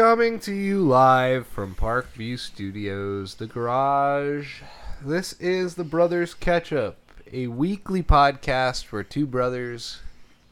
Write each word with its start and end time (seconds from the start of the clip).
Coming 0.00 0.40
to 0.40 0.54
you 0.54 0.80
live 0.80 1.46
from 1.46 1.74
Parkview 1.74 2.38
Studios, 2.38 3.34
the 3.34 3.46
garage. 3.46 4.62
This 5.04 5.34
is 5.34 5.74
the 5.74 5.84
Brothers 5.84 6.32
Catch 6.32 6.72
Up, 6.72 6.96
a 7.30 7.48
weekly 7.48 8.02
podcast 8.02 8.90
where 8.92 9.02
two 9.02 9.26
brothers 9.26 10.00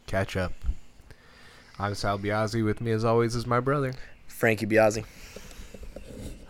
catch 0.07 0.37
up. 0.37 0.53
I'm 1.79 1.95
Sal 1.95 2.19
Biazzi. 2.19 2.63
With 2.63 2.83
me, 2.83 2.91
as 2.91 3.07
always, 3.07 3.35
is 3.35 3.47
my 3.47 3.59
brother. 3.59 3.95
Frankie 4.27 4.67
Biazzi. 4.67 5.07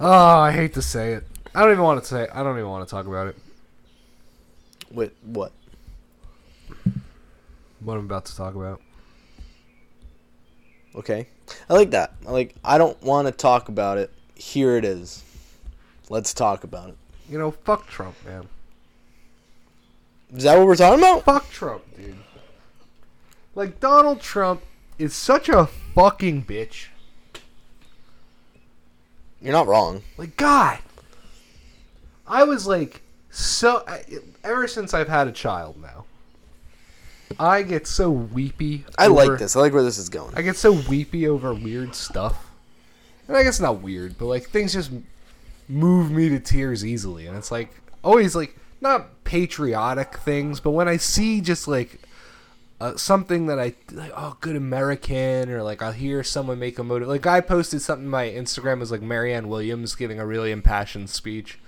Oh, 0.00 0.10
ah, 0.10 0.40
I 0.40 0.50
hate 0.50 0.74
to 0.74 0.82
say 0.82 1.12
it. 1.12 1.24
I 1.54 1.62
don't 1.62 1.70
even 1.70 1.84
want 1.84 2.02
to 2.02 2.08
say. 2.08 2.24
It. 2.24 2.30
I 2.34 2.42
don't 2.42 2.58
even 2.58 2.68
want 2.68 2.88
to 2.88 2.90
talk 2.90 3.06
about 3.06 3.28
it. 3.28 3.36
With 4.90 5.12
what? 5.22 5.52
What 7.78 7.96
I'm 7.96 8.06
about 8.06 8.24
to 8.24 8.36
talk 8.36 8.56
about. 8.56 8.80
Okay. 10.96 11.28
I 11.68 11.74
like 11.74 11.90
that. 11.92 12.12
I 12.26 12.30
like 12.30 12.54
I 12.64 12.78
don't 12.78 13.00
want 13.02 13.26
to 13.28 13.32
talk 13.32 13.68
about 13.68 13.98
it. 13.98 14.10
Here 14.34 14.76
it 14.76 14.84
is. 14.84 15.22
Let's 16.10 16.32
talk 16.34 16.64
about 16.64 16.90
it. 16.90 16.96
You 17.28 17.38
know, 17.38 17.50
fuck 17.50 17.86
Trump, 17.86 18.14
man. 18.24 18.48
Is 20.34 20.44
that 20.44 20.58
what 20.58 20.66
we're 20.66 20.76
talking 20.76 20.98
about? 21.00 21.24
Fuck 21.24 21.50
Trump, 21.50 21.82
dude. 21.96 22.16
Like 23.54 23.80
Donald 23.80 24.20
Trump 24.20 24.62
is 24.98 25.14
such 25.14 25.48
a 25.48 25.66
fucking 25.66 26.44
bitch. 26.44 26.86
You're 29.40 29.52
not 29.52 29.66
wrong. 29.66 30.02
Like 30.16 30.36
God, 30.36 30.78
I 32.26 32.42
was 32.44 32.66
like 32.66 33.02
so. 33.30 33.84
I- 33.86 34.04
Ever 34.44 34.66
since 34.66 34.94
I've 34.94 35.08
had 35.08 35.28
a 35.28 35.32
child 35.32 35.76
now, 35.80 36.06
I 37.38 37.62
get 37.62 37.86
so 37.86 38.10
weepy. 38.10 38.84
I 38.96 39.06
over- 39.06 39.14
like 39.14 39.38
this. 39.38 39.56
I 39.56 39.60
like 39.60 39.72
where 39.72 39.82
this 39.82 39.98
is 39.98 40.08
going. 40.08 40.34
I 40.36 40.42
get 40.42 40.56
so 40.56 40.72
weepy 40.72 41.28
over 41.28 41.52
weird 41.54 41.94
stuff, 41.94 42.50
and 43.26 43.36
I 43.36 43.42
guess 43.42 43.60
not 43.60 43.80
weird, 43.80 44.18
but 44.18 44.26
like 44.26 44.48
things 44.48 44.72
just 44.72 44.90
move 45.68 46.10
me 46.10 46.28
to 46.30 46.40
tears 46.40 46.84
easily, 46.84 47.26
and 47.26 47.36
it's 47.36 47.50
like 47.50 47.70
always 48.02 48.34
like 48.34 48.56
not 48.80 49.24
patriotic 49.24 50.16
things, 50.18 50.60
but 50.60 50.70
when 50.70 50.88
I 50.88 50.96
see 50.96 51.40
just 51.40 51.68
like 51.68 52.00
uh, 52.80 52.96
something 52.96 53.46
that 53.46 53.58
I 53.58 53.74
like, 53.92 54.12
oh, 54.16 54.36
good 54.40 54.56
American, 54.56 55.50
or 55.50 55.62
like 55.62 55.82
I'll 55.82 55.92
hear 55.92 56.22
someone 56.22 56.58
make 56.58 56.78
a 56.78 56.84
motive. 56.84 57.08
Like 57.08 57.26
I 57.26 57.40
posted 57.40 57.82
something 57.82 58.06
on 58.06 58.10
my 58.10 58.26
Instagram 58.28 58.78
was 58.78 58.90
like 58.90 59.02
Marianne 59.02 59.48
Williamson 59.48 59.96
giving 59.98 60.20
a 60.20 60.26
really 60.26 60.52
impassioned 60.52 61.10
speech 61.10 61.58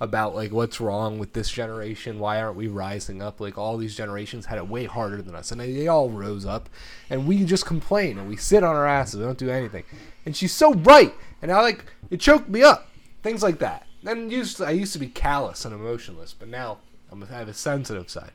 about 0.00 0.34
like 0.34 0.52
what's 0.52 0.80
wrong 0.80 1.18
with 1.18 1.32
this 1.32 1.50
generation. 1.50 2.18
Why 2.18 2.40
aren't 2.40 2.56
we 2.56 2.68
rising 2.68 3.22
up? 3.22 3.40
Like 3.40 3.56
all 3.56 3.76
these 3.76 3.96
generations 3.96 4.46
had 4.46 4.58
it 4.58 4.68
way 4.68 4.84
harder 4.84 5.22
than 5.22 5.34
us, 5.34 5.50
and 5.50 5.60
they, 5.60 5.72
they 5.72 5.88
all 5.88 6.10
rose 6.10 6.44
up, 6.44 6.68
and 7.08 7.26
we 7.26 7.44
just 7.44 7.66
complain 7.66 8.18
and 8.18 8.28
we 8.28 8.36
sit 8.36 8.64
on 8.64 8.74
our 8.74 8.86
asses. 8.86 9.20
We 9.20 9.26
don't 9.26 9.38
do 9.38 9.50
anything, 9.50 9.84
and 10.26 10.36
she's 10.36 10.52
so 10.52 10.74
right. 10.74 11.14
And 11.42 11.52
I 11.52 11.60
like 11.60 11.84
it 12.10 12.20
choked 12.20 12.48
me 12.48 12.62
up. 12.62 12.88
Things 13.22 13.42
like 13.42 13.58
that. 13.60 13.86
And 14.06 14.30
used 14.30 14.58
to, 14.58 14.66
I 14.66 14.70
used 14.72 14.92
to 14.92 14.98
be 14.98 15.08
callous 15.08 15.64
and 15.64 15.74
emotionless, 15.74 16.34
but 16.34 16.48
now 16.48 16.78
I'm, 17.10 17.22
I 17.22 17.26
have 17.26 17.48
a 17.48 17.54
sensitive 17.54 18.10
side. 18.10 18.32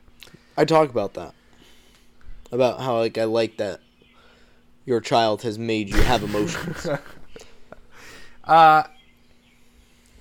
I 0.56 0.64
talk 0.64 0.90
about 0.90 1.14
that. 1.14 1.34
About 2.50 2.80
how 2.80 2.98
like 2.98 3.16
I 3.16 3.24
like 3.24 3.56
that 3.58 3.80
your 4.84 5.00
child 5.00 5.42
has 5.42 5.58
made 5.58 5.88
you 5.88 6.02
have 6.02 6.22
emotions. 6.22 6.86
Uh, 8.42 8.82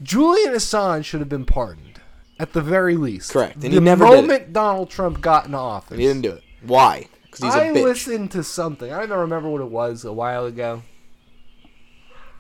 Julian 0.01 0.53
Assange 0.53 1.05
should 1.05 1.19
have 1.19 1.29
been 1.29 1.45
pardoned, 1.45 1.99
at 2.39 2.53
the 2.53 2.61
very 2.61 2.95
least. 2.95 3.31
Correct, 3.31 3.55
and 3.55 3.63
the 3.63 3.69
he 3.69 3.79
never 3.79 4.05
moment 4.05 4.53
Donald 4.53 4.89
Trump 4.89 5.21
got 5.21 5.45
in 5.45 5.55
office, 5.55 5.97
he 5.97 6.05
didn't 6.05 6.21
do 6.21 6.31
it. 6.31 6.43
Why? 6.61 7.07
Because 7.23 7.43
he's 7.43 7.55
a 7.55 7.65
I 7.65 7.67
bitch. 7.69 7.83
listened 7.83 8.31
to 8.31 8.43
something. 8.43 8.91
I 8.91 9.05
don't 9.05 9.19
remember 9.19 9.49
what 9.49 9.61
it 9.61 9.69
was 9.69 10.03
a 10.05 10.13
while 10.13 10.45
ago, 10.45 10.83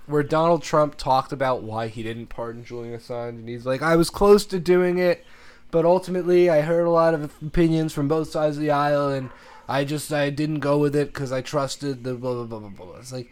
where 0.07 0.23
Donald 0.23 0.63
Trump 0.63 0.95
talked 0.95 1.31
about 1.31 1.61
why 1.63 1.87
he 1.87 2.01
didn't 2.01 2.27
pardon 2.27 2.63
Julian 2.63 2.97
Assange, 2.97 3.29
and 3.29 3.49
he's 3.49 3.65
like, 3.65 3.81
"I 3.81 3.95
was 3.95 4.09
close 4.09 4.45
to 4.47 4.59
doing 4.59 4.97
it, 4.97 5.25
but 5.69 5.85
ultimately, 5.85 6.49
I 6.49 6.61
heard 6.61 6.87
a 6.87 6.91
lot 6.91 7.13
of 7.13 7.31
opinions 7.45 7.93
from 7.93 8.07
both 8.07 8.29
sides 8.29 8.57
of 8.57 8.61
the 8.63 8.71
aisle, 8.71 9.09
and 9.09 9.29
I 9.67 9.83
just 9.83 10.11
I 10.11 10.29
didn't 10.29 10.59
go 10.59 10.77
with 10.77 10.95
it 10.95 11.13
because 11.13 11.31
I 11.31 11.41
trusted 11.41 12.03
the 12.03 12.15
blah 12.15 12.33
blah 12.33 12.45
blah 12.45 12.69
blah 12.69 12.85
blah." 12.85 12.99
It's 12.99 13.11
like 13.11 13.29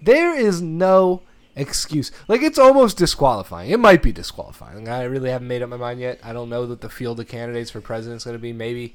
there 0.00 0.34
is 0.34 0.62
no 0.62 1.22
excuse. 1.56 2.10
Like 2.28 2.42
it's 2.42 2.58
almost 2.58 2.96
disqualifying. 2.96 3.70
It 3.70 3.80
might 3.80 4.02
be 4.02 4.12
disqualifying. 4.12 4.88
I 4.88 5.04
really 5.04 5.30
haven't 5.30 5.48
made 5.48 5.62
up 5.62 5.70
my 5.70 5.76
mind 5.76 6.00
yet. 6.00 6.20
I 6.22 6.32
don't 6.32 6.48
know 6.48 6.66
that 6.66 6.80
the 6.80 6.88
field 6.88 7.20
of 7.20 7.28
candidates 7.28 7.70
for 7.70 7.80
president 7.80 8.18
is 8.18 8.24
going 8.24 8.36
to 8.36 8.42
be 8.42 8.52
maybe. 8.52 8.94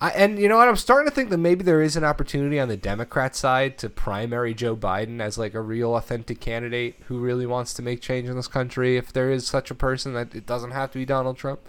I, 0.00 0.10
and 0.10 0.38
you 0.38 0.48
know 0.48 0.56
what? 0.56 0.68
I'm 0.68 0.76
starting 0.76 1.10
to 1.10 1.14
think 1.14 1.28
that 1.28 1.38
maybe 1.38 1.62
there 1.62 1.82
is 1.82 1.94
an 1.94 2.04
opportunity 2.04 2.58
on 2.58 2.68
the 2.68 2.76
Democrat 2.76 3.36
side 3.36 3.76
to 3.78 3.90
primary 3.90 4.54
Joe 4.54 4.74
Biden 4.74 5.20
as 5.20 5.36
like 5.36 5.52
a 5.52 5.60
real 5.60 5.94
authentic 5.94 6.40
candidate 6.40 6.96
who 7.08 7.18
really 7.18 7.44
wants 7.44 7.74
to 7.74 7.82
make 7.82 8.00
change 8.00 8.26
in 8.28 8.36
this 8.36 8.48
country. 8.48 8.96
If 8.96 9.12
there 9.12 9.30
is 9.30 9.46
such 9.46 9.70
a 9.70 9.74
person, 9.74 10.14
that 10.14 10.34
it 10.34 10.46
doesn't 10.46 10.70
have 10.70 10.90
to 10.92 10.98
be 10.98 11.04
Donald 11.04 11.36
Trump. 11.36 11.60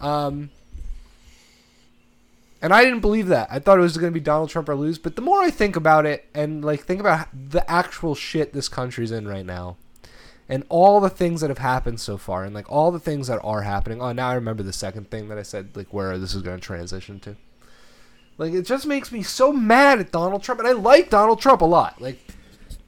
Um, 0.00 0.50
and 2.64 2.72
I 2.72 2.82
didn't 2.82 3.00
believe 3.00 3.26
that. 3.26 3.48
I 3.50 3.58
thought 3.58 3.78
it 3.78 3.82
was 3.82 3.98
going 3.98 4.10
to 4.10 4.18
be 4.18 4.24
Donald 4.24 4.48
Trump 4.48 4.70
or 4.70 4.74
lose. 4.74 4.96
But 4.96 5.16
the 5.16 5.22
more 5.22 5.42
I 5.42 5.50
think 5.50 5.76
about 5.76 6.06
it 6.06 6.24
and 6.34 6.64
like 6.64 6.80
think 6.80 6.98
about 6.98 7.28
the 7.50 7.70
actual 7.70 8.14
shit 8.14 8.54
this 8.54 8.70
country's 8.70 9.10
in 9.10 9.28
right 9.28 9.44
now, 9.44 9.76
and 10.48 10.64
all 10.70 10.98
the 10.98 11.10
things 11.10 11.42
that 11.42 11.50
have 11.50 11.58
happened 11.58 12.00
so 12.00 12.16
far, 12.16 12.42
and 12.42 12.54
like 12.54 12.72
all 12.72 12.90
the 12.90 12.98
things 12.98 13.26
that 13.26 13.38
are 13.44 13.60
happening. 13.60 14.00
Oh, 14.00 14.12
now 14.12 14.30
I 14.30 14.34
remember 14.34 14.62
the 14.62 14.72
second 14.72 15.10
thing 15.10 15.28
that 15.28 15.36
I 15.36 15.42
said, 15.42 15.76
like 15.76 15.92
where 15.92 16.16
this 16.16 16.34
is 16.34 16.40
going 16.40 16.58
to 16.58 16.64
transition 16.64 17.20
to. 17.20 17.36
Like 18.38 18.54
it 18.54 18.62
just 18.62 18.86
makes 18.86 19.12
me 19.12 19.22
so 19.22 19.52
mad 19.52 20.00
at 20.00 20.10
Donald 20.10 20.42
Trump, 20.42 20.60
and 20.60 20.68
I 20.68 20.72
like 20.72 21.10
Donald 21.10 21.42
Trump 21.42 21.60
a 21.60 21.66
lot. 21.66 22.00
Like 22.00 22.18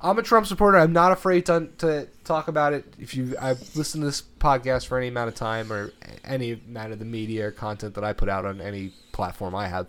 I'm 0.01 0.19
a 0.19 0.23
Trump 0.23 0.47
supporter. 0.47 0.79
I'm 0.79 0.93
not 0.93 1.13
afraid 1.13 1.47
to 1.47 1.69
to 1.79 2.09
talk 2.25 2.49
about 2.49 2.73
it. 2.73 2.95
If 2.99 3.15
you 3.15 3.35
I've 3.41 3.75
listened 3.77 4.03
to 4.03 4.07
this 4.07 4.23
podcast 4.39 4.87
for 4.87 4.99
any 4.99 5.09
amount 5.09 5.29
of 5.29 5.35
time 5.35 5.73
or 5.73 5.93
any 6.25 6.53
amount 6.53 6.93
of 6.93 6.99
the 6.99 7.05
media 7.05 7.47
or 7.49 7.51
content 7.51 7.95
that 7.95 8.05
I 8.05 8.13
put 8.13 8.29
out 8.29 8.45
on 8.45 8.61
any 8.61 8.93
platform 9.13 9.55
I 9.55 9.69
have, 9.69 9.87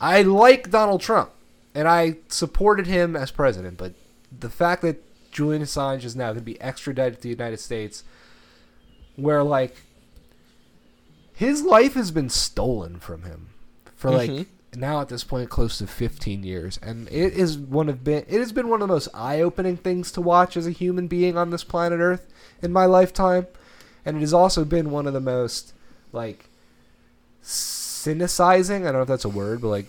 I 0.00 0.22
like 0.22 0.70
Donald 0.70 1.00
Trump 1.00 1.30
and 1.74 1.88
I 1.88 2.16
supported 2.28 2.86
him 2.86 3.16
as 3.16 3.30
president. 3.30 3.78
But 3.78 3.94
the 4.38 4.50
fact 4.50 4.82
that 4.82 5.02
Julian 5.32 5.62
Assange 5.62 6.04
is 6.04 6.14
now 6.16 6.26
going 6.28 6.36
to 6.38 6.42
be 6.44 6.60
extradited 6.60 7.16
to 7.16 7.22
the 7.22 7.28
United 7.30 7.58
States, 7.60 8.04
where 9.16 9.42
like 9.42 9.76
his 11.34 11.62
life 11.62 11.94
has 11.94 12.10
been 12.10 12.30
stolen 12.30 12.98
from 12.98 13.22
him 13.24 13.48
for 13.96 14.10
like 14.10 14.30
Mhm. 14.30 14.46
Now 14.76 15.00
at 15.00 15.08
this 15.08 15.24
point 15.24 15.48
close 15.50 15.78
to 15.78 15.86
15 15.86 16.42
years 16.42 16.78
and 16.82 17.08
it 17.08 17.32
is 17.32 17.58
one 17.58 17.88
of 17.88 18.04
been 18.04 18.24
it 18.28 18.38
has 18.38 18.52
been 18.52 18.68
one 18.68 18.82
of 18.82 18.88
the 18.88 18.94
most 18.94 19.08
eye-opening 19.14 19.76
things 19.76 20.12
to 20.12 20.20
watch 20.20 20.56
as 20.56 20.66
a 20.66 20.70
human 20.70 21.06
being 21.06 21.36
on 21.36 21.50
this 21.50 21.64
planet 21.64 22.00
earth 22.00 22.26
in 22.62 22.72
my 22.72 22.84
lifetime 22.84 23.46
and 24.04 24.16
it 24.16 24.20
has 24.20 24.34
also 24.34 24.64
been 24.64 24.90
one 24.90 25.06
of 25.06 25.12
the 25.12 25.20
most 25.20 25.72
like 26.12 26.48
cynicizing 27.42 28.80
i 28.80 28.84
don't 28.84 28.94
know 28.94 29.02
if 29.02 29.08
that's 29.08 29.24
a 29.24 29.28
word 29.28 29.60
but 29.60 29.68
like 29.68 29.86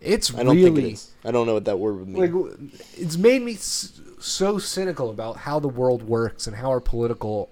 it's 0.00 0.34
I 0.34 0.42
don't 0.42 0.56
really 0.56 0.62
think 0.64 0.78
it 0.78 0.92
is. 0.92 1.12
I 1.24 1.30
don't 1.30 1.46
know 1.46 1.54
what 1.54 1.66
that 1.66 1.78
word 1.78 1.98
would 1.98 2.08
mean. 2.08 2.20
like 2.20 2.70
it's 2.94 3.16
made 3.16 3.42
me 3.42 3.54
so 3.54 4.58
cynical 4.58 5.10
about 5.10 5.36
how 5.38 5.60
the 5.60 5.68
world 5.68 6.02
works 6.02 6.46
and 6.46 6.56
how 6.56 6.70
our 6.70 6.80
political 6.80 7.50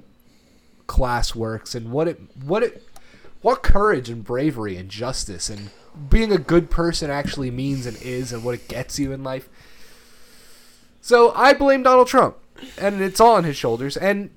class 0.87 1.35
works 1.35 1.75
and 1.75 1.93
what 1.93 2.09
it 2.09 2.21
what 2.43 2.63
it 2.63 2.83
what 3.43 3.63
courage 3.63 4.09
and 4.09 4.25
bravery 4.25 4.77
and 4.77 4.89
justice 4.89 5.51
and 5.51 5.71
being 6.09 6.33
a 6.33 6.39
good 6.39 6.71
person 6.71 7.11
actually 7.11 7.51
means 7.51 7.87
and 7.87 8.01
is 8.03 8.33
and 8.33 8.45
what 8.45 8.55
it 8.55 8.69
gets 8.69 8.99
you 8.99 9.13
in 9.13 9.23
life. 9.25 9.49
So 11.01 11.33
I 11.35 11.53
blame 11.55 11.83
Donald 11.83 12.09
Trump 12.09 12.37
and 12.79 13.01
it's 13.01 13.21
all 13.21 13.35
on 13.37 13.45
his 13.45 13.57
shoulders 13.57 13.97
and 13.97 14.31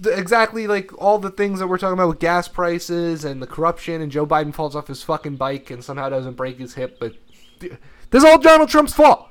the, 0.00 0.16
exactly 0.16 0.66
like 0.66 0.92
all 1.00 1.18
the 1.18 1.30
things 1.30 1.58
that 1.60 1.66
we're 1.68 1.78
talking 1.78 1.94
about 1.94 2.08
with 2.08 2.18
gas 2.18 2.48
prices 2.48 3.24
and 3.24 3.40
the 3.42 3.46
corruption 3.46 4.00
and 4.00 4.10
Joe 4.10 4.26
Biden 4.26 4.54
falls 4.54 4.74
off 4.74 4.88
his 4.88 5.02
fucking 5.02 5.36
bike 5.36 5.70
and 5.70 5.82
somehow 5.84 6.08
doesn't 6.08 6.34
break 6.34 6.58
his 6.58 6.74
hip 6.74 6.98
but 6.98 7.14
this 7.58 7.72
is 8.12 8.24
all 8.24 8.38
Donald 8.38 8.68
Trump's 8.68 8.92
fault. 8.94 9.28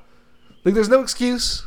Like, 0.64 0.74
there's 0.74 0.88
no 0.88 1.00
excuse. 1.00 1.64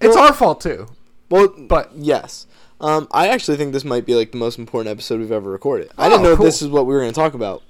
It's 0.00 0.14
Well- 0.16 0.18
our 0.26 0.32
fault 0.32 0.60
too. 0.60 0.86
well, 1.30 1.48
but- 1.68 1.90
yes. 1.96 2.46
Um, 2.82 3.06
I 3.12 3.28
actually 3.28 3.56
think 3.56 3.72
this 3.72 3.84
might 3.84 4.04
be 4.04 4.14
like 4.14 4.32
the 4.32 4.38
most 4.38 4.58
important 4.58 4.90
episode 4.90 5.20
we've 5.20 5.30
ever 5.32 5.50
recorded. 5.50 5.90
I 5.96 6.08
didn't 6.08 6.26
Oh, 6.26 6.30
know 6.30 6.36
cool. 6.36 6.44
this 6.46 6.60
is 6.62 6.68
what 6.68 6.84
we 6.86 6.92
were 6.94 7.00
going 7.00 7.12
to 7.12 7.18
talk 7.18 7.32
about. 7.34 7.62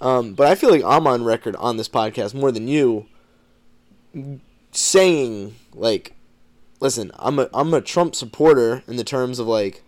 Um, 0.00 0.34
but 0.34 0.46
I 0.48 0.54
feel 0.56 0.70
like 0.70 0.82
I'm 0.84 1.06
on 1.06 1.24
record 1.24 1.54
on 1.56 1.76
this 1.76 1.88
podcast 1.88 2.34
more 2.34 2.50
than 2.52 2.66
you 2.68 3.06
saying 4.72 5.54
like 5.74 6.14
listen, 6.80 7.10
I'm 7.18 7.38
a 7.38 7.48
I'm 7.52 7.72
a 7.74 7.80
Trump 7.80 8.14
supporter 8.14 8.82
in 8.86 8.96
the 8.96 9.04
terms 9.04 9.38
of 9.38 9.46
like 9.46 9.82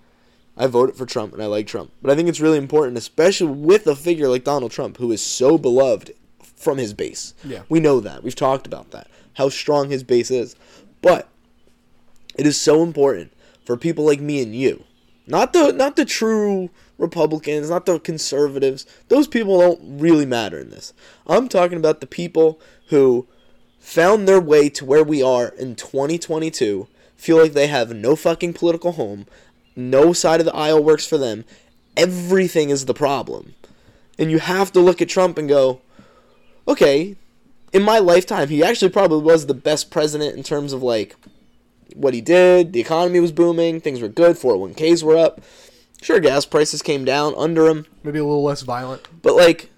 I 0.57 0.67
voted 0.67 0.97
for 0.97 1.07
Trump 1.07 1.33
and 1.33 1.43
I 1.43 1.47
like 1.47 1.67
Trump. 1.67 1.93
But 2.03 2.11
I 2.11 2.17
think 2.17 2.29
it's 2.29 2.41
really 2.41 2.59
important 2.59 2.97
especially 2.99 3.53
with 3.53 3.87
a 3.87 3.97
figure 3.97 4.29
like 4.29 4.45
Donald 4.45 4.73
Trump 4.73 4.97
who 4.99 5.11
is 5.13 5.23
so 5.25 5.59
beloved 5.59 6.13
from 6.57 6.79
his 6.79 6.93
base. 6.93 7.35
Yeah. 7.45 7.63
We 7.69 7.81
know 7.81 8.01
that. 8.01 8.23
We've 8.23 8.35
talked 8.37 8.67
about 8.67 8.91
that. 8.91 9.09
How 9.35 9.49
strong 9.49 9.91
his 9.91 10.03
base 10.03 10.31
is. 10.31 10.57
But 11.03 11.29
it 12.37 12.47
is 12.47 12.61
so 12.61 12.83
important 12.83 13.33
for 13.65 13.77
people 13.77 14.05
like 14.05 14.21
me 14.21 14.43
and 14.43 14.55
you. 14.55 14.85
Not 15.27 15.53
the 15.53 15.73
not 15.73 15.97
the 15.97 16.05
true 16.05 16.71
Republicans, 16.99 17.71
not 17.71 17.87
the 17.87 17.99
conservatives. 17.99 18.85
Those 19.09 19.29
people 19.29 19.59
don't 19.59 19.81
really 20.01 20.27
matter 20.27 20.59
in 20.59 20.71
this. 20.71 20.93
I'm 21.27 21.49
talking 21.49 21.79
about 21.79 22.01
the 22.01 22.07
people 22.07 22.61
who 22.89 23.27
found 23.79 24.27
their 24.27 24.41
way 24.41 24.69
to 24.69 24.85
where 24.85 25.05
we 25.05 25.23
are 25.23 25.49
in 25.49 25.75
2022 25.75 26.89
feel 27.17 27.41
like 27.41 27.53
they 27.53 27.67
have 27.67 27.95
no 27.95 28.17
fucking 28.17 28.55
political 28.55 28.93
home, 28.93 29.27
no 29.77 30.13
side 30.13 30.41
of 30.41 30.47
the 30.47 30.55
aisle 30.55 30.83
works 30.83 31.07
for 31.07 31.19
them. 31.19 31.45
Everything 31.97 32.71
is 32.71 32.87
the 32.87 32.95
problem. 32.95 33.55
And 34.19 34.31
you 34.31 34.39
have 34.39 34.73
to 34.73 34.81
look 34.81 35.01
at 35.01 35.09
Trump 35.09 35.39
and 35.39 35.49
go, 35.49 35.81
okay, 36.67 37.17
in 37.73 37.83
my 37.83 37.99
lifetime, 37.99 38.49
he 38.49 38.63
actually 38.63 38.91
probably 38.91 39.23
was 39.23 39.47
the 39.47 39.55
best 39.55 39.91
president 39.91 40.37
in 40.37 40.43
terms 40.43 40.73
of 40.73 40.83
like 40.83 41.17
what 41.97 42.15
he 42.15 42.21
did. 42.21 42.73
The 42.73 42.81
economy 42.81 43.21
was 43.21 43.33
booming, 43.33 43.81
things 43.81 44.01
were 44.01 44.09
good, 44.09 44.37
401ks 44.37 45.03
were 45.03 45.17
up. 45.17 45.41
Sure, 46.03 46.21
gas 46.21 46.47
prices 46.47 46.81
came 46.83 47.05
down 47.05 47.35
under 47.37 47.67
him, 47.69 47.87
Maybe 48.03 48.19
a 48.19 48.25
little 48.25 48.43
less 48.43 48.63
violent. 48.63 49.07
but 49.23 49.35
like, 49.37 49.71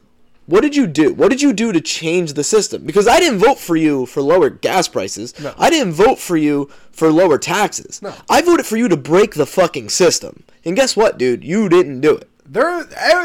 what 0.47 0.61
did 0.61 0.75
you 0.77 0.87
do? 0.87 1.15
What 1.15 1.31
did 1.31 1.41
you 1.43 1.53
do 1.53 1.73
to 1.73 1.81
change 1.81 2.33
the 2.35 2.45
system? 2.45 2.85
Because 2.85 3.07
I 3.09 3.19
didn't 3.21 3.39
vote 3.39 3.59
for 3.59 3.77
you 3.77 4.07
for 4.07 4.21
lower 4.23 4.51
gas 4.51 4.89
prices. 4.89 5.39
No. 5.41 5.55
I 5.57 5.71
didn't 5.71 5.93
vote 5.93 6.19
for 6.19 6.37
you 6.37 6.69
for 6.91 7.11
lower 7.13 7.39
taxes. 7.39 8.03
No. 8.03 8.13
I 8.29 8.43
voted 8.43 8.67
for 8.67 8.77
you 8.77 8.89
to 8.89 8.97
break 8.97 9.35
the 9.35 9.47
fucking 9.47 9.89
system. 9.91 10.43
And 10.65 10.75
guess 10.77 10.97
what, 10.97 11.17
dude? 11.19 11.45
You 11.45 11.69
didn't 11.69 12.01
do 12.01 12.17
it. 12.17 12.29
There, 12.45 12.83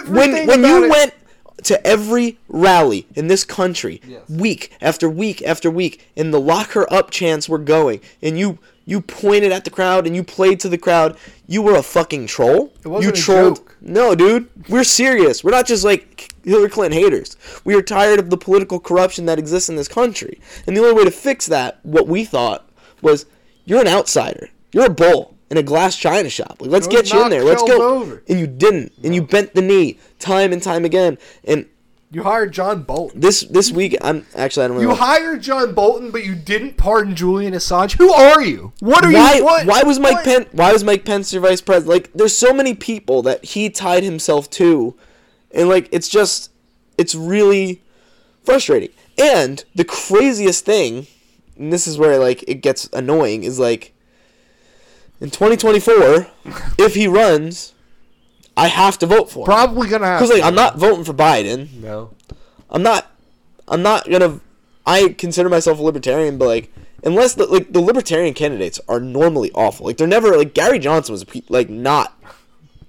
When 0.08 0.46
when 0.48 0.64
you 0.64 0.86
it- 0.86 0.90
went 0.90 1.14
to 1.64 1.86
every 1.86 2.38
rally 2.48 3.08
in 3.16 3.28
this 3.28 3.44
country, 3.44 4.00
Yes. 4.08 4.22
week 4.30 4.72
after 4.80 5.10
week 5.10 5.42
after 5.42 5.72
week, 5.72 6.08
and 6.16 6.32
the 6.34 6.40
lock 6.40 6.72
her 6.74 6.92
up 6.94 7.10
chants 7.10 7.50
were 7.50 7.58
going, 7.58 8.00
and 8.22 8.38
you 8.38 8.60
you 8.88 9.02
pointed 9.02 9.52
at 9.52 9.66
the 9.66 9.70
crowd 9.70 10.08
and 10.08 10.16
you 10.16 10.24
played 10.24 10.62
to 10.62 10.70
the 10.70 10.78
crowd, 10.78 11.18
you 11.46 11.62
were 11.62 11.76
a 11.76 11.84
fucking 11.84 12.26
troll. 12.26 12.74
It 12.84 12.88
wasn't 12.88 13.04
you 13.16 13.22
a 13.22 13.24
trolled. 13.24 13.58
joke. 13.58 13.78
No, 13.82 14.16
dude, 14.16 14.50
we're 14.70 14.86
serious. 14.86 15.44
We're 15.44 15.52
not 15.52 15.68
just 15.68 15.84
like 15.84 16.34
Hillary 16.44 16.70
Clinton 16.70 16.98
haters. 17.00 17.36
We 17.66 17.76
are 17.76 17.82
tired 17.82 18.18
of 18.18 18.30
the 18.30 18.38
political 18.38 18.80
corruption 18.80 19.26
that 19.26 19.38
exists 19.38 19.70
in 19.70 19.76
this 19.76 19.90
country, 19.90 20.40
and 20.66 20.76
the 20.76 20.82
only 20.82 20.94
way 20.94 21.04
to 21.04 21.12
fix 21.12 21.46
that, 21.48 21.80
what 21.84 22.08
we 22.08 22.24
thought, 22.24 22.68
was 23.02 23.26
you're 23.66 23.82
an 23.82 23.88
outsider. 23.88 24.50
You're 24.72 24.86
a 24.86 24.90
bull 24.90 25.36
in 25.50 25.58
a 25.58 25.64
glass 25.64 25.98
china 25.98 26.30
shop. 26.30 26.62
Like, 26.62 26.72
let's 26.72 26.88
get 26.88 27.12
you 27.12 27.24
in 27.24 27.30
there. 27.30 27.44
Let's 27.44 27.64
go. 27.64 28.00
over. 28.00 28.24
And 28.30 28.40
you 28.40 28.48
didn't, 28.48 28.94
and 29.04 29.14
you 29.14 29.22
bent 29.22 29.54
the 29.54 29.62
knee 29.62 30.00
time 30.18 30.54
and 30.54 30.64
time 30.64 30.86
again. 30.86 31.18
And 31.44 31.68
You 32.18 32.24
hired 32.24 32.52
John 32.52 32.82
Bolton. 32.82 33.22
this 33.22 33.42
this 33.42 33.72
week, 33.72 33.96
I'm 34.02 34.26
actually 34.34 34.66
I 34.66 34.68
don't 34.70 34.82
You 34.82 34.88
know. 34.88 34.96
hired 34.96 35.44
John 35.44 35.76
Bolton, 35.76 36.10
but 36.10 36.26
you 36.26 36.34
didn't 36.34 36.76
pardon 36.76 37.16
Julian 37.16 37.54
Assange. 37.54 37.96
Who 37.96 38.12
are 38.12 38.42
you? 38.42 38.74
What 38.80 39.06
are 39.06 39.12
why, 39.12 39.36
you? 39.36 39.44
What? 39.44 39.68
why 39.68 39.84
was 39.84 40.00
Mike 40.00 40.16
what? 40.16 40.26
Pence 40.26 40.50
why 40.52 40.74
was 40.74 40.84
Mike 40.84 41.06
Pence 41.06 41.32
your 41.32 41.44
vice 41.44 41.62
president? 41.62 41.94
Like 41.94 42.14
there's 42.14 42.36
so 42.36 42.54
many 42.54 42.74
people 42.74 43.22
that 43.22 43.46
he 43.46 43.70
tied 43.70 44.02
himself 44.02 44.50
to 44.50 44.96
and 45.52 45.70
like 45.70 45.90
it's 45.92 46.10
just 46.10 46.50
it's 46.98 47.14
really 47.14 47.84
frustrating. 48.44 48.90
And 49.20 49.64
the 49.76 49.86
craziest 49.86 50.66
thing, 50.66 51.06
and 51.56 51.72
this 51.72 51.86
is 51.86 52.00
where 52.00 52.18
like 52.18 52.44
it 52.48 52.64
gets 52.64 52.90
annoying, 52.94 53.44
is 53.44 53.60
like 53.60 53.94
in 55.22 55.30
2024, 55.30 56.26
if 56.80 56.96
he 56.96 57.08
runs, 57.08 57.76
I 58.58 58.68
have 58.68 58.98
to 59.00 59.06
vote 59.06 59.30
for. 59.30 59.46
Probably 59.46 59.88
gonna 59.88 60.08
have. 60.08 60.20
Because 60.20 60.32
like 60.32 60.42
to. 60.42 60.48
I'm 60.48 60.56
not 60.56 60.78
voting 60.78 61.04
for 61.04 61.14
Biden. 61.14 61.72
No. 61.74 62.12
I'm 62.70 62.84
not. 62.84 63.10
I'm 63.68 63.82
not 63.84 64.10
gonna. 64.10 64.40
I 64.86 65.10
consider 65.10 65.48
myself 65.48 65.80
a 65.80 65.84
libertarian, 65.84 66.38
but 66.38 66.48
like, 66.48 66.74
unless 67.04 67.36
the 67.36 67.46
like 67.46 67.72
the 67.72 67.82
libertarian 67.82 68.34
candidates 68.34 68.80
are 68.90 69.00
normally 69.00 69.52
awful. 69.54 69.86
Like 69.86 69.98
they're 69.98 70.08
never 70.08 70.36
like 70.36 70.54
Gary 70.54 70.80
Johnson 70.80 71.14
was 71.14 71.26
like 71.50 71.70
not 71.70 72.20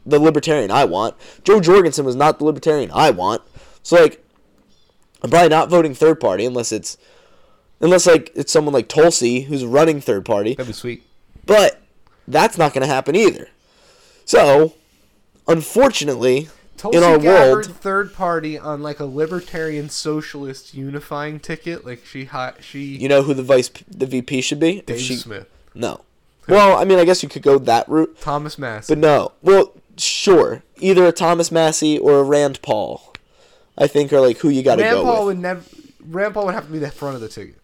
the 0.07 0.19
libertarian 0.19 0.71
I 0.71 0.85
want. 0.85 1.15
Jo 1.45 1.61
Jorgensen 1.61 2.05
was 2.05 2.17
not 2.17 2.39
the 2.39 2.47
libertarian 2.47 2.91
I 2.95 3.11
want. 3.11 3.43
So 3.83 4.01
like, 4.01 4.25
I'm 5.23 5.31
probably 5.31 5.51
not 5.51 5.69
voting 5.69 5.95
third 5.95 6.19
party 6.19 6.47
unless 6.47 6.73
it's 6.73 6.97
unless 7.81 8.07
like 8.07 8.33
it's 8.35 8.53
someone 8.53 8.73
like 8.73 8.89
Tulsi 8.89 9.43
who's 9.43 9.67
running 9.67 10.01
third 10.01 10.25
party. 10.25 10.55
That'd 10.55 10.69
be 10.69 10.73
sweet. 10.73 11.03
But 11.45 11.83
that's 12.27 12.57
not 12.57 12.73
gonna 12.73 12.87
happen 12.87 13.15
either. 13.15 13.49
So, 14.25 14.75
unfortunately, 15.49 16.49
Tulsi 16.77 16.99
in 16.99 17.05
our 17.05 17.19
world, 17.19 17.67
third 17.67 18.15
party 18.15 18.57
on 18.59 18.83
like 18.83 19.01
a 19.01 19.05
libertarian 19.05 19.89
socialist 19.89 20.75
unifying 20.75 21.41
ticket. 21.41 21.85
Like 21.85 22.05
she, 22.07 22.27
hi- 22.27 22.55
she. 22.61 22.97
you 22.97 23.09
know 23.09 23.23
who 23.23 23.35
the 23.35 23.43
vice 23.43 23.69
the 23.89 24.07
VP 24.07 24.41
should 24.43 24.61
be? 24.61 24.83
Dave 24.83 25.01
she 25.01 25.17
Smith, 25.17 25.49
No. 25.75 26.03
Well, 26.47 26.79
I 26.79 26.85
mean, 26.85 26.99
I 26.99 27.05
guess 27.05 27.23
you 27.23 27.29
could 27.29 27.43
go 27.43 27.59
that 27.59 27.87
route, 27.91 28.19
Thomas 28.21 28.57
Massie. 28.59 28.95
but 28.95 28.99
no. 28.99 29.33
Well, 29.43 29.75
sure, 29.99 30.63
either 30.79 31.05
a 31.07 31.13
Thomas 31.13 31.53
Massie 31.53 31.99
or 31.99 32.21
a 32.21 32.23
Rand 32.23 32.63
Paul. 32.63 33.13
I 33.77 33.87
think 33.87 34.13
are 34.13 34.21
like 34.21 34.39
who 34.39 34.49
you 34.49 34.63
got 34.63 34.77
to 34.77 34.83
Rand 34.83 34.95
go 34.95 35.03
Paul 35.05 35.27
with. 35.27 35.37
would 35.37 35.43
never. 35.43 35.63
Rand 36.07 36.35
Paul 36.35 36.47
would 36.47 36.55
have 36.55 36.67
to 36.67 36.73
be 36.73 36.79
the 36.79 36.91
front 36.91 37.17
of 37.17 37.21
the 37.21 37.29
ticket. 37.29 37.57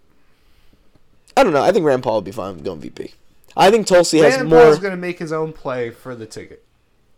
I 1.36 1.42
don't 1.42 1.52
know. 1.52 1.62
I 1.62 1.72
think 1.72 1.86
Rand 1.86 2.02
Paul 2.02 2.16
would 2.16 2.24
be 2.24 2.30
fine 2.32 2.54
with 2.56 2.64
going 2.64 2.80
VP. 2.80 3.14
I 3.56 3.70
think 3.70 3.86
Tulsi 3.86 4.18
has 4.18 4.36
Rand 4.36 4.48
more. 4.48 4.60
Paul's 4.62 4.78
gonna 4.80 4.96
make 4.96 5.18
his 5.18 5.32
own 5.32 5.52
play 5.52 5.90
for 5.90 6.14
the 6.14 6.26
ticket. 6.26 6.63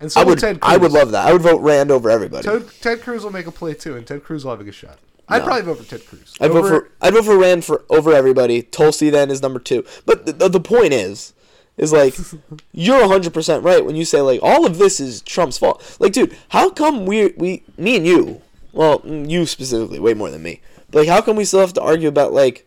And 0.00 0.12
so 0.12 0.20
I 0.20 0.24
would. 0.24 0.38
Ted 0.38 0.60
Cruz. 0.60 0.72
I 0.72 0.76
would 0.76 0.92
love 0.92 1.12
that. 1.12 1.26
I 1.26 1.32
would 1.32 1.42
vote 1.42 1.60
Rand 1.60 1.90
over 1.90 2.10
everybody. 2.10 2.46
Ted, 2.46 2.68
Ted 2.80 3.02
Cruz 3.02 3.24
will 3.24 3.30
make 3.32 3.46
a 3.46 3.52
play 3.52 3.74
too, 3.74 3.96
and 3.96 4.06
Ted 4.06 4.22
Cruz 4.24 4.44
will 4.44 4.52
have 4.52 4.60
a 4.60 4.64
good 4.64 4.74
shot. 4.74 4.98
I'd 5.28 5.38
No. 5.38 5.44
probably 5.46 5.62
vote 5.62 5.78
for 5.78 5.84
Ted 5.90 6.06
Cruz. 6.06 6.34
I'd 6.40 6.52
vote 6.52 6.66
for. 6.68 6.90
I'd 7.00 7.14
vote 7.14 7.24
for 7.24 7.38
Rand 7.38 7.64
for 7.64 7.84
over 7.88 8.12
everybody. 8.12 8.62
Tulsi 8.62 9.10
then 9.10 9.30
is 9.30 9.42
number 9.42 9.58
two. 9.58 9.84
But 10.04 10.26
the, 10.38 10.48
the, 10.48 10.60
point 10.60 10.92
is, 10.92 11.32
is 11.76 11.92
like 11.92 12.14
you're 12.72 13.08
hundred 13.08 13.32
percent 13.34 13.64
right 13.64 13.84
when 13.84 13.96
you 13.96 14.04
say 14.04 14.20
like 14.20 14.40
all 14.42 14.66
of 14.66 14.78
this 14.78 15.00
is 15.00 15.22
Trump's 15.22 15.58
fault. 15.58 15.96
Like, 15.98 16.12
dude, 16.12 16.36
how 16.50 16.70
come 16.70 17.06
we 17.06 17.28
we 17.36 17.62
me 17.76 17.96
and 17.96 18.06
you, 18.06 18.42
well, 18.72 19.00
mm, 19.00 19.28
you 19.28 19.46
specifically, 19.46 19.98
way 19.98 20.14
more 20.14 20.30
than 20.30 20.42
me. 20.42 20.60
But 20.90 21.00
like, 21.00 21.08
how 21.08 21.22
come 21.22 21.36
we 21.36 21.44
still 21.44 21.60
have 21.60 21.72
to 21.74 21.82
argue 21.82 22.08
about 22.08 22.32
like 22.32 22.66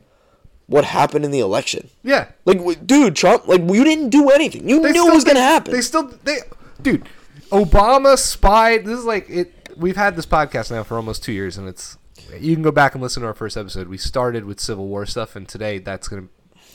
what 0.68 0.84
happened 0.84 1.26
in 1.26 1.32
the 1.32 1.40
election? 1.40 1.90
Yeah, 2.04 2.28
Like, 2.46 2.86
dude, 2.86 3.16
Trump, 3.16 3.48
like 3.48 3.62
you 3.62 3.84
didn't 3.84 4.10
do 4.10 4.30
anything. 4.30 4.68
You 4.70 4.82
They 4.82 4.92
knew 4.92 5.08
it 5.10 5.14
was 5.14 5.24
gonna 5.24 5.40
happen. 5.40 5.74
They 5.74 5.82
still 5.82 6.04
they 6.24 6.40
dude, 6.82 7.08
Obama 7.52 8.18
spied. 8.18 8.86
This 8.86 9.00
is 9.00 9.06
like 9.06 9.30
it. 9.30 9.54
We've 9.78 9.96
had 9.96 10.16
this 10.16 10.26
podcast 10.26 10.72
now 10.72 10.84
for 10.84 10.96
almost 10.96 11.24
two 11.24 11.32
years, 11.32 11.58
and 11.58 11.68
it's 11.68 11.98
you 12.40 12.54
can 12.56 12.64
go 12.64 12.72
back 12.72 12.94
and 12.94 13.02
listen 13.02 13.22
to 13.22 13.28
our 13.28 13.34
first 13.34 13.58
episode. 13.58 13.88
We 13.88 13.98
started 13.98 14.46
with 14.46 14.60
Civil 14.60 14.88
War 14.88 15.06
stuff, 15.06 15.36
and 15.36 15.48
today 15.48 15.80
that's 15.80 16.08
gonna 16.08 16.28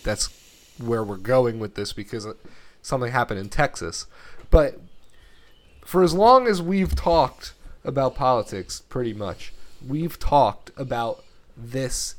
that's 0.03 0.29
where 0.79 1.05
we're 1.05 1.17
going 1.17 1.59
with 1.59 1.75
this 1.75 1.93
because 1.93 2.27
uh, 2.27 2.35
something 2.83 3.13
happened 3.13 3.41
in 3.41 3.49
Texas. 3.49 4.07
But 4.51 4.81
for 5.85 6.03
as 6.03 6.15
long 6.15 6.47
as 6.47 6.61
we've 6.63 6.95
talked 6.95 7.55
about 7.85 8.15
politics, 8.15 8.81
pretty 8.89 9.13
much 9.13 9.53
we've 9.87 10.19
talked 10.19 10.71
about 10.77 11.23
this 11.57 12.17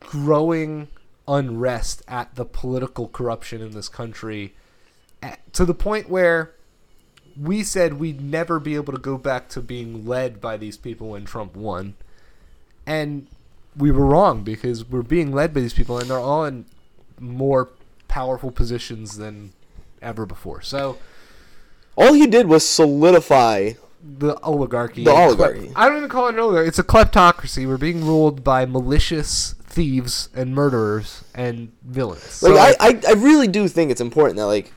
growing 0.00 0.88
unrest 1.26 2.02
at 2.06 2.34
the 2.36 2.44
political 2.44 3.08
corruption 3.08 3.60
in 3.60 3.72
this 3.72 3.88
country 3.88 4.54
to 5.52 5.64
the 5.64 5.74
point 5.74 6.08
where 6.08 6.52
we 7.40 7.62
said 7.62 7.94
we'd 7.94 8.20
never 8.20 8.58
be 8.58 8.74
able 8.74 8.92
to 8.92 8.98
go 8.98 9.18
back 9.18 9.48
to 9.50 9.60
being 9.60 10.06
led 10.06 10.40
by 10.40 10.56
these 10.56 10.76
people 10.76 11.10
when 11.10 11.24
Trump 11.24 11.54
won. 11.56 11.94
And 12.86 13.26
we 13.76 13.90
were 13.90 14.06
wrong 14.06 14.42
because 14.42 14.84
we're 14.84 15.02
being 15.02 15.32
led 15.32 15.52
by 15.52 15.60
these 15.60 15.74
people 15.74 15.98
and 15.98 16.08
they're 16.08 16.18
all 16.18 16.44
in 16.44 16.64
more 17.20 17.70
powerful 18.08 18.50
positions 18.50 19.18
than 19.18 19.52
ever 20.00 20.24
before. 20.24 20.62
So 20.62 20.98
all 21.96 22.12
he 22.14 22.26
did 22.26 22.46
was 22.46 22.66
solidify. 22.66 23.72
the 24.02 24.38
oligarchy. 24.40 25.04
The 25.04 25.10
oligarchy. 25.10 25.72
I 25.74 25.88
don't 25.88 25.98
even 25.98 26.08
call 26.08 26.28
it 26.28 26.34
an 26.34 26.40
oligarchy. 26.40 26.68
It's 26.68 26.78
a 26.78 26.84
kleptocracy. 26.84 27.66
We're 27.66 27.76
being 27.76 28.04
ruled 28.04 28.44
by 28.44 28.64
malicious 28.64 29.54
thieves 29.64 30.30
and 30.34 30.54
murderers 30.54 31.24
and 31.34 31.72
villains. 31.84 32.42
Like 32.42 32.52
So, 32.52 32.56
I, 32.56 32.74
I, 32.80 33.00
I 33.08 33.12
really 33.12 33.48
do 33.48 33.68
think 33.68 33.90
it's 33.90 34.00
important 34.00 34.36
that 34.38 34.46
like 34.46 34.72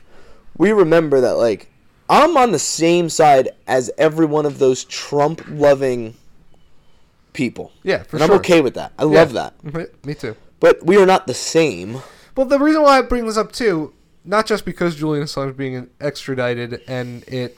we 0.58 0.72
remember 0.72 1.20
that 1.22 1.36
like 1.36 1.69
I'm 2.10 2.36
on 2.36 2.50
the 2.52 2.58
same 2.58 3.08
side 3.08 3.50
as 3.66 3.90
every 3.96 4.26
one 4.26 4.44
of 4.44 4.58
those 4.58 4.84
Trump 4.84 5.42
loving 5.48 6.14
people. 7.32 7.72
yeah, 7.84 8.02
for 8.02 8.16
and 8.16 8.24
sure. 8.26 8.34
I'm 8.34 8.40
okay 8.40 8.60
with 8.60 8.74
that. 8.74 8.92
I 8.98 9.04
Yeah. 9.04 9.08
love 9.20 9.32
that. 9.34 9.54
Me 10.04 10.14
too. 10.14 10.36
But 10.58 10.84
we 10.84 10.96
are 10.96 11.06
not 11.06 11.26
the 11.26 11.34
same. 11.34 12.02
Well, 12.36 12.46
the 12.46 12.58
reason 12.58 12.82
why 12.82 12.98
I 12.98 13.02
bring 13.02 13.26
this 13.26 13.36
up 13.36 13.52
too, 13.52 13.92
not 14.24 14.46
just 14.46 14.64
because 14.64 14.96
Julian 14.96 15.24
Assange 15.24 15.50
is 15.50 15.56
being 15.56 15.88
extradited 16.00 16.82
and 16.88 17.22
it 17.28 17.56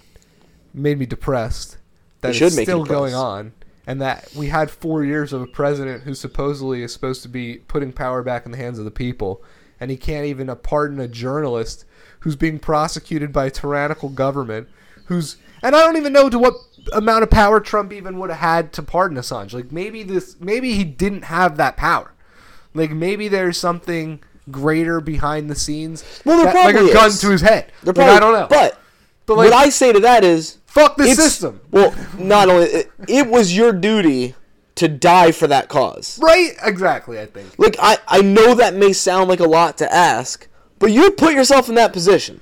made 0.75 0.99
me 0.99 1.06
depressed 1.06 1.78
that 2.21 2.37
It 2.37 2.42
it's 2.42 2.54
still 2.61 2.85
going 2.85 3.14
on, 3.14 3.52
and 3.87 4.00
that 4.00 4.28
we 4.37 4.47
had 4.49 4.71
four 4.71 5.02
years 5.04 5.32
of 5.32 5.42
a 5.42 5.47
president 5.47 6.04
who 6.04 6.14
supposedly 6.14 6.82
is 6.82 6.92
supposed 6.92 7.23
to 7.23 7.28
be 7.28 7.56
putting 7.66 7.92
power 7.92 8.23
back 8.23 8.44
in 8.47 8.52
the 8.52 8.59
hands 8.59 8.78
of 8.78 8.85
the 8.85 8.90
people, 8.92 9.42
and 9.80 9.90
he 9.90 9.97
can't 9.97 10.26
even 10.26 10.54
pardon 10.62 11.00
a 11.00 11.09
journalist 11.09 11.85
who's 12.22 12.36
being 12.36 12.58
prosecuted 12.58 13.32
by 13.32 13.46
a 13.46 13.50
tyrannical 13.50 14.08
government, 14.08 14.68
who's 15.06 15.36
and 15.62 15.76
I 15.76 15.80
don't 15.84 15.96
even 15.96 16.12
know 16.12 16.28
to 16.28 16.38
what 16.38 16.54
amount 16.92 17.22
of 17.22 17.30
power 17.30 17.60
Trump 17.60 17.92
even 17.92 18.18
would 18.18 18.30
have 18.30 18.38
had 18.40 18.72
to 18.74 18.82
pardon 18.82 19.16
Assange. 19.18 19.52
Like 19.52 19.70
maybe 19.70 20.02
this, 20.02 20.36
maybe 20.40 20.74
he 20.74 20.82
didn't 20.84 21.24
have 21.24 21.56
that 21.58 21.76
power. 21.76 22.12
Like 22.74 22.90
maybe 22.90 23.28
there's 23.28 23.58
something 23.58 24.20
greater 24.50 25.00
behind 25.00 25.48
the 25.50 25.54
scenes. 25.54 26.04
Well, 26.24 26.38
there 26.42 26.46
that- 26.52 26.54
like 26.64 26.74
a 26.74 26.78
probably 26.78 26.92
gun 26.92 27.06
is. 27.08 27.20
to 27.20 27.30
his 27.30 27.40
head. 27.42 27.72
They're 27.82 27.92
Like, 27.92 27.96
probably, 27.96 28.16
I 28.16 28.20
don't 28.20 28.32
know. 28.32 28.46
But, 28.48 28.80
But, 29.26 29.36
like- 29.36 29.50
what 29.50 29.66
I 29.66 29.68
say 29.68 29.92
to 29.92 30.00
that 30.00 30.24
is 30.24 30.58
fuck 30.66 30.96
the 30.96 31.14
system. 31.14 31.60
Well, 31.70 31.94
not 32.18 32.48
only 32.48 32.66
it, 32.66 32.90
it 33.08 33.26
was 33.28 33.56
your 33.56 33.72
duty 33.72 34.34
to 34.76 34.88
die 34.88 35.30
for 35.32 35.46
that 35.46 35.68
cause. 35.68 36.18
Right? 36.20 36.52
Exactly. 36.64 37.20
I 37.20 37.26
think. 37.26 37.56
Like 37.58 37.76
I, 37.78 37.98
I 38.08 38.22
know 38.22 38.54
that 38.54 38.74
may 38.74 38.92
sound 38.92 39.28
like 39.28 39.40
a 39.40 39.44
lot 39.48 39.78
to 39.78 39.92
ask, 39.92 40.48
but 40.82 40.90
you 40.90 41.12
put 41.12 41.32
yourself 41.32 41.68
in 41.68 41.76
that 41.76 41.92
position. 41.92 42.40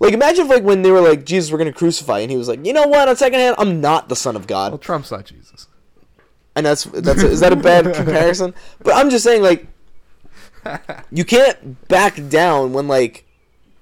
Like 0.00 0.12
imagine 0.12 0.44
if 0.44 0.50
like 0.50 0.62
when 0.64 0.82
they 0.82 0.90
were 0.90 1.00
like 1.00 1.24
Jesus 1.24 1.50
we're 1.50 1.58
gonna 1.58 1.72
crucify 1.72 2.18
and 2.18 2.30
he 2.30 2.36
was 2.36 2.48
like, 2.48 2.66
you 2.66 2.72
know 2.72 2.86
what, 2.86 3.08
on 3.08 3.16
second 3.16 3.38
hand, 3.38 3.54
I'm 3.58 3.80
not 3.80 4.08
the 4.08 4.16
son 4.16 4.36
of 4.36 4.46
God. 4.46 4.72
Well, 4.72 4.78
Trump's 4.78 5.10
not 5.10 5.24
Jesus. 5.24 5.68
And 6.54 6.66
that's 6.66 6.84
that's 6.84 7.22
is 7.22 7.40
that 7.40 7.52
a 7.52 7.56
bad 7.56 7.94
comparison? 7.94 8.54
But 8.82 8.94
I'm 8.96 9.08
just 9.10 9.24
saying 9.24 9.42
like 9.42 9.66
you 11.10 11.24
can't 11.24 11.86
back 11.88 12.28
down 12.28 12.72
when 12.72 12.88
like 12.88 13.24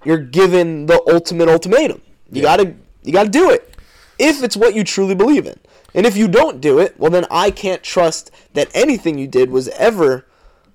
you're 0.04 0.18
given 0.18 0.86
the 0.86 1.02
ultimate 1.10 1.48
ultimatum. 1.48 2.00
You 2.30 2.42
Yeah. 2.42 2.56
gotta 2.56 2.74
you 3.02 3.12
gotta 3.12 3.30
do 3.30 3.50
it. 3.50 3.74
If 4.18 4.42
it's 4.42 4.56
what 4.56 4.74
you 4.74 4.84
truly 4.84 5.14
believe 5.14 5.46
in. 5.46 5.58
And 5.94 6.04
if 6.04 6.16
you 6.16 6.28
don't 6.28 6.60
do 6.60 6.78
it, 6.78 6.98
well 6.98 7.10
then 7.10 7.26
I 7.30 7.50
can't 7.50 7.82
trust 7.82 8.30
that 8.54 8.68
anything 8.74 9.16
you 9.18 9.26
did 9.26 9.50
was 9.50 9.68
ever 9.68 10.26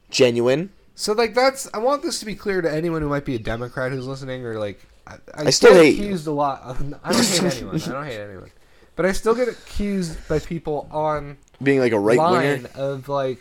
genuine. 0.09 0.71
So 0.95 1.13
like 1.13 1.33
that's 1.33 1.67
I 1.73 1.79
want 1.79 2.03
this 2.03 2.19
to 2.19 2.25
be 2.25 2.35
clear 2.35 2.61
to 2.61 2.71
anyone 2.71 3.01
who 3.01 3.09
might 3.09 3.25
be 3.25 3.35
a 3.35 3.39
Democrat 3.39 3.91
who's 3.91 4.05
listening 4.07 4.45
or 4.45 4.59
like 4.59 4.79
I, 5.07 5.13
I, 5.33 5.43
I 5.45 5.49
still 5.49 5.73
get 5.73 5.83
hate 5.85 5.95
you. 5.97 6.03
accused 6.05 6.27
a 6.27 6.31
lot. 6.31 6.61
Of, 6.61 6.93
I 7.03 7.11
don't 7.11 7.25
hate 7.25 7.43
anyone. 7.57 7.75
I 7.81 7.85
don't 7.87 8.05
hate 8.05 8.19
anyone. 8.29 8.51
But 8.95 9.05
I 9.05 9.13
still 9.13 9.33
get 9.33 9.47
accused 9.47 10.27
by 10.27 10.39
people 10.39 10.87
on 10.91 11.37
Being 11.63 11.79
like 11.79 11.93
a 11.93 11.99
right 11.99 12.19
winger. 12.19 12.69
of 12.75 13.09
like 13.09 13.39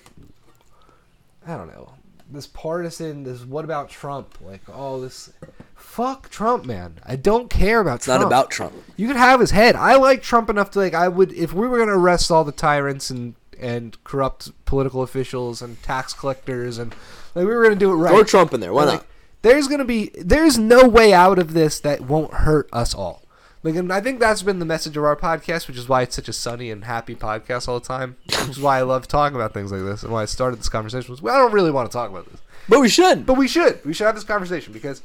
I 1.46 1.56
don't 1.56 1.68
know 1.68 1.92
this 2.32 2.46
partisan 2.46 3.24
this 3.24 3.44
what 3.44 3.64
about 3.64 3.90
Trump 3.90 4.38
like 4.40 4.60
oh 4.72 5.00
this 5.00 5.32
fuck 5.74 6.30
Trump 6.30 6.64
man 6.64 7.00
I 7.04 7.16
don't 7.16 7.50
care 7.50 7.80
about 7.80 7.96
It's 7.96 8.04
Trump 8.04 8.20
not 8.20 8.26
about 8.28 8.50
Trump. 8.52 8.72
you 8.96 9.08
could 9.08 9.16
have 9.16 9.40
his 9.40 9.50
head 9.50 9.74
I 9.74 9.96
like 9.96 10.22
Trump 10.22 10.48
enough 10.48 10.70
to 10.72 10.78
like 10.78 10.94
I 10.94 11.08
would 11.08 11.32
if 11.32 11.52
we 11.52 11.66
were 11.66 11.78
gonna 11.78 11.98
arrest 11.98 12.30
all 12.30 12.44
the 12.44 12.52
tyrants 12.52 13.10
and 13.10 13.34
and 13.58 14.02
corrupt 14.04 14.52
political 14.64 15.02
officials 15.02 15.60
and 15.60 15.82
tax 15.82 16.14
collectors 16.14 16.78
and 16.78 16.94
like 17.34 17.46
we 17.46 17.54
were 17.54 17.62
gonna 17.62 17.76
do 17.76 17.90
it 17.92 17.96
right 17.96 18.10
Throw 18.10 18.24
Trump 18.24 18.54
in 18.54 18.60
there. 18.60 18.72
Why 18.72 18.84
like, 18.84 18.94
not? 19.00 19.06
There's 19.42 19.68
gonna 19.68 19.84
be 19.84 20.10
there's 20.18 20.58
no 20.58 20.88
way 20.88 21.12
out 21.12 21.38
of 21.38 21.52
this 21.54 21.80
that 21.80 22.02
won't 22.02 22.34
hurt 22.34 22.68
us 22.72 22.94
all. 22.94 23.22
Like, 23.62 23.74
and 23.74 23.92
I 23.92 24.00
think 24.00 24.20
that's 24.20 24.42
been 24.42 24.58
the 24.58 24.64
message 24.64 24.96
of 24.96 25.04
our 25.04 25.16
podcast, 25.16 25.68
which 25.68 25.76
is 25.76 25.86
why 25.86 26.00
it's 26.02 26.16
such 26.16 26.28
a 26.30 26.32
sunny 26.32 26.70
and 26.70 26.84
happy 26.84 27.14
podcast 27.14 27.68
all 27.68 27.78
the 27.78 27.86
time. 27.86 28.16
Which 28.24 28.48
is 28.48 28.60
why 28.60 28.78
I 28.78 28.82
love 28.82 29.06
talking 29.06 29.36
about 29.36 29.52
things 29.52 29.70
like 29.70 29.82
this, 29.82 30.02
and 30.02 30.10
why 30.10 30.22
I 30.22 30.24
started 30.24 30.58
this 30.58 30.70
conversation 30.70 31.10
was, 31.10 31.20
well, 31.20 31.34
I 31.34 31.38
don't 31.38 31.52
really 31.52 31.70
want 31.70 31.90
to 31.90 31.92
talk 31.92 32.08
about 32.08 32.30
this, 32.30 32.40
But 32.70 32.80
we 32.80 32.88
should. 32.88 33.26
but 33.26 33.34
we 33.34 33.46
should. 33.46 33.84
We 33.84 33.92
should 33.92 34.06
have 34.06 34.14
this 34.14 34.24
conversation 34.24 34.72
because 34.72 35.02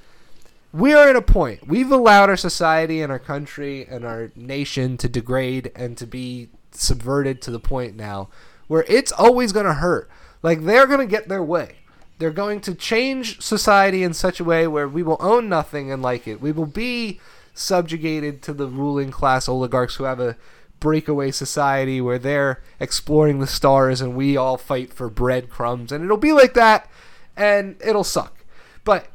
we 0.72 0.94
are 0.94 1.10
at 1.10 1.17
a 1.17 1.22
point. 1.22 1.67
We've 1.67 1.91
allowed 1.91 2.29
our 2.29 2.38
society 2.38 3.01
and 3.01 3.12
our 3.12 3.20
country 3.20 3.86
and 3.89 4.05
our 4.05 4.32
nation 4.38 4.96
to 5.00 5.10
degrade 5.10 5.70
and 5.75 5.98
to 5.98 6.08
be 6.08 6.48
subverted 6.72 7.41
to 7.41 7.51
the 7.51 7.60
point 7.60 7.98
now 7.98 8.29
where 8.67 8.86
it's 8.88 9.12
always 9.12 9.51
going 9.51 9.65
to 9.65 9.74
hurt. 9.74 10.10
Like 10.41 10.63
they're 10.63 10.88
going 10.88 11.00
to 11.00 11.05
get 11.08 11.27
their 11.27 11.44
way. 11.44 11.77
They're 12.18 12.32
going 12.32 12.62
to 12.62 12.74
change 12.76 13.42
society 13.42 14.04
in 14.04 14.14
such 14.14 14.40
a 14.40 14.44
way 14.44 14.68
where 14.68 14.88
we 14.88 15.04
will 15.04 15.18
own 15.20 15.50
nothing 15.50 15.92
and 15.92 16.02
like 16.02 16.28
it. 16.28 16.40
We 16.42 16.52
will 16.52 16.66
be 16.66 17.20
subjugated 17.54 18.42
to 18.44 18.54
the 18.54 18.68
ruling 18.68 19.12
class 19.12 19.48
oligarchs 19.50 19.96
who 19.96 20.06
have 20.06 20.20
a 20.20 20.38
breakaway 20.80 21.32
society 21.32 22.00
where 22.02 22.20
they're 22.20 22.62
exploring 22.80 23.40
the 23.40 23.48
stars 23.48 24.02
and 24.02 24.16
we 24.16 24.38
all 24.38 24.58
fight 24.58 24.94
for 24.94 25.10
breadcrumbs 25.10 25.92
and 25.92 26.04
it'll 26.04 26.18
be 26.18 26.34
like 26.34 26.54
that 26.54 26.90
and 27.36 27.76
it'll 27.86 28.04
suck. 28.04 28.46
But 28.84 29.08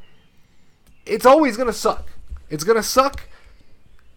it's 1.05 1.25
always 1.25 1.57
gonna 1.57 1.71
suck. 1.73 2.09
It's 2.49 2.63
gonna 2.63 2.83
suck 2.83 3.21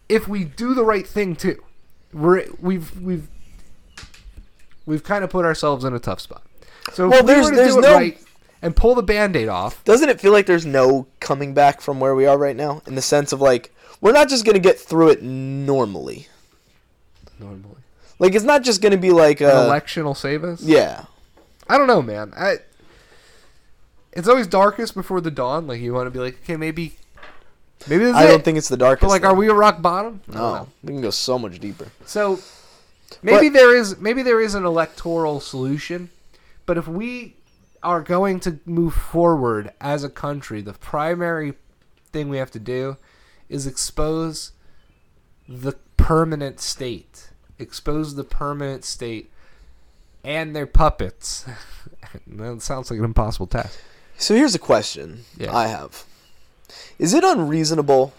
if 0.08 0.26
we 0.26 0.44
do 0.44 0.74
the 0.74 0.84
right 0.84 1.06
thing 1.06 1.36
too. 1.36 1.62
We're 2.12 2.46
we've 2.60 2.98
we've 3.00 3.28
we've 4.86 5.04
kind 5.04 5.22
of 5.24 5.30
put 5.30 5.44
ourselves 5.44 5.84
in 5.84 5.94
a 5.94 5.98
tough 5.98 6.20
spot. 6.20 6.42
So 6.92 7.08
Well, 7.08 7.22
we 7.22 7.26
there's- 7.26 7.48
to 7.50 7.54
there's 7.54 7.76
no- 7.76 7.94
right 7.94 8.18
and 8.64 8.74
pull 8.74 8.94
the 8.96 9.02
band-aid 9.02 9.48
off. 9.48 9.84
Doesn't 9.84 10.08
it 10.08 10.20
feel 10.20 10.32
like 10.32 10.46
there's 10.46 10.64
no 10.66 11.06
coming 11.20 11.54
back 11.54 11.80
from 11.80 12.00
where 12.00 12.14
we 12.14 12.26
are 12.26 12.38
right 12.38 12.56
now? 12.56 12.82
In 12.86 12.94
the 12.96 13.02
sense 13.02 13.30
of 13.32 13.40
like, 13.40 13.72
we're 14.00 14.12
not 14.12 14.28
just 14.28 14.44
gonna 14.44 14.58
get 14.58 14.78
through 14.80 15.10
it 15.10 15.22
normally. 15.22 16.28
Normally, 17.38 17.76
Like 18.18 18.34
it's 18.34 18.44
not 18.44 18.62
just 18.62 18.80
gonna 18.80 18.96
be 18.96 19.10
like 19.10 19.40
an 19.40 19.50
uh, 19.50 19.64
election 19.64 20.04
will 20.04 20.14
save 20.14 20.44
us. 20.44 20.62
yeah. 20.62 21.04
I 21.68 21.78
don't 21.78 21.86
know, 21.86 22.02
man. 22.02 22.32
I 22.36 22.56
it's 24.12 24.28
always 24.28 24.46
darkest 24.46 24.94
before 24.94 25.20
the 25.20 25.30
dawn. 25.30 25.66
Like 25.66 25.80
you 25.80 25.92
want 25.94 26.06
to 26.06 26.10
be 26.10 26.18
like, 26.20 26.38
okay, 26.44 26.56
maybe, 26.56 26.94
maybe 27.88 28.06
I 28.06 28.26
don't 28.26 28.44
think 28.44 28.58
it's 28.58 28.68
the 28.68 28.76
darkest. 28.76 29.02
But 29.02 29.08
like, 29.08 29.24
are 29.24 29.34
we 29.34 29.48
at 29.48 29.54
rock 29.54 29.82
bottom? 29.82 30.20
I 30.28 30.32
don't 30.32 30.40
know. 30.42 30.54
No, 30.54 30.68
we 30.82 30.92
can 30.92 31.00
go 31.02 31.10
so 31.10 31.38
much 31.38 31.58
deeper. 31.58 31.88
So 32.06 32.38
maybe 33.22 33.48
But- 33.48 33.54
there 33.58 33.76
is 33.76 33.98
maybe 33.98 34.22
there 34.22 34.40
is 34.40 34.54
an 34.54 34.64
electoral 34.64 35.40
solution, 35.40 36.10
but 36.66 36.76
if 36.78 36.86
we 36.86 37.34
are 37.84 38.00
going 38.00 38.40
to 38.40 38.58
move 38.64 38.94
forward 38.94 39.72
as 39.80 40.02
a 40.02 40.08
country, 40.10 40.60
the 40.60 40.72
primary 40.72 41.54
thing 42.12 42.28
we 42.28 42.38
have 42.38 42.50
to 42.52 42.58
do 42.58 42.96
is 43.48 43.66
expose 43.66 44.52
the 45.48 45.72
permanent 45.96 46.60
state. 46.60 47.30
Expose 47.58 48.14
the 48.14 48.24
permanent 48.24 48.84
state 48.84 49.30
and 50.24 50.56
their 50.56 50.66
puppets. 50.66 51.44
that 52.26 52.62
sounds 52.62 52.90
like 52.90 52.98
an 52.98 53.04
impossible 53.04 53.46
task. 53.46 53.78
So 54.16 54.34
here's 54.34 54.54
a 54.54 54.60
question 54.60 55.24
Yeah. 55.36 55.54
I 55.54 55.66
have: 55.66 56.04
Is 56.98 57.14
it 57.14 57.22
unreasonable 57.22 58.12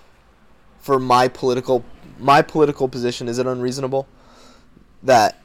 for 0.80 1.00
my 1.00 1.28
political 1.28 1.84
my 2.20 2.42
political 2.42 2.88
position? 2.88 3.28
Is 3.28 3.40
it 3.40 3.48
unreasonable 3.48 4.08
that 5.04 5.42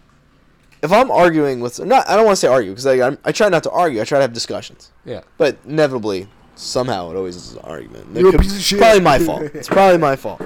if 0.83 0.93
I'm 0.93 1.11
arguing 1.11 1.61
with 1.61 1.79
not 1.85 2.09
I 2.09 2.17
don't 2.17 2.25
want 2.25 2.37
to 2.37 2.41
say 2.41 2.49
argue 2.49 2.71
because 2.73 2.87
I 2.87 3.01
I'm, 3.07 3.19
I 3.25 3.33
try 3.33 3.49
not 3.49 3.63
to 3.65 3.71
argue. 3.71 4.01
I 4.01 4.05
try 4.05 4.19
to 4.19 4.23
have 4.23 4.33
discussions, 4.33 4.91
Yeah. 5.05 5.21
but 5.39 5.59
inevitably 5.67 6.29
somehow 6.55 7.11
it 7.11 7.17
always 7.17 7.37
is 7.37 7.53
an 7.55 7.61
argument. 7.61 8.17
It 8.17 8.21
You're 8.21 8.35
a 8.35 8.39
piece 8.39 8.55
of 8.57 8.61
shit. 8.63 8.79
Probably 8.79 9.01
my 9.01 9.19
fault. 9.19 9.43
It's 9.55 9.69
probably 9.69 9.99
my 9.99 10.17
fault. 10.17 10.43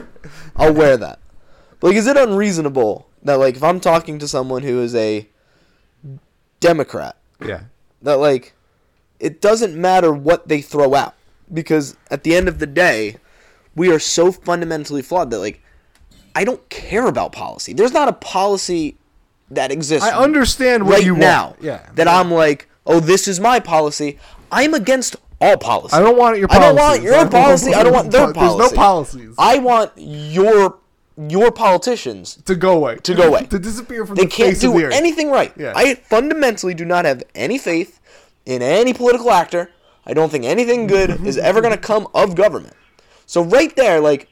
I'll 0.57 0.73
wear 0.75 0.97
that. 0.97 1.19
But 1.81 1.89
like, 1.89 1.97
is 1.97 2.07
it 2.07 2.17
unreasonable 2.17 3.09
that 3.23 3.35
like 3.35 3.57
if 3.57 3.63
I'm 3.63 3.81
talking 3.81 4.19
to 4.19 4.29
someone 4.29 4.63
who 4.63 4.81
is 4.81 4.95
a 4.95 5.29
Democrat 6.61 7.17
Yeah. 7.45 7.65
that 8.03 8.15
like 8.19 8.55
it 9.21 9.41
doesn't 9.41 9.75
matter 9.77 10.13
what 10.13 10.49
they 10.49 10.61
throw 10.63 10.95
out 10.95 11.15
because 11.53 11.97
at 12.11 12.23
the 12.25 12.35
end 12.35 12.49
of 12.49 12.59
the 12.59 12.67
day 12.67 13.17
we 13.75 13.91
are 13.93 13.99
so 13.99 14.33
fundamentally 14.33 15.03
flawed 15.03 15.31
that 15.31 15.39
like 15.39 15.61
I 16.37 16.45
don't 16.45 16.69
care 16.69 17.07
about 17.07 17.33
policy. 17.33 17.73
There's 17.75 17.93
not 17.93 18.09
a 18.09 18.13
policy 18.13 18.97
that 19.51 19.71
exists 19.73 20.07
I 20.07 20.17
understand 20.17 20.85
what 20.87 20.95
right 20.97 21.05
you 21.05 21.13
want. 21.15 21.21
now 21.21 21.57
Yeah. 21.61 21.81
that 21.95 22.09
I'm 22.09 22.31
like, 22.31 22.69
"Oh, 22.87 23.01
this 23.01 23.29
is 23.29 23.41
my 23.41 23.61
policy." 23.61 24.19
I'm 24.53 24.73
against 24.75 25.17
all 25.41 25.57
policy. 25.57 25.95
I 25.97 26.01
don't 26.01 26.17
want 26.17 26.39
your 26.39 26.49
I 26.51 26.59
don't 26.59 26.77
want 26.77 27.03
your 27.03 27.29
policy. 27.41 27.75
I 27.75 27.83
don't 27.83 27.93
want 27.93 28.11
their 28.11 28.27
There's 28.33 28.37
policy. 28.37 28.75
no 28.75 28.81
policies. 28.83 29.35
I 29.39 29.59
want 29.59 29.93
your 29.97 30.79
your 31.29 31.51
politicians 31.53 32.39
to 32.45 32.55
go 32.55 32.73
away. 32.77 32.97
To 32.97 33.15
go 33.15 33.29
away. 33.29 33.47
to 33.51 33.59
disappear 33.59 34.05
from 34.07 34.17
they 34.17 34.25
the 34.25 34.29
can't 34.31 34.61
do 34.61 34.73
the 34.73 34.95
anything 34.95 35.31
right. 35.31 35.53
Yeah. 35.57 35.73
I 35.77 35.95
fundamentally 35.95 36.75
do 36.75 36.85
not 36.85 37.05
have 37.05 37.23
any 37.35 37.59
faith 37.59 38.01
in 38.47 38.63
any 38.63 38.93
political 38.93 39.31
actor. 39.31 39.71
I 40.07 40.13
don't 40.13 40.31
think 40.31 40.45
anything 40.45 40.87
good 40.87 41.25
is 41.27 41.39
ever 41.39 41.61
going 41.61 41.73
to 41.73 41.81
come 41.81 42.09
of 42.15 42.35
government. 42.35 42.75
So 43.27 43.43
right 43.43 43.75
there, 43.77 44.01
like 44.01 44.29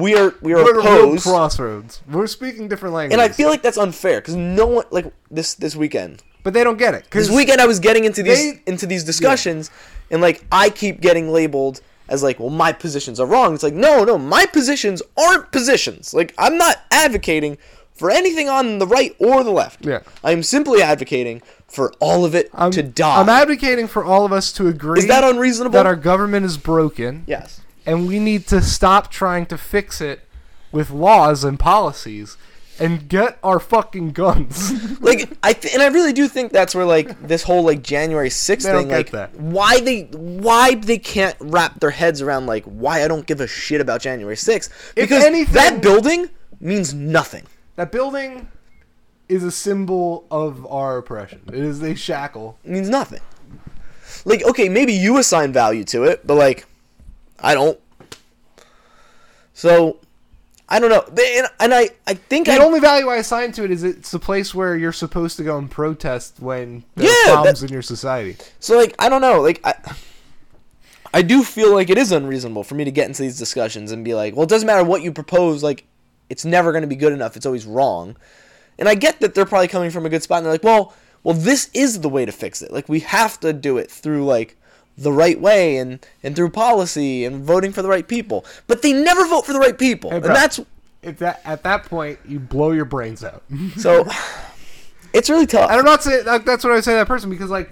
we 0.00 0.16
are 0.16 0.34
we 0.40 0.52
are 0.52 0.64
We're 0.64 0.70
at 0.70 0.76
a 0.76 0.80
opposed, 0.80 1.22
crossroads. 1.24 2.00
We're 2.10 2.26
speaking 2.26 2.68
different 2.68 2.94
languages. 2.94 3.22
and 3.22 3.30
I 3.30 3.32
feel 3.34 3.48
like 3.48 3.62
that's 3.62 3.78
unfair 3.78 4.20
because 4.20 4.34
no 4.34 4.66
one 4.66 4.84
like 4.90 5.12
this 5.30 5.54
this 5.54 5.76
weekend. 5.76 6.22
but 6.42 6.52
they 6.54 6.64
don't 6.64 6.78
get 6.78 6.94
it. 6.94 7.10
This 7.10 7.30
weekend 7.30 7.60
I 7.60 7.66
was 7.66 7.80
getting 7.80 8.04
into 8.04 8.22
these 8.22 8.54
they- 8.54 8.62
into 8.66 8.86
these 8.86 9.04
discussions, 9.04 9.70
and 10.10 10.20
like 10.22 10.44
I 10.50 10.70
keep 10.70 11.00
getting 11.00 11.30
labeled 11.30 11.80
as 12.08 12.22
like, 12.22 12.38
well, 12.38 12.50
my 12.50 12.70
positions 12.72 13.18
are 13.18 13.26
wrong. 13.26 13.54
It's 13.54 13.62
like, 13.62 13.72
no, 13.74 14.04
no, 14.04 14.18
my 14.18 14.44
positions 14.46 15.02
aren't 15.16 15.50
positions. 15.52 16.12
Like 16.12 16.34
I'm 16.38 16.58
not 16.58 16.76
advocating 16.90 17.56
for 17.94 18.10
anything 18.10 18.48
on 18.48 18.78
the 18.78 18.86
right 18.86 19.14
or 19.18 19.44
the 19.44 19.52
left. 19.52 19.86
Yeah. 19.86 20.00
I 20.22 20.32
am 20.32 20.42
simply 20.42 20.82
advocating 20.82 21.40
for 21.68 21.92
all 22.00 22.24
of 22.24 22.34
it 22.34 22.50
I'm, 22.52 22.72
to 22.72 22.82
die. 22.82 23.20
I'm 23.20 23.28
advocating 23.28 23.86
for 23.86 24.04
all 24.04 24.24
of 24.26 24.32
us 24.32 24.52
to 24.54 24.66
agree 24.68 24.98
Is 24.98 25.06
that 25.06 25.22
unreasonable? 25.24 25.74
that 25.74 25.86
our 25.86 25.94
government 25.96 26.44
is 26.44 26.58
broken, 26.58 27.22
yes. 27.26 27.60
And 27.86 28.06
we 28.08 28.18
need 28.18 28.46
to 28.48 28.60
stop 28.62 29.10
trying 29.10 29.46
to 29.46 29.58
fix 29.58 30.00
it 30.00 30.20
with 30.72 30.90
laws 30.90 31.44
and 31.44 31.58
policies, 31.58 32.36
and 32.80 33.08
get 33.08 33.38
our 33.44 33.60
fucking 33.60 34.10
guns. 34.10 35.00
like 35.00 35.30
I 35.42 35.52
th- 35.52 35.72
and 35.74 35.82
I 35.82 35.86
really 35.88 36.12
do 36.12 36.26
think 36.26 36.50
that's 36.50 36.74
where 36.74 36.84
like 36.84 37.20
this 37.28 37.44
whole 37.44 37.62
like 37.62 37.82
January 37.82 38.30
sixth 38.30 38.66
They 38.66 38.72
thing, 38.76 38.88
like 38.88 39.10
that. 39.12 39.34
why 39.36 39.80
they 39.80 40.02
why 40.12 40.74
they 40.74 40.98
can't 40.98 41.36
wrap 41.40 41.78
their 41.78 41.90
heads 41.90 42.20
around 42.20 42.46
like 42.46 42.64
why 42.64 43.04
I 43.04 43.08
don't 43.08 43.26
give 43.26 43.40
a 43.40 43.46
shit 43.46 43.80
about 43.80 44.00
January 44.00 44.36
sixth 44.36 44.92
because 44.96 45.22
anything- 45.24 45.54
that 45.54 45.80
building 45.82 46.30
means 46.60 46.92
nothing. 46.92 47.44
that 47.76 47.92
building 47.92 48.48
is 49.28 49.42
a 49.44 49.50
symbol 49.52 50.26
of 50.30 50.66
our 50.66 50.98
oppression. 50.98 51.42
It 51.48 51.54
is 51.62 51.80
a 51.82 51.94
shackle. 51.94 52.58
It 52.64 52.70
means 52.72 52.88
nothing. 52.88 53.20
Like 54.24 54.42
okay, 54.44 54.68
maybe 54.68 54.92
you 54.92 55.18
assign 55.18 55.52
value 55.52 55.84
to 55.84 56.02
it, 56.04 56.26
but 56.26 56.34
like 56.34 56.66
I 57.44 57.54
don't. 57.54 57.78
So 59.52 59.98
I 60.68 60.80
don't 60.80 60.90
know, 60.90 61.04
and, 61.06 61.46
and 61.60 61.74
I 61.74 61.90
I 62.06 62.14
think 62.14 62.46
The 62.46 62.54
I 62.54 62.58
only 62.58 62.80
value 62.80 63.08
I 63.08 63.16
assign 63.16 63.52
to 63.52 63.64
it 63.64 63.70
is 63.70 63.84
it's 63.84 64.10
the 64.10 64.18
place 64.18 64.54
where 64.54 64.76
you're 64.76 64.92
supposed 64.92 65.36
to 65.36 65.44
go 65.44 65.58
and 65.58 65.70
protest 65.70 66.40
when 66.40 66.84
there 66.96 67.06
Yeah, 67.10 67.32
are 67.32 67.34
problems 67.34 67.60
that- 67.60 67.70
in 67.70 67.72
your 67.72 67.82
society. 67.82 68.36
so 68.58 68.76
like 68.76 68.94
I 68.98 69.08
don't 69.08 69.20
know, 69.20 69.40
like 69.40 69.60
I. 69.64 69.74
I 71.12 71.22
do 71.22 71.44
feel 71.44 71.72
like 71.72 71.90
it 71.90 71.96
is 71.98 72.10
unreasonable 72.10 72.64
for 72.64 72.74
me 72.74 72.82
to 72.82 72.90
get 72.90 73.06
into 73.06 73.22
these 73.22 73.38
discussions 73.38 73.92
and 73.92 74.04
be 74.04 74.14
like, 74.14 74.34
well, 74.34 74.42
it 74.42 74.48
doesn't 74.48 74.66
matter 74.66 74.82
what 74.82 75.00
you 75.02 75.12
propose, 75.12 75.62
like, 75.62 75.84
it's 76.28 76.44
never 76.44 76.72
going 76.72 76.82
to 76.82 76.88
be 76.88 76.96
good 76.96 77.12
enough. 77.12 77.36
It's 77.36 77.46
always 77.46 77.66
wrong. 77.66 78.16
And 78.80 78.88
I 78.88 78.96
get 78.96 79.20
that 79.20 79.32
they're 79.32 79.46
probably 79.46 79.68
coming 79.68 79.90
from 79.92 80.04
a 80.06 80.08
good 80.08 80.24
spot 80.24 80.38
and 80.38 80.46
they're 80.46 80.52
like, 80.54 80.64
well, 80.64 80.92
well, 81.22 81.36
this 81.36 81.70
is 81.72 82.00
the 82.00 82.08
way 82.08 82.24
to 82.24 82.32
fix 82.32 82.62
it. 82.62 82.72
Like, 82.72 82.88
we 82.88 82.98
have 82.98 83.38
to 83.40 83.52
do 83.52 83.78
it 83.78 83.92
through, 83.92 84.24
like, 84.24 84.56
the 84.96 85.12
right 85.12 85.40
way 85.40 85.76
and, 85.78 86.04
and 86.22 86.36
through 86.36 86.50
policy 86.50 87.24
and 87.24 87.44
voting 87.44 87.72
for 87.72 87.82
the 87.82 87.88
right 87.88 88.06
people. 88.06 88.44
But 88.66 88.82
they 88.82 88.92
never 88.92 89.26
vote 89.26 89.44
for 89.46 89.52
the 89.52 89.58
right 89.58 89.76
people. 89.76 90.10
Hey, 90.10 90.16
and 90.16 90.24
that's, 90.26 90.60
If 91.02 91.18
that 91.18 91.40
at 91.44 91.62
that 91.64 91.84
point 91.84 92.18
you 92.26 92.38
blow 92.38 92.70
your 92.70 92.84
brains 92.84 93.24
out. 93.24 93.42
so, 93.76 94.06
it's 95.12 95.30
really 95.30 95.46
tough. 95.46 95.70
And 95.70 95.78
I'm 95.78 95.84
not 95.84 96.02
saying 96.02 96.26
like, 96.26 96.44
that's 96.44 96.64
what 96.64 96.72
I 96.72 96.80
say 96.80 96.92
to 96.92 96.98
that 96.98 97.06
person 97.08 97.30
because 97.30 97.50
like, 97.50 97.70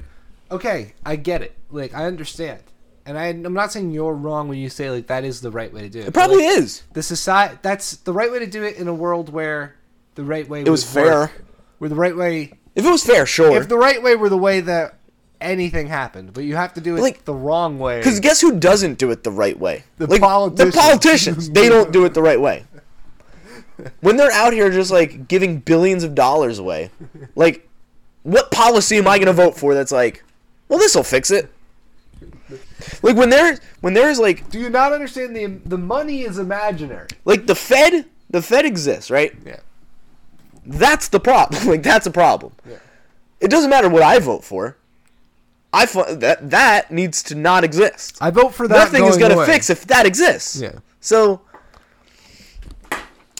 okay, 0.50 0.94
I 1.04 1.16
get 1.16 1.42
it. 1.42 1.56
Like 1.70 1.94
I 1.94 2.04
understand, 2.04 2.60
and 3.06 3.18
I, 3.18 3.26
I'm 3.26 3.54
not 3.54 3.72
saying 3.72 3.90
you're 3.92 4.14
wrong 4.14 4.48
when 4.48 4.58
you 4.58 4.68
say 4.68 4.90
like 4.90 5.06
that 5.06 5.24
is 5.24 5.40
the 5.40 5.50
right 5.50 5.72
way 5.72 5.82
to 5.82 5.88
do 5.88 6.00
it. 6.00 6.08
It 6.08 6.14
probably 6.14 6.44
is. 6.44 6.82
the 6.92 7.02
society. 7.02 7.58
That's 7.62 7.96
the 7.98 8.12
right 8.12 8.30
way 8.30 8.40
to 8.40 8.46
do 8.46 8.62
it 8.62 8.76
in 8.76 8.88
a 8.88 8.94
world 8.94 9.28
where 9.32 9.76
the 10.14 10.24
right 10.24 10.48
way 10.48 10.62
It 10.62 10.68
was 10.68 10.84
fair. 10.84 11.30
Where 11.78 11.88
the 11.88 11.96
right 11.96 12.16
way, 12.16 12.52
If 12.74 12.84
it 12.84 12.90
was 12.90 13.02
fair, 13.04 13.26
sure. 13.26 13.56
if 13.56 13.68
the 13.68 13.78
right 13.78 14.02
way 14.02 14.14
were 14.14 14.28
the 14.28 14.36
way 14.38 14.60
that 14.60 14.98
anything 15.42 15.86
happened, 15.86 16.32
but 16.32 16.44
you 16.44 16.56
have 16.56 16.74
to 16.74 16.80
do 16.80 16.96
it 16.96 17.00
Like- 17.00 17.24
the 17.24 17.34
wrong 17.34 17.78
way. 17.78 17.98
Because 17.98 18.20
guess 18.20 18.40
who 18.40 18.58
doesn't 18.58 18.98
do 18.98 19.10
it 19.10 19.24
the 19.24 19.30
right 19.30 19.58
way? 19.58 19.84
The 19.98 20.06
like, 20.06 20.20
politicians. 20.20 20.74
The 20.74 20.80
politicians. 20.80 21.50
they 21.50 21.68
don't 21.68 21.92
do 21.92 22.04
it 22.04 22.14
the 22.14 22.22
right 22.22 22.40
way. 22.40 22.64
When 24.00 24.16
they're 24.16 24.30
out 24.30 24.52
here 24.52 24.70
just 24.70 24.92
like 24.92 25.26
giving 25.26 25.58
billions 25.58 26.04
of 26.04 26.14
dollars 26.14 26.58
away, 26.60 26.90
like, 27.34 27.68
what 28.22 28.50
policy 28.52 28.96
am 28.98 29.08
I 29.08 29.18
going 29.18 29.26
to 29.26 29.32
vote 29.32 29.56
for 29.56 29.74
that's 29.74 29.90
like, 29.90 30.22
well, 30.68 30.78
this 30.78 30.94
will 30.94 31.02
fix 31.02 31.32
it? 31.32 31.50
Like 33.02 33.16
when 33.16 33.30
there, 33.30 33.58
when 33.80 33.94
there's 33.94 34.20
like, 34.20 34.50
do 34.50 34.60
you 34.60 34.70
not 34.70 34.92
understand 34.92 35.34
the 35.34 35.46
the 35.46 35.78
money 35.78 36.22
is 36.22 36.38
imaginary? 36.38 37.08
like 37.24 37.46
the 37.46 37.54
Fed, 37.54 38.06
the 38.30 38.42
Fed 38.42 38.64
exists, 38.64 39.10
right? 39.10 39.34
Yeah. 39.44 39.60
That's 40.64 41.08
the 41.08 41.20
problem. 41.20 41.66
like 41.66 41.82
that's 41.82 42.06
a 42.06 42.10
problem. 42.10 42.52
Yeah. 42.68 42.76
It 43.40 43.50
doesn't 43.50 43.70
matter 43.70 43.88
what 43.88 44.02
I 44.02 44.18
vote 44.18 44.44
for. 44.44 44.76
I 45.72 45.86
that 45.86 46.50
that 46.50 46.90
needs 46.90 47.22
to 47.24 47.34
not 47.34 47.64
exist. 47.64 48.18
I 48.20 48.30
vote 48.30 48.54
for 48.54 48.68
that. 48.68 48.74
Nothing 48.76 49.04
is 49.04 49.16
going 49.16 49.32
gonna 49.32 49.46
fix 49.46 49.70
if 49.70 49.86
that 49.86 50.04
exists. 50.06 50.60
Yeah. 50.60 50.78
So 51.00 51.40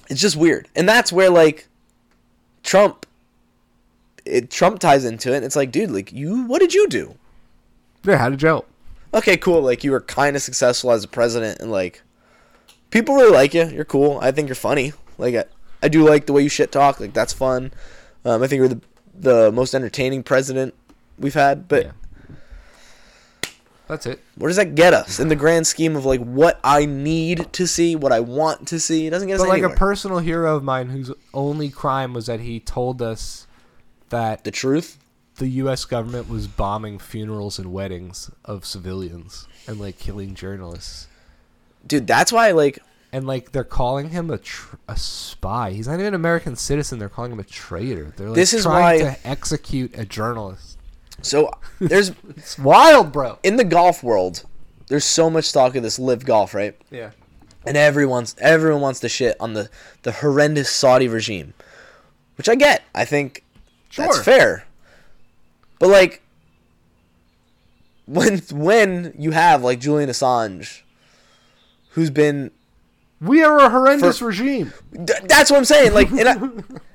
it's 0.09 0.21
just 0.21 0.37
weird, 0.37 0.69
and 0.75 0.89
that's 0.89 1.13
where 1.13 1.31
like 1.31 1.69
Trump, 2.63 3.07
it 4.25 4.51
Trump 4.51 4.79
ties 4.79 5.05
into 5.05 5.33
it. 5.33 5.37
And 5.37 5.45
it's 5.45 5.57
like, 5.57 5.71
dude, 5.71 5.91
like 5.91 6.13
you, 6.13 6.45
what 6.45 6.61
did 6.61 6.73
you 6.75 6.89
do? 6.89 7.17
Yeah. 8.05 8.17
How 8.17 8.31
did 8.31 8.41
you 8.43 8.49
help? 8.49 8.69
Okay, 9.15 9.37
cool. 9.37 9.61
Like 9.61 9.85
you 9.85 9.91
were 9.91 10.01
kind 10.01 10.35
of 10.37 10.43
successful 10.43 10.91
as 10.91 11.05
a 11.05 11.09
president, 11.09 11.61
and 11.61 11.71
like 11.71 12.03
people 12.91 13.15
really 13.15 13.33
like 13.33 13.53
you. 13.53 13.67
You're 13.67 13.85
cool. 13.85 14.19
I 14.23 14.33
think 14.33 14.49
you're 14.49 14.55
funny. 14.55 14.95
Like 15.19 15.35
I, 15.35 15.45
I 15.83 15.89
do 15.89 16.09
like 16.09 16.27
the 16.27 16.33
way 16.33 16.43
you 16.43 16.49
shit 16.49 16.73
talk. 16.73 16.99
Like 16.99 17.13
that's 17.13 17.33
fun. 17.35 17.73
Um, 18.25 18.43
I 18.43 18.47
think 18.47 18.59
you're 18.59 18.69
the 18.69 18.81
the 19.15 19.53
most 19.53 19.75
entertaining 19.75 20.23
president 20.23 20.73
we've 21.19 21.35
had. 21.35 21.69
But 21.69 21.85
Yeah. 21.85 21.93
That's 23.93 24.07
it. 24.07 24.21
where 24.37 24.49
does 24.49 24.57
that 24.57 24.75
get 24.75 24.95
us 24.95 25.21
in 25.21 25.29
the 25.29 25.37
grand 25.37 25.67
scheme 25.67 25.97
of 25.97 26.05
like 26.07 26.21
what 26.21 26.59
I 26.65 26.87
need 26.87 27.53
to 27.53 27.67
see, 27.67 27.95
what 27.95 28.11
I 28.13 28.21
want 28.21 28.67
to 28.69 28.81
see? 28.81 29.07
It 29.07 29.11
doesn't 29.11 29.29
get 29.29 29.35
us 29.35 29.41
But 29.43 29.49
like 29.49 29.59
anywhere. 29.59 29.75
a 29.75 29.79
personal 29.79 30.19
hero 30.19 30.57
of 30.57 30.65
mine 30.65 30.89
whose 30.89 31.11
only 31.35 31.69
crime 31.69 32.15
was 32.15 32.27
that 32.27 32.41
he 32.41 32.59
told 32.59 33.03
us 33.03 33.47
that 34.09 34.45
the 34.45 34.51
truth. 34.51 34.99
the 35.37 35.49
U.S. 35.49 35.85
government 35.85 36.29
was 36.29 36.47
bombing 36.49 36.99
funerals 36.99 37.59
and 37.59 37.73
weddings 37.73 38.31
of 38.45 38.65
civilians 38.65 39.47
and 39.67 39.79
like 39.81 39.99
killing 39.99 40.35
journalists. 40.35 41.09
dude 41.87 42.07
that's 42.07 42.31
why 42.33 42.51
like 42.53 42.79
And 43.13 43.27
like 43.27 43.53
they're 43.53 43.65
calling 43.65 44.09
him 44.11 44.31
a 44.31 44.39
tr- 44.39 44.77
a 44.89 44.97
spy. 44.97 45.73
He's 45.73 45.87
not 45.87 45.95
even 45.95 46.07
an 46.07 46.15
American 46.15 46.57
citizen. 46.57 46.99
They're 46.99 47.09
calling 47.11 47.33
him 47.33 47.41
a 47.41 47.45
traitor. 47.45 48.13
They're 48.17 48.29
like 48.29 48.37
This 48.37 48.53
is 48.55 48.63
trying 48.63 49.05
why- 49.05 49.15
to 49.15 49.27
execute 49.29 49.93
a 49.99 50.05
journalist. 50.07 50.79
So 51.23 51.51
there's 51.81 52.13
It's 52.37 52.59
wild, 52.59 53.13
bro. 53.13 53.39
in 53.43 53.57
the 53.57 53.65
golf 53.65 54.03
world 54.03 54.45
there's 54.89 55.05
so 55.05 55.31
much 55.31 55.53
talk 55.53 55.75
of 55.77 55.83
this 55.83 55.99
live 55.99 56.25
golf 56.25 56.53
right 56.55 56.77
Yeah. 56.91 57.11
and 57.67 57.77
everyone's 57.77 58.37
everyone 58.41 58.81
wants 58.83 59.01
to 59.01 59.09
shit 59.09 59.37
on 59.41 59.55
the 59.55 59.71
the 60.03 60.13
horrendous 60.13 60.69
saudi 60.71 61.09
regime 61.09 61.55
which 62.37 62.49
i 62.49 62.55
get 62.55 62.83
i 62.95 63.05
think 63.05 63.43
that's 63.97 64.17
Sure. 64.17 64.23
fair 64.25 64.65
but 65.79 65.89
like 65.89 66.23
when 68.07 68.39
when 68.53 69.15
you 69.19 69.31
have 69.31 69.63
like 69.63 69.79
julian 69.81 70.11
assange 70.11 70.83
who's 71.91 72.11
been 72.11 72.51
We 73.21 73.45
are 73.45 73.59
a 73.59 73.71
horrendous 73.71 74.19
For- 74.19 74.27
regime. 74.27 74.73
Th- 74.93 75.21
that's 75.29 75.49
what 75.51 75.59
I'm 75.59 75.65
saying. 75.65 75.93
Like, 75.95 76.11
and 76.11 76.29
I, 76.29 76.35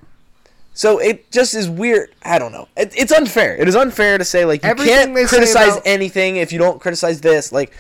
so 0.78 1.00
it 1.00 1.32
just 1.32 1.56
is 1.56 1.68
weird. 1.68 2.14
I 2.24 2.38
don't 2.38 2.52
know. 2.52 2.68
It, 2.78 2.94
it's 2.96 3.12
unfair. 3.12 3.56
It 3.58 3.68
is 3.68 3.76
unfair 3.76 4.20
to 4.20 4.24
say 4.24 4.46
like 4.46 4.64
you 4.64 4.70
Everything 4.70 5.16
can't 5.16 5.28
criticize 5.28 5.74
about- 5.74 5.88
anything 5.88 6.36
if 6.38 6.52
you 6.54 6.60
don't 6.60 6.80
criticize 6.80 7.20
this. 7.22 7.52
Like, 7.52 7.74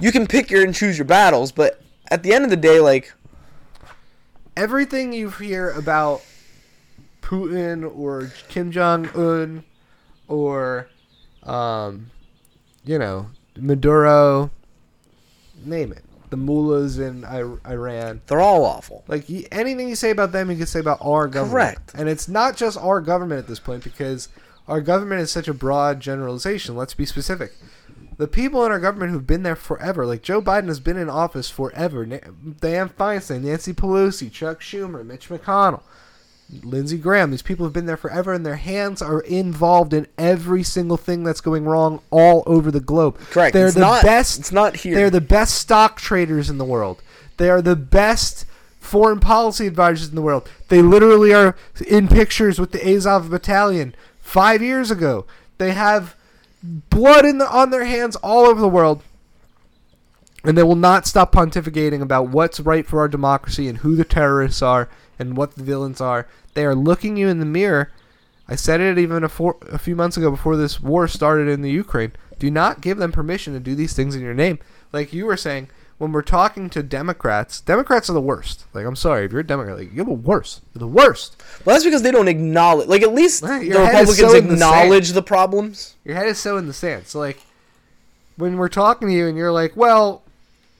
you 0.00 0.10
can 0.10 0.26
pick 0.26 0.50
your 0.50 0.64
and 0.64 0.74
choose 0.74 0.98
your 0.98 1.04
battles, 1.04 1.52
but 1.52 1.80
at 2.10 2.22
the 2.24 2.32
end 2.32 2.42
of 2.44 2.50
the 2.50 2.56
day, 2.56 2.80
like, 2.80 3.12
everything 4.56 5.12
you 5.12 5.30
hear 5.30 5.70
about 5.70 6.22
Putin 7.22 7.90
or 7.96 8.32
Kim 8.48 8.70
Jong 8.72 9.08
Un 9.14 9.64
or, 10.26 10.88
um, 11.44 12.10
you 12.84 12.98
know, 12.98 13.30
Maduro, 13.56 14.50
name 15.64 15.92
it, 15.92 16.04
the 16.30 16.36
mullahs 16.36 16.98
in 16.98 17.24
I- 17.24 17.56
Iran. 17.70 18.20
they're 18.26 18.40
all 18.40 18.64
awful. 18.64 19.04
Like 19.08 19.24
anything 19.52 19.88
you 19.88 19.94
say 19.96 20.10
about 20.10 20.32
them, 20.32 20.50
you 20.50 20.56
can 20.56 20.66
say 20.66 20.80
about 20.80 20.98
our 21.00 21.26
government. 21.26 21.52
Correct. 21.52 21.92
And 21.94 22.08
it's 22.08 22.28
not 22.28 22.56
just 22.56 22.76
our 22.78 23.00
government 23.00 23.38
at 23.38 23.46
this 23.48 23.58
point 23.60 23.82
because 23.84 24.28
our 24.66 24.80
government 24.80 25.22
is 25.22 25.30
such 25.30 25.48
a 25.48 25.54
broad 25.54 26.00
generalization. 26.00 26.76
Let's 26.76 26.94
be 26.94 27.06
specific. 27.06 27.52
The 28.18 28.26
people 28.28 28.64
in 28.66 28.72
our 28.72 28.80
government 28.80 29.12
who've 29.12 29.26
been 29.26 29.44
there 29.44 29.54
forever, 29.56 30.04
like 30.04 30.22
Joe 30.22 30.42
Biden 30.42 30.66
has 30.66 30.80
been 30.80 30.96
in 30.96 31.08
office 31.08 31.48
forever. 31.48 32.04
Na- 32.04 32.16
Dianne 32.60 32.92
Feinstein, 32.92 33.42
Nancy 33.42 33.72
Pelosi, 33.72 34.30
Chuck 34.30 34.60
Schumer, 34.60 35.06
Mitch 35.06 35.28
McConnell, 35.28 35.82
Lindsey 36.62 36.96
Graham. 36.96 37.30
These 37.30 37.42
people 37.42 37.66
have 37.66 37.72
been 37.72 37.86
there 37.86 37.96
forever, 37.96 38.32
and 38.32 38.44
their 38.44 38.56
hands 38.56 39.02
are 39.02 39.20
involved 39.20 39.92
in 39.92 40.06
every 40.16 40.62
single 40.62 40.96
thing 40.96 41.22
that's 41.24 41.40
going 41.42 41.64
wrong 41.64 42.00
all 42.10 42.42
over 42.46 42.70
the 42.70 42.80
globe. 42.80 43.18
Correct. 43.30 43.52
They're 43.52 43.66
It's 43.66 43.74
the 43.74 43.80
not- 43.80 44.02
best. 44.02 44.38
it's 44.38 44.52
not 44.52 44.76
here. 44.76 44.94
They're 44.94 45.10
the 45.10 45.20
best 45.20 45.56
stock 45.56 45.98
traders 46.00 46.48
in 46.48 46.58
the 46.58 46.64
world. 46.64 47.02
They 47.36 47.50
are 47.50 47.60
the 47.62 47.76
best 47.76 48.46
foreign 48.80 49.20
policy 49.20 49.66
advisors 49.66 50.08
in 50.08 50.14
the 50.14 50.22
world. 50.22 50.48
They 50.68 50.80
literally 50.80 51.34
are 51.34 51.54
in 51.86 52.08
pictures 52.08 52.58
with 52.58 52.72
the 52.72 52.94
Azov 52.94 53.28
Battalion 53.30 53.94
five 54.20 54.62
years 54.62 54.90
ago. 54.90 55.26
They 55.58 55.72
have 55.72 56.14
blood 56.62 57.24
in 57.26 57.38
the, 57.38 57.48
on 57.50 57.70
their 57.70 57.84
hands 57.84 58.16
all 58.16 58.46
over 58.46 58.60
the 58.60 58.68
world. 58.68 59.02
And 60.44 60.56
they 60.56 60.62
will 60.62 60.76
not 60.76 61.06
stop 61.06 61.32
pontificating 61.32 62.00
about 62.00 62.28
what's 62.28 62.60
right 62.60 62.86
for 62.86 63.00
our 63.00 63.08
democracy 63.08 63.68
and 63.68 63.78
who 63.78 63.96
the 63.96 64.04
terrorists 64.04 64.62
are 64.62 64.88
and 65.18 65.36
what 65.36 65.54
the 65.54 65.62
villains 65.62 66.00
are. 66.00 66.26
They 66.54 66.64
are 66.64 66.74
looking 66.74 67.16
you 67.16 67.28
in 67.28 67.38
the 67.38 67.46
mirror. 67.46 67.90
I 68.48 68.56
said 68.56 68.80
it 68.80 68.98
even 68.98 69.24
a, 69.24 69.28
four, 69.28 69.58
a 69.70 69.78
few 69.78 69.94
months 69.94 70.16
ago 70.16 70.30
before 70.30 70.56
this 70.56 70.80
war 70.80 71.06
started 71.06 71.48
in 71.48 71.62
the 71.62 71.70
Ukraine. 71.70 72.12
Do 72.38 72.50
not 72.50 72.80
give 72.80 72.98
them 72.98 73.12
permission 73.12 73.52
to 73.52 73.60
do 73.60 73.74
these 73.74 73.94
things 73.94 74.14
in 74.14 74.22
your 74.22 74.34
name. 74.34 74.58
Like 74.92 75.12
you 75.12 75.26
were 75.26 75.36
saying, 75.36 75.68
when 75.98 76.12
we're 76.12 76.22
talking 76.22 76.70
to 76.70 76.82
Democrats, 76.82 77.60
Democrats 77.60 78.08
are 78.08 78.14
the 78.14 78.20
worst. 78.20 78.64
Like 78.72 78.86
I'm 78.86 78.96
sorry, 78.96 79.26
if 79.26 79.32
you're 79.32 79.40
a 79.40 79.46
Democrat, 79.46 79.76
like 79.76 79.92
you're 79.92 80.04
the 80.04 80.12
worst. 80.12 80.62
You're 80.72 80.80
the 80.80 80.86
worst. 80.86 81.42
Well, 81.64 81.74
that's 81.74 81.84
because 81.84 82.02
they 82.02 82.12
don't 82.12 82.28
acknowledge. 82.28 82.88
Like, 82.88 83.02
at 83.02 83.12
least 83.12 83.42
Right, 83.42 83.60
the 83.60 83.66
your 83.66 83.84
head 83.84 84.08
is 84.08 84.18
Republicans 84.18 84.32
so 84.32 84.38
in 84.38 84.46
the 84.48 84.54
acknowledge 84.54 85.10
the 85.10 85.22
problems. 85.22 85.96
Your 86.04 86.14
head 86.14 86.28
is 86.28 86.38
so 86.38 86.56
in 86.56 86.66
the 86.66 86.72
sand. 86.72 87.08
So 87.08 87.18
like 87.18 87.40
when 88.36 88.56
we're 88.56 88.68
talking 88.68 89.08
to 89.08 89.14
you 89.14 89.26
and 89.26 89.36
you're 89.36 89.52
like, 89.52 89.76
well, 89.76 90.22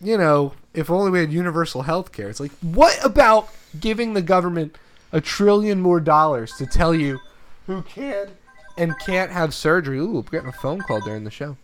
you 0.00 0.16
know, 0.16 0.52
if 0.74 0.90
only 0.90 1.10
we 1.10 1.20
had 1.20 1.32
universal 1.32 1.82
health 1.82 2.12
care. 2.12 2.28
It's 2.28 2.40
like, 2.40 2.52
what 2.60 2.98
about 3.04 3.48
giving 3.78 4.14
the 4.14 4.22
government 4.22 4.76
a 5.12 5.20
trillion 5.20 5.80
more 5.80 6.00
dollars 6.00 6.52
to 6.56 6.66
tell 6.66 6.94
you 6.94 7.18
who 7.66 7.82
can 7.82 8.28
and 8.76 8.98
can't 8.98 9.30
have 9.30 9.54
surgery? 9.54 9.98
Ooh, 9.98 10.12
we're 10.12 10.22
getting 10.22 10.48
a 10.48 10.52
phone 10.52 10.80
call 10.80 11.00
during 11.00 11.24
the 11.24 11.30
show. 11.30 11.56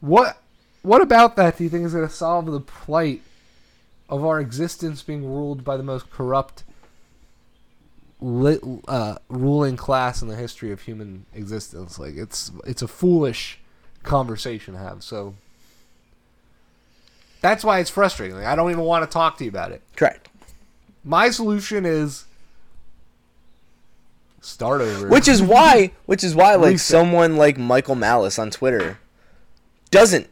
What 0.00 0.40
what 0.82 1.02
about 1.02 1.36
that 1.36 1.58
do 1.58 1.64
you 1.64 1.70
think 1.70 1.84
is 1.84 1.92
going 1.92 2.06
to 2.06 2.14
solve 2.14 2.46
the 2.46 2.60
plight 2.60 3.22
of 4.08 4.24
our 4.24 4.40
existence 4.40 5.02
being 5.02 5.24
ruled 5.24 5.64
by 5.64 5.76
the 5.76 5.82
most 5.82 6.08
corrupt 6.10 6.64
uh, 8.20 9.16
ruling 9.28 9.76
class 9.76 10.22
in 10.22 10.28
the 10.28 10.36
history 10.36 10.72
of 10.72 10.82
human 10.82 11.26
existence. 11.34 11.98
Like 11.98 12.16
it's 12.16 12.50
it's 12.66 12.82
a 12.82 12.88
foolish 12.88 13.58
conversation 14.02 14.74
to 14.74 14.80
have. 14.80 15.02
So 15.02 15.34
that's 17.40 17.64
why 17.64 17.80
it's 17.80 17.90
frustrating. 17.90 18.36
Like 18.36 18.46
I 18.46 18.56
don't 18.56 18.70
even 18.70 18.84
want 18.84 19.08
to 19.08 19.12
talk 19.12 19.38
to 19.38 19.44
you 19.44 19.50
about 19.50 19.72
it. 19.72 19.82
Correct. 19.96 20.28
My 21.04 21.30
solution 21.30 21.86
is 21.86 22.24
start 24.40 24.80
over. 24.80 25.08
Which 25.08 25.28
is 25.28 25.42
why, 25.42 25.92
which 26.06 26.24
is 26.24 26.34
why, 26.34 26.54
like 26.56 26.78
someone 26.78 27.36
like 27.36 27.58
Michael 27.58 27.94
Malice 27.94 28.38
on 28.38 28.50
Twitter 28.50 28.98
doesn't 29.90 30.28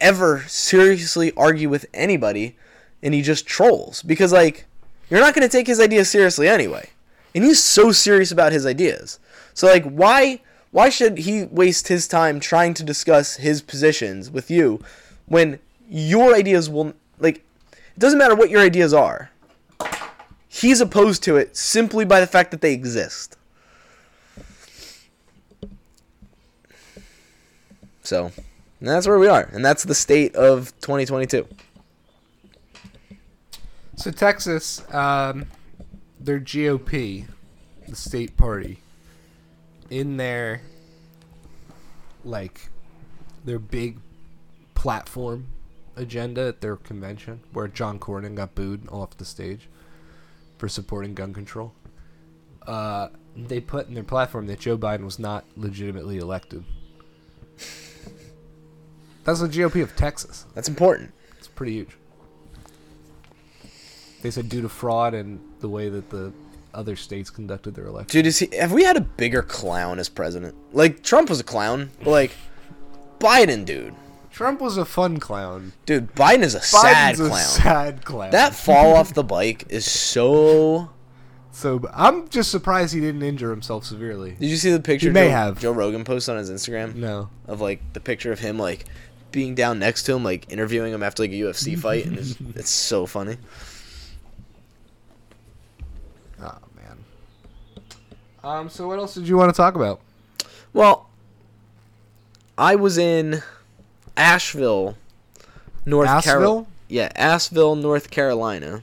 ever 0.00 0.44
seriously 0.46 1.32
argue 1.36 1.68
with 1.68 1.86
anybody, 1.92 2.56
and 3.02 3.14
he 3.14 3.22
just 3.22 3.46
trolls 3.46 4.02
because 4.02 4.32
like 4.32 4.66
you're 5.10 5.20
not 5.20 5.34
gonna 5.34 5.48
take 5.48 5.66
his 5.66 5.80
ideas 5.80 6.10
seriously 6.10 6.48
anyway, 6.48 6.90
and 7.34 7.44
he's 7.44 7.62
so 7.62 7.92
serious 7.92 8.32
about 8.32 8.52
his 8.52 8.66
ideas. 8.66 9.18
So 9.54 9.66
like, 9.66 9.84
why 9.84 10.40
why 10.70 10.88
should 10.88 11.18
he 11.18 11.44
waste 11.44 11.88
his 11.88 12.06
time 12.06 12.40
trying 12.40 12.74
to 12.74 12.84
discuss 12.84 13.36
his 13.36 13.62
positions 13.62 14.30
with 14.30 14.50
you 14.50 14.82
when 15.26 15.58
your 15.88 16.34
ideas 16.34 16.68
will 16.68 16.92
like 17.18 17.36
it 17.68 17.98
doesn't 17.98 18.18
matter 18.18 18.34
what 18.34 18.50
your 18.50 18.60
ideas 18.60 18.92
are. 18.92 19.30
He's 20.48 20.80
opposed 20.80 21.22
to 21.24 21.36
it 21.36 21.56
simply 21.56 22.04
by 22.04 22.20
the 22.20 22.26
fact 22.26 22.50
that 22.52 22.60
they 22.60 22.72
exist. 22.72 23.36
So, 28.02 28.32
that's 28.80 29.06
where 29.06 29.18
we 29.18 29.26
are, 29.26 29.50
and 29.52 29.64
that's 29.64 29.84
the 29.84 29.94
state 29.94 30.34
of 30.34 30.72
2022. 30.80 31.46
So 33.96 34.10
Texas, 34.12 34.82
um, 34.94 35.46
their 36.20 36.38
GOP, 36.38 37.26
the 37.88 37.96
state 37.96 38.36
party, 38.36 38.78
in 39.90 40.16
their 40.16 40.62
like 42.24 42.68
their 43.44 43.58
big 43.58 43.98
platform 44.74 45.48
agenda 45.98 46.48
at 46.48 46.60
their 46.60 46.76
convention, 46.76 47.40
where 47.52 47.68
John 47.68 47.98
Cornyn 47.98 48.34
got 48.34 48.54
booed 48.54 48.88
off 48.88 49.16
the 49.16 49.24
stage 49.24 49.68
for 50.56 50.68
supporting 50.68 51.14
gun 51.14 51.34
control. 51.34 51.72
Uh, 52.66 53.08
they 53.36 53.60
put 53.60 53.88
in 53.88 53.94
their 53.94 54.04
platform 54.04 54.46
that 54.46 54.60
Joe 54.60 54.76
Biden 54.76 55.04
was 55.04 55.18
not 55.18 55.44
legitimately 55.56 56.18
elected. 56.18 56.64
That's 59.24 59.40
the 59.40 59.48
GOP 59.48 59.82
of 59.82 59.94
Texas. 59.94 60.46
That's 60.54 60.68
important. 60.68 61.12
It's 61.36 61.48
pretty 61.48 61.72
huge. 61.72 61.96
They 64.22 64.30
said 64.30 64.48
due 64.48 64.62
to 64.62 64.68
fraud 64.68 65.14
and 65.14 65.40
the 65.60 65.68
way 65.68 65.88
that 65.88 66.10
the 66.10 66.32
other 66.74 66.96
states 66.96 67.30
conducted 67.30 67.74
their 67.74 67.86
election. 67.86 68.18
Dude, 68.18 68.26
is 68.26 68.38
he, 68.38 68.48
have 68.56 68.72
we 68.72 68.84
had 68.84 68.96
a 68.96 69.00
bigger 69.00 69.42
clown 69.42 69.98
as 69.98 70.08
president? 70.08 70.54
Like 70.72 71.02
Trump 71.02 71.28
was 71.28 71.40
a 71.40 71.44
clown, 71.44 71.90
but 72.02 72.10
like 72.10 72.32
Biden, 73.18 73.64
dude, 73.64 73.94
Trump 74.30 74.60
was 74.60 74.76
a 74.76 74.84
fun 74.84 75.18
clown. 75.18 75.72
dude, 75.86 76.14
Biden 76.14 76.42
is 76.42 76.54
a 76.54 76.60
sad 76.60 77.14
a 77.14 77.16
clown. 77.28 77.32
sad 77.32 78.04
clown. 78.04 78.30
that 78.30 78.54
fall 78.54 78.94
off 78.94 79.14
the 79.14 79.24
bike 79.24 79.64
is 79.68 79.90
so. 79.90 80.90
so 81.50 81.80
I'm 81.92 82.28
just 82.28 82.50
surprised 82.50 82.94
he 82.94 83.00
didn't 83.00 83.22
injure 83.22 83.50
himself 83.50 83.84
severely. 83.84 84.36
Did 84.38 84.48
you 84.50 84.56
see 84.56 84.70
the 84.70 84.80
picture 84.80 85.08
He 85.08 85.12
may 85.12 85.26
Joe, 85.28 85.30
have. 85.32 85.60
Joe 85.60 85.72
Rogan 85.72 86.04
posted 86.04 86.32
on 86.34 86.38
his 86.38 86.50
Instagram 86.50 86.94
No. 86.94 87.30
of 87.46 87.60
like 87.60 87.80
the 87.94 88.00
picture 88.00 88.30
of 88.32 88.38
him 88.38 88.58
like 88.58 88.84
being 89.32 89.54
down 89.54 89.78
next 89.78 90.04
to 90.04 90.14
him, 90.14 90.22
like 90.24 90.50
interviewing 90.52 90.92
him 90.92 91.02
after 91.02 91.22
like 91.24 91.32
a 91.32 91.34
UFC 91.34 91.76
fight, 91.80 92.06
and 92.06 92.18
it's, 92.18 92.36
it's 92.54 92.70
so 92.70 93.06
funny. 93.06 93.36
Oh 96.40 96.58
man. 96.76 96.98
Um. 98.44 98.68
So 98.68 98.86
what 98.86 98.98
else 98.98 99.14
did 99.14 99.26
you 99.26 99.36
want 99.36 99.52
to 99.52 99.56
talk 99.56 99.74
about? 99.74 100.00
Well, 100.72 101.08
I 102.56 102.76
was 102.76 102.98
in 102.98 103.42
Asheville, 104.18 104.96
North 105.86 106.24
Carolina. 106.24 106.66
Yeah, 106.88 107.10
Asheville, 107.14 107.76
North 107.76 108.10
Carolina. 108.10 108.82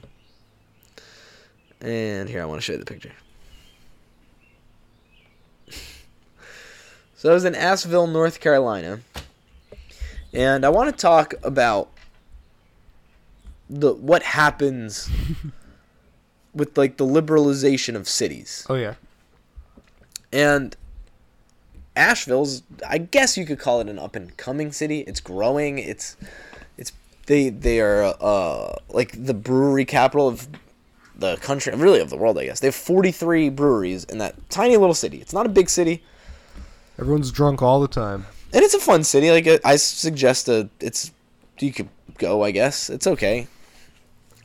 And 1.80 2.28
here, 2.28 2.42
I 2.42 2.46
want 2.46 2.60
to 2.60 2.64
show 2.64 2.72
you 2.72 2.78
the 2.78 2.84
picture. 2.84 3.12
so 7.14 7.30
I 7.30 7.34
was 7.34 7.44
in 7.44 7.54
Asheville, 7.54 8.06
North 8.06 8.40
Carolina. 8.40 9.00
And 10.32 10.64
I 10.64 10.68
want 10.68 10.90
to 10.90 11.00
talk 11.00 11.34
about 11.42 11.90
the 13.68 13.92
what 13.92 14.22
happens 14.22 15.10
with 16.54 16.78
like 16.78 16.96
the 16.96 17.06
liberalization 17.06 17.94
of 17.94 18.08
cities. 18.08 18.66
Oh 18.68 18.74
yeah. 18.74 18.94
And 20.32 20.76
Asheville's 21.96 22.62
I 22.88 22.98
guess 22.98 23.36
you 23.36 23.44
could 23.46 23.58
call 23.58 23.80
it 23.80 23.88
an 23.88 23.98
up 23.98 24.14
and 24.16 24.36
coming 24.36 24.70
city. 24.72 25.00
It's 25.00 25.20
growing. 25.20 25.78
It's 25.78 26.16
it's 26.76 26.92
they 27.26 27.48
they 27.48 27.80
are 27.80 28.14
uh 28.20 28.76
like 28.88 29.24
the 29.24 29.34
brewery 29.34 29.84
capital 29.84 30.28
of 30.28 30.46
the 31.18 31.36
country, 31.38 31.74
really 31.74 32.00
of 32.00 32.10
the 32.10 32.16
world, 32.16 32.36
I 32.38 32.44
guess. 32.44 32.60
They 32.60 32.66
have 32.66 32.74
43 32.74 33.48
breweries 33.48 34.04
in 34.04 34.18
that 34.18 34.34
tiny 34.50 34.76
little 34.76 34.94
city. 34.94 35.18
It's 35.22 35.32
not 35.32 35.46
a 35.46 35.48
big 35.48 35.70
city, 35.70 36.02
Everyone's 36.98 37.30
drunk 37.32 37.62
all 37.62 37.80
the 37.80 37.88
time. 37.88 38.26
and 38.52 38.62
it's 38.62 38.74
a 38.74 38.78
fun 38.78 39.02
city. 39.02 39.30
Like 39.30 39.60
I- 39.64 39.76
suggest 39.76 40.48
a 40.48 40.68
it's 40.80 41.10
you 41.58 41.72
could 41.72 41.88
go, 42.18 42.42
I 42.44 42.50
guess. 42.50 42.90
It's 42.90 43.06
okay. 43.06 43.46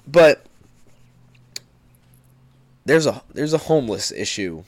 But 0.07 0.45
there's 2.85 3.05
a 3.05 3.21
there's 3.33 3.53
a 3.53 3.57
homeless 3.57 4.11
issue. 4.11 4.63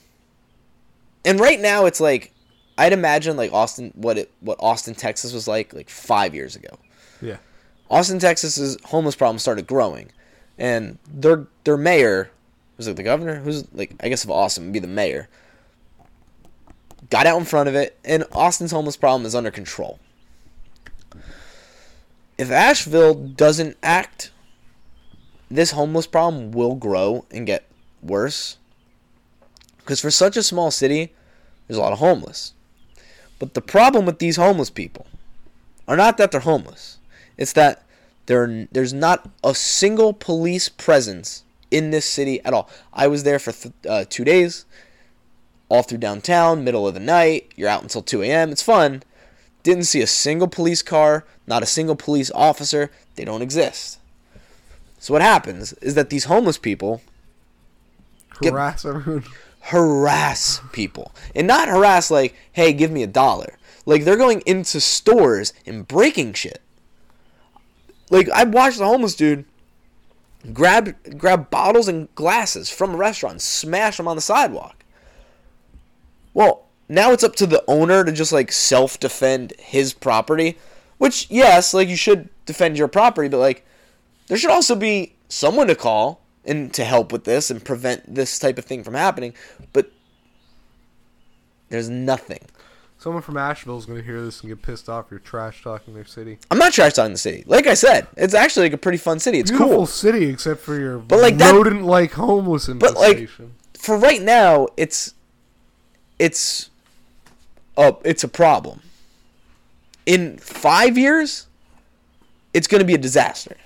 And 1.24 1.40
right 1.40 1.58
now 1.58 1.86
it's 1.86 2.00
like 2.00 2.32
I'd 2.76 2.92
imagine 2.92 3.36
like 3.36 3.52
Austin 3.52 3.92
what 3.94 4.18
it 4.18 4.30
what 4.40 4.58
Austin, 4.60 4.94
Texas 4.94 5.32
was 5.32 5.46
like 5.46 5.72
like 5.72 5.88
5 5.88 6.34
years 6.34 6.56
ago. 6.56 6.78
Yeah. 7.20 7.36
Austin, 7.90 8.18
Texas's 8.18 8.76
homeless 8.86 9.14
problem 9.14 9.38
started 9.38 9.66
growing, 9.66 10.10
and 10.58 10.98
their 11.08 11.46
their 11.64 11.76
mayor 11.76 12.30
was 12.76 12.88
it 12.88 12.96
the 12.96 13.02
governor 13.02 13.36
who's 13.36 13.72
like 13.72 13.94
I 14.00 14.08
guess 14.08 14.24
of 14.24 14.30
Austin 14.30 14.64
would 14.64 14.72
be 14.72 14.78
the 14.78 14.86
mayor. 14.86 15.28
Got 17.10 17.26
out 17.26 17.38
in 17.38 17.44
front 17.44 17.68
of 17.68 17.74
it, 17.74 17.98
and 18.04 18.24
Austin's 18.32 18.72
homeless 18.72 18.96
problem 18.96 19.26
is 19.26 19.34
under 19.34 19.50
control. 19.50 19.98
If 22.36 22.50
Asheville 22.50 23.14
doesn't 23.14 23.76
act, 23.82 24.32
this 25.50 25.70
homeless 25.70 26.06
problem 26.06 26.50
will 26.50 26.74
grow 26.74 27.26
and 27.30 27.46
get 27.46 27.64
worse. 28.02 28.56
Because 29.78 30.00
for 30.00 30.10
such 30.10 30.36
a 30.36 30.42
small 30.42 30.70
city, 30.70 31.12
there's 31.68 31.78
a 31.78 31.80
lot 31.80 31.92
of 31.92 31.98
homeless. 31.98 32.54
But 33.38 33.54
the 33.54 33.60
problem 33.60 34.06
with 34.06 34.18
these 34.18 34.36
homeless 34.36 34.70
people 34.70 35.06
are 35.86 35.96
not 35.96 36.16
that 36.18 36.30
they're 36.30 36.40
homeless. 36.40 36.98
It's 37.36 37.52
that 37.54 37.82
there 38.26 38.66
there's 38.72 38.92
not 38.92 39.28
a 39.42 39.54
single 39.54 40.12
police 40.12 40.68
presence 40.68 41.42
in 41.70 41.90
this 41.90 42.06
city 42.06 42.40
at 42.44 42.54
all. 42.54 42.70
I 42.92 43.06
was 43.08 43.24
there 43.24 43.38
for 43.38 43.52
th- 43.52 43.74
uh, 43.88 44.04
two 44.08 44.24
days, 44.24 44.64
all 45.68 45.82
through 45.82 45.98
downtown, 45.98 46.64
middle 46.64 46.86
of 46.86 46.94
the 46.94 47.00
night. 47.00 47.52
You're 47.56 47.68
out 47.68 47.82
until 47.82 48.02
2 48.02 48.22
a.m. 48.22 48.50
It's 48.50 48.62
fun. 48.62 49.02
Didn't 49.62 49.84
see 49.84 50.00
a 50.00 50.06
single 50.06 50.46
police 50.46 50.82
car, 50.82 51.24
not 51.46 51.62
a 51.62 51.66
single 51.66 51.96
police 51.96 52.30
officer. 52.34 52.90
They 53.16 53.24
don't 53.24 53.42
exist. 53.42 53.98
So 54.98 55.12
what 55.12 55.22
happens 55.22 55.72
is 55.74 55.94
that 55.94 56.10
these 56.10 56.24
homeless 56.24 56.58
people 56.58 57.02
Get- 58.40 58.52
Harass 58.52 58.84
everyone. 58.84 59.24
Harass 59.64 60.60
people. 60.72 61.12
And 61.34 61.46
not 61.46 61.68
harass 61.68 62.10
like 62.10 62.34
hey 62.52 62.72
give 62.72 62.90
me 62.90 63.02
a 63.02 63.08
dollar. 63.08 63.58
Like 63.86 64.04
they're 64.04 64.16
going 64.16 64.42
into 64.46 64.80
stores 64.80 65.52
and 65.66 65.88
breaking 65.88 66.34
shit. 66.34 66.60
Like 68.10 68.28
i 68.30 68.44
watched 68.44 68.78
the 68.78 68.86
homeless 68.86 69.14
dude 69.14 69.44
grab 70.52 70.94
grab 71.16 71.48
bottles 71.48 71.88
and 71.88 72.14
glasses 72.14 72.68
from 72.68 72.94
a 72.94 72.98
restaurant 72.98 73.40
smash 73.40 73.96
them 73.96 74.08
on 74.08 74.16
the 74.16 74.22
sidewalk. 74.22 74.84
Well 76.34 76.66
now 76.88 77.12
it's 77.12 77.24
up 77.24 77.34
to 77.36 77.46
the 77.46 77.64
owner 77.66 78.04
to 78.04 78.12
just 78.12 78.32
like 78.32 78.52
self 78.52 79.00
defend 79.00 79.54
his 79.58 79.94
property 79.94 80.58
which 80.98 81.26
yes 81.30 81.72
like 81.72 81.88
you 81.88 81.96
should 81.96 82.28
defend 82.44 82.76
your 82.76 82.88
property 82.88 83.28
but 83.28 83.38
like 83.38 83.64
there 84.26 84.36
should 84.36 84.50
also 84.50 84.74
be 84.74 85.14
someone 85.28 85.66
to 85.66 85.74
call 85.74 86.20
and 86.46 86.72
to 86.74 86.84
help 86.84 87.12
with 87.12 87.24
this 87.24 87.50
and 87.50 87.64
prevent 87.64 88.14
this 88.14 88.38
type 88.38 88.58
of 88.58 88.64
thing 88.64 88.84
from 88.84 88.94
happening. 88.94 89.34
But 89.72 89.90
there's 91.68 91.88
nothing. 91.88 92.40
Someone 92.98 93.22
from 93.22 93.36
Asheville 93.36 93.76
is 93.76 93.84
going 93.84 93.98
to 93.98 94.04
hear 94.04 94.22
this 94.22 94.40
and 94.40 94.48
get 94.48 94.62
pissed 94.62 94.88
off. 94.88 95.06
You're 95.10 95.20
trash 95.20 95.62
talking 95.62 95.92
their 95.94 96.06
city. 96.06 96.38
I'm 96.50 96.56
not 96.58 96.72
trash 96.72 96.94
talking 96.94 97.12
the 97.12 97.18
city. 97.18 97.44
Like 97.46 97.66
I 97.66 97.74
said, 97.74 98.06
it's 98.16 98.32
actually 98.32 98.66
like 98.66 98.72
a 98.72 98.78
pretty 98.78 98.96
fun 98.98 99.18
city. 99.18 99.40
It's 99.40 99.50
Beautiful 99.50 99.76
cool. 99.76 99.86
city, 99.86 100.26
except 100.26 100.60
for 100.60 100.78
your 100.78 100.98
But, 100.98 101.20
like, 101.20 101.36
that- 101.38 101.52
rodent-like 101.54 102.12
homeless 102.12 102.66
But, 102.68 102.94
like. 102.94 103.28
For 103.78 103.98
right 103.98 104.22
now, 104.22 104.68
it's 104.78 105.12
it's 106.18 106.70
a 107.76 107.94
it's 108.04 108.24
a 108.24 108.28
problem. 108.28 108.80
In 110.06 110.38
five 110.38 110.96
years, 110.96 111.46
it's 112.54 112.66
going 112.66 112.78
to 112.78 112.86
be 112.86 112.94
a 112.94 112.98
disaster. 112.98 113.56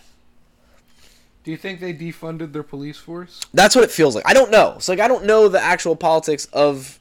Do 1.48 1.52
you 1.52 1.56
think 1.56 1.80
they 1.80 1.94
defunded 1.94 2.52
their 2.52 2.62
police 2.62 2.98
force? 2.98 3.40
That's 3.54 3.74
what 3.74 3.82
it 3.82 3.90
feels 3.90 4.14
like. 4.14 4.28
I 4.28 4.34
don't 4.34 4.50
know. 4.50 4.76
So 4.80 4.92
like 4.92 5.00
I 5.00 5.08
don't 5.08 5.24
know 5.24 5.48
the 5.48 5.58
actual 5.58 5.96
politics 5.96 6.44
of 6.52 7.00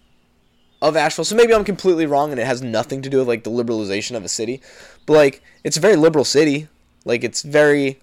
of 0.82 0.96
Asheville. 0.96 1.26
So 1.26 1.36
maybe 1.36 1.54
I'm 1.54 1.66
completely 1.66 2.06
wrong 2.06 2.32
and 2.32 2.40
it 2.40 2.46
has 2.46 2.62
nothing 2.62 3.02
to 3.02 3.10
do 3.10 3.18
with 3.18 3.28
like 3.28 3.44
the 3.44 3.50
liberalization 3.50 4.16
of 4.16 4.24
a 4.24 4.30
city. 4.30 4.62
But 5.06 5.14
like 5.16 5.44
it's 5.66 5.76
a 5.76 5.82
very 5.82 5.98
liberal 5.98 6.24
city. 6.24 6.70
Like 7.04 7.26
it's 7.26 7.42
very 7.42 8.00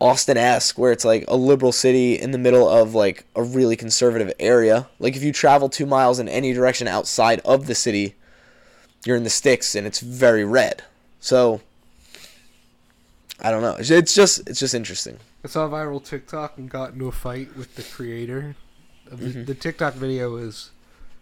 Austin 0.00 0.36
esque, 0.36 0.76
where 0.76 0.90
it's 0.90 1.04
like 1.04 1.26
a 1.28 1.36
liberal 1.36 1.70
city 1.70 2.18
in 2.18 2.32
the 2.32 2.36
middle 2.38 2.68
of 2.68 2.92
like 2.92 3.24
a 3.36 3.42
really 3.44 3.76
conservative 3.76 4.32
area. 4.40 4.88
Like 4.98 5.14
if 5.14 5.22
you 5.22 5.32
travel 5.32 5.68
two 5.68 5.86
miles 5.86 6.18
in 6.18 6.28
any 6.28 6.52
direction 6.52 6.88
outside 6.88 7.38
of 7.44 7.68
the 7.68 7.76
city, 7.76 8.16
you're 9.06 9.16
in 9.16 9.22
the 9.22 9.30
sticks 9.30 9.76
and 9.76 9.86
it's 9.86 10.00
very 10.00 10.44
red. 10.44 10.82
So 11.20 11.60
I 13.42 13.50
don't 13.50 13.62
know. 13.62 13.76
It's- 13.78 14.14
just 14.14 14.48
it's 14.48 14.60
just 14.60 14.74
interesting. 14.74 15.18
I 15.44 15.48
saw 15.48 15.66
a 15.66 15.68
viral 15.68 16.02
TikTok 16.02 16.58
and 16.58 16.70
got 16.70 16.92
into 16.92 17.08
a 17.08 17.12
fight 17.12 17.56
with 17.56 17.74
the 17.74 17.82
creator. 17.82 18.54
Of 19.10 19.20
the, 19.20 19.26
mm-hmm. 19.26 19.44
the 19.44 19.54
TikTok 19.54 19.94
video 19.94 20.36
is 20.36 20.70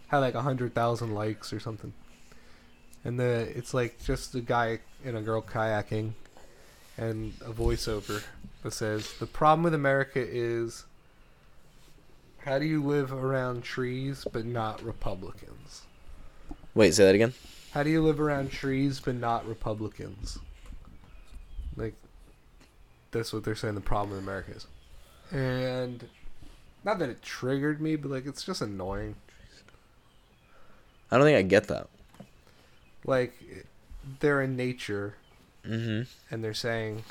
had 0.09 0.19
like 0.19 0.35
a 0.35 0.43
hundred 0.43 0.75
thousand 0.75 1.15
likes 1.15 1.53
or 1.53 1.59
something, 1.59 1.93
and 3.05 3.19
the 3.19 3.51
it's 3.57 3.75
like 3.75 4.05
just 4.05 4.35
a 4.35 4.41
guy 4.41 4.81
and 5.05 5.17
a 5.17 5.23
girl 5.23 5.43
kayaking, 5.43 6.13
and 6.99 7.33
a 7.41 7.51
voiceover 7.51 8.23
that 8.63 8.73
says 8.73 9.13
the 9.15 9.27
problem 9.27 9.65
with 9.65 9.75
America 9.75 10.21
is 10.21 10.85
how 12.45 12.59
do 12.59 12.65
you 12.65 12.83
live 12.83 13.13
around 13.13 13.65
trees 13.65 14.27
but 14.31 14.45
not 14.45 14.83
Republicans? 14.83 15.83
Wait, 16.75 16.95
say 16.95 17.05
that 17.05 17.15
again. 17.15 17.35
How 17.73 17.83
do 17.83 17.91
you 17.91 18.03
live 18.03 18.21
around 18.21 18.51
trees 18.51 19.01
but 19.01 19.15
not 19.15 19.47
Republicans? 19.47 20.39
Like, 21.77 21.95
that's 23.11 23.33
what 23.33 23.45
they're 23.45 23.55
saying 23.55 23.75
the 23.75 23.81
problem 23.81 24.17
in 24.17 24.23
America 24.25 24.53
is. 24.53 24.67
And, 25.31 26.09
not 26.85 26.99
that 26.99 27.09
it 27.11 27.23
triggered 27.23 27.81
me, 27.81 27.97
but 27.97 28.11
like, 28.11 28.27
it's 28.27 28.43
just 28.45 28.63
annoying. 28.63 29.17
I 31.11 31.17
don't 31.17 31.27
think 31.27 31.39
I 31.39 31.43
get 31.43 31.69
that. 31.69 31.89
Like, 33.05 33.67
they're 34.21 34.43
in 34.43 34.57
nature 34.57 35.15
Mm-hmm. 35.67 36.03
and 36.35 36.43
they're 36.43 36.55
saying 36.55 37.03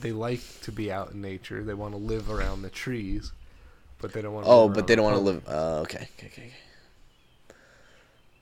they 0.00 0.10
like 0.10 0.40
to 0.62 0.72
be 0.72 0.90
out 0.90 1.12
in 1.12 1.22
nature. 1.22 1.62
They 1.62 1.74
want 1.74 1.92
to 1.94 1.98
live 1.98 2.28
around 2.28 2.62
the 2.62 2.70
trees, 2.70 3.30
but 4.00 4.12
they 4.12 4.20
don't 4.20 4.34
want 4.34 4.46
to 4.46 4.50
Oh, 4.52 4.68
but 4.68 4.88
they 4.88 4.96
don't 4.96 5.04
want 5.04 5.16
to 5.16 5.22
live. 5.22 5.48
Uh, 5.48 5.80
okay, 5.82 6.08
okay, 6.18 6.26
okay. 6.26 6.26
okay. 6.26 6.52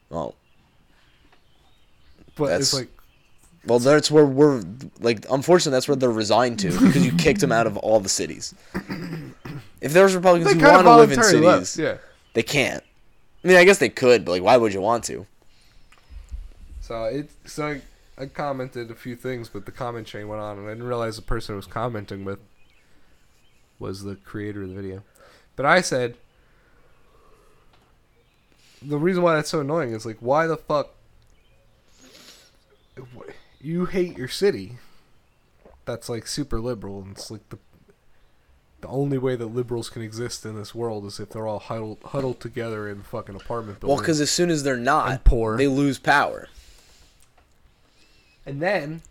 Well, 0.09 0.35
But 2.35 2.61
it's 2.61 2.73
like, 2.73 2.89
well, 3.65 3.79
that's 3.79 4.11
where 4.11 4.27
we're 4.27 4.63
like. 5.01 5.25
Unfortunately, 5.31 5.77
that's 5.77 5.87
where 5.87 5.97
they're 5.97 6.11
resigned 6.11 6.59
to 6.61 6.71
because 6.81 7.05
you 7.05 7.13
kicked 7.13 7.41
them 7.41 7.53
out 7.53 7.67
of 7.67 7.77
all 7.77 8.01
the 8.01 8.09
cities. 8.09 8.55
If 9.81 9.93
there's 9.93 10.15
Republicans 10.15 10.55
they 10.55 10.61
who 10.61 10.67
want 10.67 10.87
to 10.87 10.97
live 10.97 11.13
in 11.13 11.23
cities, 11.23 11.43
left. 11.45 11.77
Yeah. 11.77 11.99
they 12.35 12.43
can't. 12.43 12.83
I 13.45 13.49
mean, 13.49 13.57
I 13.57 13.65
guess 13.65 13.79
they 13.79 13.89
could, 13.89 14.25
but 14.25 14.33
like, 14.33 14.43
why 14.43 14.57
would 14.57 14.73
you 14.73 14.81
want 14.81 15.05
to? 15.05 15.27
So 16.81 17.05
it 17.05 17.31
so 17.45 17.67
I, 17.67 18.23
I 18.23 18.27
commented 18.27 18.91
a 18.91 18.95
few 18.95 19.17
things, 19.17 19.49
but 19.49 19.67
the 19.67 19.73
comment 19.73 20.07
chain 20.07 20.29
went 20.29 20.41
on, 20.41 20.59
and 20.59 20.67
I 20.67 20.71
didn't 20.71 20.87
realize 20.87 21.17
the 21.17 21.23
person 21.23 21.55
I 21.55 21.57
was 21.57 21.67
commenting 21.67 22.25
with 22.25 22.41
was 23.79 24.03
the 24.03 24.17
creator 24.17 24.63
of 24.63 24.69
the 24.69 24.75
video. 24.75 25.03
But 25.57 25.67
I 25.67 25.81
said 25.81 26.17
the 28.81 28.99
reason 28.99 29.23
why 29.23 29.35
that's 29.35 29.51
so 29.51 29.61
annoying 29.61 29.93
is 29.93 30.05
like, 30.05 30.19
why 30.19 30.47
the 30.47 30.57
fuck 30.57 30.91
you 33.63 33.87
hate 33.87 34.17
your 34.19 34.29
city? 34.29 34.79
That's 35.85 36.09
like 36.09 36.27
super 36.27 36.61
liberal, 36.61 37.01
and 37.03 37.13
it's 37.13 37.31
like 37.31 37.49
the 37.49 37.59
the 38.81 38.89
only 38.89 39.17
way 39.17 39.37
that 39.37 39.47
liberals 39.47 39.89
can 39.89 40.03
exist 40.03 40.45
in 40.45 40.57
this 40.57 40.75
world 40.75 41.05
is 41.07 41.21
if 41.21 41.31
they're 41.31 41.47
all 41.47 41.61
huddled 41.61 41.99
huddled 42.07 42.41
together 42.41 42.89
in 42.89 43.03
fucking 43.03 43.37
apartment 43.37 43.83
Well, 43.83 43.97
because 43.99 44.21
as 44.21 44.31
soon 44.31 44.51
as 44.51 44.65
they're 44.65 44.77
not, 44.77 45.23
poor. 45.25 45.57
they 45.57 45.69
lose 45.69 45.99
power. 45.99 46.49
And 48.45 48.61
then 48.61 49.03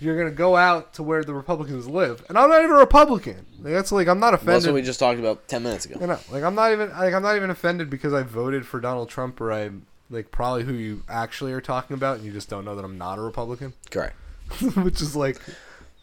you're 0.00 0.16
gonna 0.16 0.30
go 0.30 0.56
out 0.56 0.94
to 0.94 1.02
where 1.02 1.24
the 1.24 1.34
Republicans 1.34 1.86
live, 1.86 2.24
and 2.28 2.38
I'm 2.38 2.48
not 2.50 2.62
even 2.62 2.76
a 2.76 2.78
Republican. 2.78 3.44
Like, 3.60 3.72
that's 3.74 3.92
like 3.92 4.08
I'm 4.08 4.20
not 4.20 4.34
offended. 4.34 4.54
That's 4.56 4.66
what 4.66 4.74
we 4.74 4.82
just 4.82 4.98
talked 5.00 5.18
about 5.18 5.46
ten 5.48 5.62
minutes 5.62 5.84
ago. 5.86 5.98
you 6.00 6.06
know, 6.06 6.18
like 6.30 6.42
I'm 6.42 6.54
not 6.54 6.72
even 6.72 6.90
like 6.90 7.12
I'm 7.14 7.22
not 7.22 7.36
even 7.36 7.50
offended 7.50 7.90
because 7.90 8.12
I 8.14 8.22
voted 8.22 8.66
for 8.66 8.80
Donald 8.80 9.08
Trump, 9.10 9.40
or 9.40 9.52
I'm 9.52 9.86
like 10.10 10.30
probably 10.30 10.64
who 10.64 10.72
you 10.74 11.02
actually 11.08 11.52
are 11.52 11.60
talking 11.60 11.94
about, 11.94 12.16
and 12.18 12.26
you 12.26 12.32
just 12.32 12.48
don't 12.48 12.64
know 12.64 12.76
that 12.76 12.84
I'm 12.84 12.98
not 12.98 13.18
a 13.18 13.22
Republican, 13.22 13.72
Correct. 13.90 14.14
which 14.76 15.00
is 15.02 15.16
like, 15.16 15.40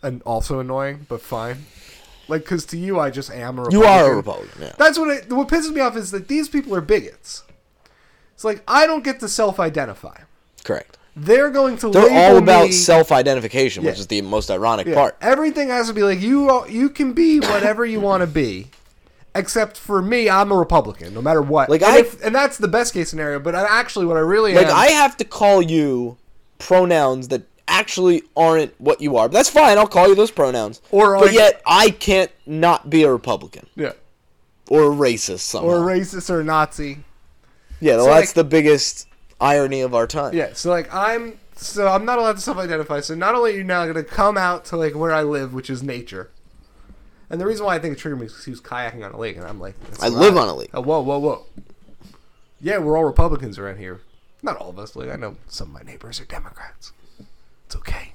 and 0.02 0.22
also 0.24 0.60
annoying, 0.60 1.06
but 1.10 1.22
fine. 1.22 1.66
Like, 2.28 2.44
because 2.44 2.66
to 2.68 2.78
you, 2.78 3.00
I 3.00 3.10
just 3.10 3.30
am 3.32 3.60
a 3.60 3.63
Republican. 3.63 3.80
You 3.80 3.86
are 3.86 4.13
a 4.13 4.16
Republican. 4.16 4.62
Yeah. 4.62 4.74
That's 4.78 4.98
what 4.98 5.10
it, 5.10 5.32
what 5.32 5.48
pisses 5.50 5.72
me 5.74 5.82
off 5.82 5.98
is 5.98 6.12
that 6.12 6.28
these 6.28 6.48
people 6.50 6.74
are 6.76 6.82
bigots. 6.82 7.44
It's 8.34 8.44
like 8.44 8.63
I 8.68 8.88
don't 8.88 9.04
get 9.04 9.20
to 9.22 9.28
self-identify. 9.28 10.18
Correct. 10.63 10.98
They're 11.16 11.52
going 11.52 11.78
to 11.78 11.89
They're 11.92 12.10
all 12.32 12.38
about 12.38 12.66
me- 12.68 12.72
self-identification, 12.72 13.84
which 13.84 14.00
is 14.00 14.08
the 14.08 14.22
most 14.22 14.50
ironic 14.50 14.88
Yeah, 14.88 14.96
part. 14.96 15.18
Everything 15.22 15.68
has 15.68 15.88
to 15.88 15.94
be 15.94 16.02
like 16.02 16.20
you. 16.22 16.66
You 16.68 16.89
can 16.89 17.13
be 17.13 17.39
whatever 17.39 17.86
you 17.86 18.00
want 18.00 18.22
to 18.22 18.28
be, 18.28 18.70
except 19.36 19.78
for 19.78 20.02
me, 20.02 20.30
I'm 20.30 20.52
a 20.52 20.56
Republican, 20.56 21.13
no 21.13 21.22
matter 21.22 21.41
what. 21.41 21.69
Like, 21.69 21.82
and, 21.82 21.91
I- 21.93 22.00
if- 22.00 22.24
and 22.24 22.34
that's 22.36 22.58
the 22.58 22.67
best 22.67 22.93
case 22.93 23.10
scenario. 23.10 23.39
But 23.39 23.56
I, 23.56 23.63
actually, 23.67 24.06
what 24.06 24.17
I 24.17 24.22
really 24.22 24.54
Like 24.54 24.67
am, 24.67 24.76
I 24.76 24.88
have 24.88 25.17
to 25.17 25.26
call 25.26 25.62
you 25.62 26.17
pronouns 26.60 27.28
that 27.30 27.43
actually 27.67 28.24
aren't 28.36 28.80
what 28.80 29.02
you 29.02 29.17
are. 29.17 29.28
But 29.28 29.34
that's 29.34 29.50
fine. 29.50 29.78
I'll 29.78 29.88
call 29.88 30.08
you 30.08 30.15
those 30.15 30.32
pronouns. 30.32 30.82
Or, 30.91 31.15
but 31.17 31.28
like- 31.28 31.34
yet 31.34 31.62
I 31.65 31.89
can't 31.91 32.32
not 32.46 32.89
be 32.89 33.04
a 33.04 33.12
Republican 33.12 33.67
yeah, 33.76 33.93
or 34.69 34.84
a 34.91 34.96
racist 34.96 35.39
somehow. 35.39 35.69
or 35.69 35.89
a 35.89 35.98
racist 36.00 36.30
or 36.30 36.41
a 36.41 36.43
Nazi. 36.43 37.00
yeah, 37.80 37.96
well, 37.96 38.06
so, 38.06 38.12
that's 38.13 38.28
like- 38.30 38.36
the 38.36 38.43
biggest 38.43 39.08
irony 39.41 39.82
of 39.82 39.96
our 39.96 40.08
time. 40.08 40.34
Yeah, 40.36 40.50
so 40.54 40.69
like 40.69 40.93
I'm, 40.93 41.39
so 41.56 41.88
I'm 41.88 42.06
not 42.06 42.19
allowed 42.19 42.36
to 42.36 42.41
self-identify. 42.41 43.00
So 43.02 43.15
not 43.15 43.34
only 43.36 43.54
are 43.54 43.58
you 43.58 43.63
now 43.63 43.84
going 43.86 43.96
to 43.96 44.04
come 44.04 44.38
out 44.38 44.65
to 44.65 44.78
like 44.78 44.93
where 44.96 45.12
I 45.13 45.24
live, 45.24 45.54
which 45.54 45.69
is 45.69 45.82
nature. 45.84 46.30
And 47.34 47.41
the 47.41 47.48
reason 47.48 47.65
why 47.65 47.74
I 47.74 47.80
think 47.80 47.93
it 47.98 48.00
triggered 48.00 48.19
me 48.19 48.28
is 48.28 48.34
'cause 48.36 48.46
he 48.46 48.52
was 48.52 48.62
kayaking 48.62 49.04
on 49.04 49.12
a 49.12 49.17
lake, 49.17 49.38
and 49.38 49.46
I'm 49.48 49.60
like, 49.60 49.74
that's 49.89 50.04
I 50.04 50.10
not- 50.10 50.19
live 50.19 50.38
on 50.38 50.48
a 50.50 50.54
lake. 50.54 50.69
Oh, 50.72 50.82
whoa, 50.82 51.02
whoa, 51.02 51.17
whoa. 51.17 51.46
Yeah, 52.62 52.78
we're 52.78 52.96
all 52.96 53.06
Republicans 53.06 53.58
around 53.58 53.78
here. 53.80 54.02
Not 54.43 54.58
all 54.58 54.69
of 54.69 54.78
us. 54.78 54.96
Like 54.96 55.10
I 55.10 55.15
know 55.15 55.38
some 55.48 55.69
of 55.69 55.74
my 55.74 55.82
neighbors 55.82 56.22
are 56.22 56.26
Democrats. 56.26 56.91
It's 57.65 57.76
okay. 57.76 58.13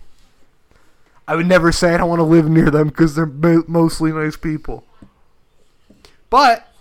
I 1.26 1.34
would 1.34 1.48
never 1.48 1.72
say 1.72 1.94
I 1.94 1.96
don't 1.96 2.08
want 2.08 2.20
to 2.20 2.24
live 2.24 2.48
near 2.48 2.70
them 2.70 2.88
because 2.90 3.16
they're 3.16 3.26
mo- 3.26 3.64
mostly 3.66 4.12
nice 4.12 4.36
people. 4.36 4.84
But 6.30 6.72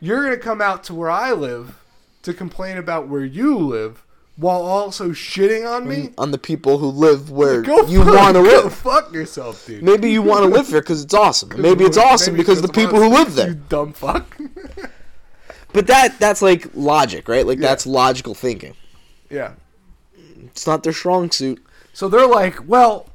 you're 0.00 0.22
gonna 0.22 0.36
come 0.36 0.60
out 0.60 0.84
to 0.84 0.94
where 0.94 1.10
I 1.10 1.32
live 1.32 1.80
to 2.22 2.32
complain 2.32 2.76
about 2.78 3.08
where 3.08 3.24
you 3.24 3.58
live 3.58 4.04
while 4.40 4.62
also 4.62 5.10
shitting 5.10 5.70
on 5.70 5.86
me. 5.86 6.10
On 6.18 6.30
the 6.30 6.38
people 6.38 6.78
who 6.78 6.86
live 6.88 7.30
where 7.30 7.60
Go 7.62 7.86
you 7.86 8.00
want 8.00 8.36
to 8.36 8.42
go 8.42 8.62
live. 8.62 8.72
Fuck 8.74 9.12
yourself, 9.12 9.66
dude. 9.66 9.82
Maybe 9.82 10.10
you 10.10 10.22
want 10.22 10.44
to 10.44 10.48
live 10.50 10.68
there 10.68 10.80
because 10.80 11.04
it's 11.04 11.14
awesome. 11.24 11.50
Maybe 11.60 11.84
it's 11.84 11.96
awesome 11.98 12.34
Maybe 12.34 12.42
because 12.42 12.62
the 12.62 12.68
people 12.68 12.98
who 13.00 13.08
live 13.08 13.34
there. 13.34 13.48
You 13.50 13.54
dumb 13.68 13.92
fuck. 13.92 14.36
But 15.72 15.86
that 15.86 16.18
that's 16.18 16.42
like 16.42 16.66
logic, 16.74 17.28
right? 17.28 17.46
Like 17.46 17.58
Yeah. 17.58 17.68
that's 17.68 17.86
logical 17.86 18.34
thinking. 18.34 18.74
yeah. 19.30 19.52
It's 20.46 20.66
not 20.66 20.82
their 20.82 20.92
strong 20.92 21.30
suit. 21.30 21.62
So 21.92 22.08
they're 22.08 22.26
like, 22.26 22.66
well, 22.68 23.08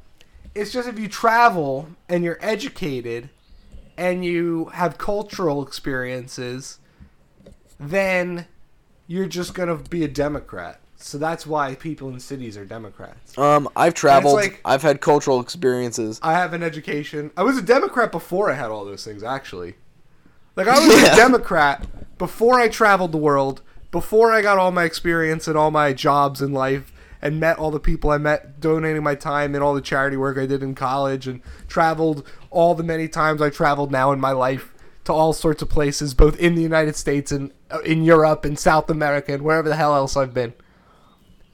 it's 0.54 0.72
just 0.72 0.88
if 0.88 0.98
you 0.98 1.06
travel 1.06 1.88
and 2.08 2.24
you're 2.24 2.38
educated 2.40 3.28
and 3.98 4.24
you 4.24 4.66
have 4.72 4.96
cultural 4.96 5.62
experiences, 5.62 6.78
then 7.78 8.46
you're 9.06 9.26
just 9.26 9.52
going 9.52 9.68
to 9.68 9.76
be 9.90 10.02
a 10.04 10.08
Democrat. 10.08 10.80
So 10.98 11.18
that's 11.18 11.46
why 11.46 11.74
people 11.74 12.08
in 12.08 12.18
cities 12.20 12.56
are 12.56 12.64
Democrats. 12.64 13.36
Um, 13.38 13.68
I've 13.76 13.94
traveled. 13.94 14.34
like- 14.34 14.60
I've 14.64 14.82
had 14.82 15.00
cultural 15.00 15.40
experiences. 15.40 16.18
I 16.22 16.32
have 16.32 16.52
an 16.54 16.62
education. 16.62 17.30
I 17.36 17.42
was 17.42 17.58
a 17.58 17.62
Democrat 17.62 18.10
before 18.10 18.50
I 18.50 18.54
had 18.54 18.70
all 18.70 18.84
those 18.84 19.04
things, 19.04 19.22
actually. 19.22 19.74
Like, 20.56 20.68
I 20.68 20.78
was 20.78 20.88
Yeah. 21.02 21.12
a 21.12 21.16
Democrat 21.16 21.86
before 22.18 22.58
I 22.58 22.68
traveled 22.68 23.12
the 23.12 23.18
world, 23.18 23.60
before 23.90 24.32
I 24.32 24.40
got 24.40 24.56
all 24.58 24.72
my 24.72 24.84
experience 24.84 25.46
and 25.46 25.56
all 25.56 25.70
my 25.70 25.92
jobs 25.92 26.40
in 26.40 26.52
life, 26.52 26.92
and 27.22 27.40
met 27.40 27.58
all 27.58 27.70
the 27.70 27.80
people 27.80 28.10
I 28.10 28.18
met 28.18 28.60
donating 28.60 29.02
my 29.02 29.14
time 29.14 29.54
and 29.54 29.62
all 29.64 29.74
the 29.74 29.80
charity 29.80 30.16
work 30.16 30.38
I 30.38 30.46
did 30.46 30.62
in 30.62 30.74
college, 30.74 31.26
and 31.26 31.40
traveled 31.68 32.26
all 32.50 32.74
the 32.74 32.82
many 32.82 33.06
times 33.08 33.42
I 33.42 33.50
traveled 33.50 33.90
now 33.90 34.12
in 34.12 34.20
my 34.20 34.32
life 34.32 34.72
to 35.04 35.12
all 35.12 35.32
sorts 35.34 35.60
of 35.62 35.68
places, 35.68 36.14
both 36.14 36.38
in 36.38 36.54
the 36.54 36.62
United 36.62 36.96
States 36.96 37.30
and 37.32 37.52
uh, 37.70 37.80
in 37.80 38.02
Europe 38.02 38.44
and 38.44 38.58
South 38.58 38.88
America 38.90 39.32
and 39.34 39.42
wherever 39.42 39.68
the 39.68 39.76
hell 39.76 39.94
else 39.94 40.16
I've 40.16 40.34
been. 40.34 40.52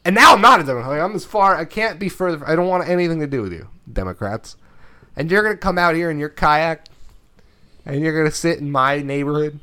And 0.05 0.15
now 0.15 0.33
I'm 0.35 0.41
not 0.41 0.61
a 0.61 0.65
Democrat. 0.65 0.91
Like, 0.91 1.01
I'm 1.01 1.15
as 1.15 1.25
far. 1.25 1.55
I 1.57 1.65
can't 1.65 1.99
be 1.99 2.09
further. 2.09 2.47
I 2.49 2.57
don't 2.57 2.67
want 2.69 2.88
anything 2.88 3.21
to 3.21 3.27
do 3.27 3.43
with 3.43 3.53
you, 3.53 3.69
Democrats. 3.93 4.57
And 5.17 5.31
you're 5.31 5.43
gonna 5.43 5.57
come 5.57 5.79
out 5.79 5.95
here 5.95 6.11
in 6.11 6.19
your 6.19 6.29
kayak, 6.29 6.87
and 7.87 8.01
you're 8.01 8.17
gonna 8.17 8.35
sit 8.35 8.59
in 8.59 8.71
my 8.71 8.99
neighborhood. 8.99 9.61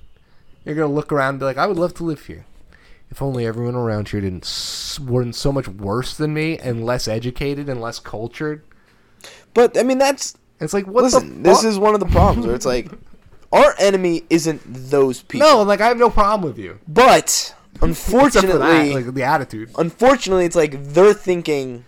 You're 0.64 0.76
gonna 0.76 0.94
look 0.94 1.12
around 1.12 1.30
and 1.32 1.40
be 1.40 1.46
like, 1.46 1.58
I 1.58 1.66
would 1.68 1.78
love 1.78 1.94
to 1.96 2.04
live 2.04 2.26
here. 2.28 2.46
If 3.12 3.22
only 3.22 3.46
everyone 3.46 3.76
around 3.76 4.10
here 4.10 4.22
didn't 4.22 5.00
weren't 5.04 5.36
so 5.36 5.52
much 5.52 5.68
worse 5.68 6.16
than 6.16 6.34
me 6.34 6.58
and 6.60 6.86
less 6.86 7.08
educated 7.08 7.68
and 7.68 7.82
less 7.82 8.00
cultured. 8.00 8.62
But 9.54 9.78
I 9.78 9.84
mean, 9.84 9.98
that's 9.98 10.38
It's 10.60 10.74
like 10.74 10.86
what 10.86 11.04
listen. 11.06 11.42
This 11.42 11.64
is 11.64 11.80
one 11.80 11.96
of 11.96 12.00
the 12.00 12.06
problems 12.06 12.46
where 12.46 12.56
it's 12.56 12.68
like 12.68 12.92
our 13.52 13.74
enemy 13.80 14.24
isn't 14.30 14.62
those 14.66 15.24
people. 15.24 15.48
no. 15.48 15.64
Like 15.64 15.82
I 15.82 15.88
have 15.88 15.98
no 15.98 16.12
problem 16.12 16.48
with 16.48 16.60
you. 16.60 16.78
but 16.88 17.56
For 17.80 17.88
that, 17.88 17.90
unfortunately, 17.90 18.94
like 18.94 19.14
the 19.14 19.24
attitude. 19.24 19.72
unfortunately, 19.78 20.46
it's 20.46 20.56
like 20.56 20.84
their 20.94 21.14
thinking 21.14 21.86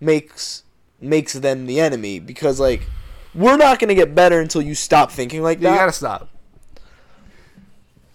makes 0.00 0.62
makes 1.00 1.32
them 1.32 1.66
the 1.66 1.80
enemy 1.80 2.18
because 2.20 2.60
like 2.60 2.86
we're 3.34 3.56
not 3.56 3.78
going 3.78 3.88
to 3.88 3.94
get 3.94 4.14
better 4.14 4.40
until 4.40 4.62
you 4.62 4.74
stop 4.74 5.10
thinking 5.10 5.42
like 5.42 5.60
that. 5.60 5.70
You 5.70 5.76
gotta 5.76 5.92
stop. 5.92 6.28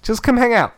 Just 0.02 0.24
come 0.24 0.38
hang 0.38 0.54
out. 0.54 0.74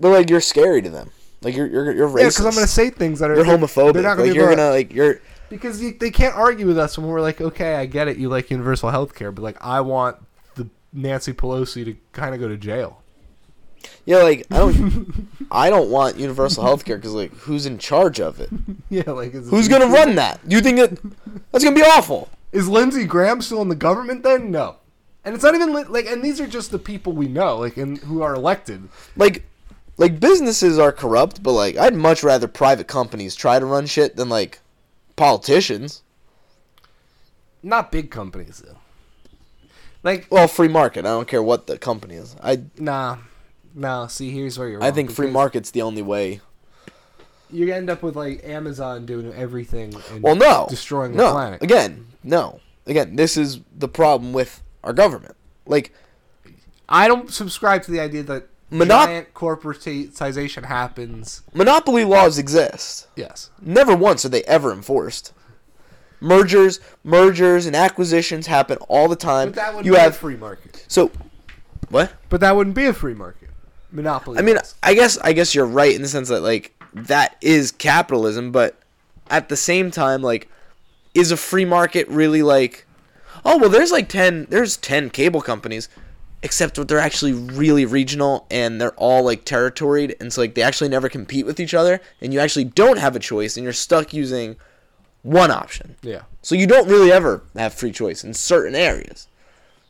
but 0.00 0.10
like 0.10 0.30
you're 0.30 0.40
scary 0.40 0.80
to 0.82 0.90
them. 0.90 1.10
Like 1.42 1.56
you're 1.56 1.66
you're 1.66 1.92
you're 1.92 2.08
racist. 2.08 2.18
Yeah, 2.20 2.28
because 2.28 2.46
I'm 2.46 2.54
gonna 2.54 2.66
say 2.66 2.90
things 2.90 3.18
that 3.18 3.30
are 3.30 3.36
you're 3.36 3.44
homophobic. 3.44 3.94
They're 3.94 4.02
not 4.02 4.16
gonna 4.16 4.28
like 4.28 4.32
be 4.32 4.38
you're 4.38 4.48
gonna 4.48 4.70
like 4.70 4.92
you're 4.92 5.20
because 5.48 5.82
you, 5.82 5.92
they 5.92 6.10
can't 6.10 6.34
argue 6.34 6.66
with 6.66 6.78
us 6.78 6.96
when 6.96 7.06
we're 7.08 7.20
like, 7.20 7.40
okay, 7.40 7.74
I 7.74 7.84
get 7.86 8.08
it, 8.08 8.16
you 8.16 8.28
like 8.30 8.50
universal 8.50 8.90
health 8.90 9.14
care, 9.14 9.30
but 9.32 9.42
like 9.42 9.58
I 9.60 9.80
want 9.82 10.16
the 10.54 10.68
Nancy 10.94 11.32
Pelosi 11.34 11.84
to 11.84 11.96
kind 12.12 12.34
of 12.34 12.40
go 12.40 12.48
to 12.48 12.56
jail. 12.56 13.01
Yeah 14.04 14.18
like 14.18 14.46
I 14.50 14.58
don't 14.58 15.28
I 15.50 15.70
don't 15.70 15.90
want 15.90 16.18
universal 16.18 16.62
health 16.62 16.84
care 16.84 16.96
because 16.96 17.14
like 17.14 17.32
who's 17.34 17.66
in 17.66 17.78
charge 17.78 18.20
of 18.20 18.40
it? 18.40 18.50
yeah, 18.90 19.10
like 19.10 19.34
is 19.34 19.48
Who's 19.50 19.68
gonna 19.68 19.86
run 19.86 20.14
that? 20.16 20.40
You 20.46 20.60
think 20.60 20.78
that 20.78 20.98
that's 21.50 21.64
gonna 21.64 21.76
be 21.76 21.82
awful? 21.82 22.28
Is 22.52 22.68
Lindsey 22.68 23.04
Graham 23.04 23.40
still 23.40 23.62
in 23.62 23.68
the 23.68 23.74
government 23.74 24.22
then? 24.22 24.50
No. 24.50 24.76
And 25.24 25.34
it's 25.34 25.44
not 25.44 25.54
even 25.54 25.72
li- 25.72 25.84
like, 25.84 26.06
and 26.06 26.22
these 26.22 26.40
are 26.40 26.46
just 26.48 26.70
the 26.72 26.78
people 26.78 27.12
we 27.12 27.28
know, 27.28 27.58
like, 27.58 27.76
and 27.76 27.96
who 27.98 28.22
are 28.22 28.34
elected. 28.34 28.88
Like 29.16 29.44
like 29.98 30.20
businesses 30.20 30.78
are 30.78 30.92
corrupt, 30.92 31.42
but 31.42 31.52
like 31.52 31.76
I'd 31.76 31.94
much 31.94 32.22
rather 32.22 32.48
private 32.48 32.88
companies 32.88 33.34
try 33.34 33.58
to 33.58 33.66
run 33.66 33.86
shit 33.86 34.16
than 34.16 34.28
like 34.28 34.60
politicians. 35.16 36.02
Not 37.62 37.92
big 37.92 38.10
companies 38.10 38.62
though. 38.64 38.78
Like, 40.02 40.26
Well, 40.30 40.48
free 40.48 40.68
market. 40.68 41.04
I 41.06 41.10
don't 41.10 41.28
care 41.28 41.42
what 41.42 41.68
the 41.68 41.78
company 41.78 42.16
is. 42.16 42.34
I 42.42 42.62
nah, 42.76 43.18
nah. 43.74 44.06
See, 44.06 44.30
here's 44.30 44.58
where 44.58 44.68
you're. 44.68 44.80
Wrong, 44.80 44.88
I 44.88 44.92
think 44.92 45.10
free 45.10 45.30
market's 45.30 45.70
the 45.70 45.82
only 45.82 46.02
way. 46.02 46.40
You 47.50 47.72
end 47.72 47.90
up 47.90 48.02
with 48.02 48.16
like 48.16 48.42
Amazon 48.44 49.04
doing 49.06 49.32
everything. 49.34 49.94
And 50.10 50.22
Well, 50.22 50.34
no. 50.36 50.66
destroying 50.70 51.12
the 51.16 51.30
planet. 51.30 51.62
Again, 51.62 52.06
no. 52.24 52.60
Again, 52.86 53.16
this 53.16 53.36
is 53.36 53.60
the 53.76 53.88
problem 53.88 54.32
with 54.32 54.62
our 54.82 54.92
government. 54.92 55.36
Like 55.66 55.92
I 56.88 57.08
don't 57.08 57.30
subscribe 57.30 57.82
to 57.84 57.90
the 57.90 58.00
idea 58.00 58.22
that 58.24 58.48
Monop- 58.70 59.04
giant 59.04 59.34
corporatization 59.34 60.64
happens. 60.64 61.42
monopoly 61.52 62.04
laws 62.04 62.38
exist. 62.38 63.06
Yes. 63.16 63.50
Never 63.60 63.94
once 63.94 64.24
are 64.24 64.30
they 64.30 64.42
ever 64.44 64.72
enforced. 64.72 65.32
Mergers, 66.20 66.80
mergers, 67.04 67.66
and 67.66 67.74
acquisitions 67.76 68.46
happen 68.46 68.78
all 68.88 69.08
the 69.08 69.16
time. 69.16 69.48
But 69.48 69.56
that 69.56 69.74
would 69.74 69.84
you 69.84 69.92
be 69.92 69.98
have 69.98 70.12
a 70.12 70.14
free 70.14 70.36
market. 70.36 70.84
so 70.88 71.10
what? 71.90 72.12
But 72.30 72.40
that 72.40 72.56
wouldn't 72.56 72.76
be 72.76 72.86
a 72.86 72.92
free 72.94 73.12
market. 73.14 73.41
Monopoly. 73.92 74.38
I 74.38 74.42
mean. 74.42 74.58
I 74.82 74.94
guess 74.94 75.18
I 75.18 75.32
guess 75.32 75.54
you're 75.54 75.66
right 75.66 75.94
in 75.94 76.02
the 76.02 76.08
sense 76.08 76.28
that 76.28 76.40
like 76.40 76.74
that 76.94 77.36
is 77.40 77.70
capitalism, 77.72 78.50
but 78.52 78.76
at 79.30 79.48
the 79.48 79.56
same 79.56 79.90
time, 79.90 80.22
like, 80.22 80.48
is 81.14 81.30
a 81.30 81.36
free 81.36 81.64
market 81.64 82.08
really 82.08 82.42
like? 82.42 82.86
Oh 83.44 83.58
well, 83.58 83.70
there's 83.70 83.92
like 83.92 84.08
ten. 84.08 84.46
There's 84.50 84.76
ten 84.76 85.10
cable 85.10 85.42
companies, 85.42 85.88
except 86.42 86.86
they're 86.88 86.98
actually 86.98 87.32
really 87.32 87.84
regional 87.84 88.46
and 88.50 88.80
they're 88.80 88.92
all 88.92 89.24
like 89.24 89.44
territoried, 89.44 90.16
and 90.20 90.32
so 90.32 90.40
like 90.40 90.54
they 90.54 90.62
actually 90.62 90.90
never 90.90 91.08
compete 91.08 91.46
with 91.46 91.60
each 91.60 91.74
other, 91.74 92.00
and 92.20 92.32
you 92.32 92.40
actually 92.40 92.64
don't 92.64 92.98
have 92.98 93.16
a 93.16 93.20
choice, 93.20 93.56
and 93.56 93.64
you're 93.64 93.72
stuck 93.72 94.12
using 94.12 94.56
one 95.22 95.50
option. 95.50 95.96
yeah. 96.02 96.22
So 96.42 96.56
you 96.56 96.66
don't 96.66 96.88
really 96.88 97.12
ever 97.12 97.44
have 97.56 97.72
free 97.72 97.92
choice 97.92 98.24
in 98.24 98.34
certain 98.34 98.74
areas. 98.74 99.28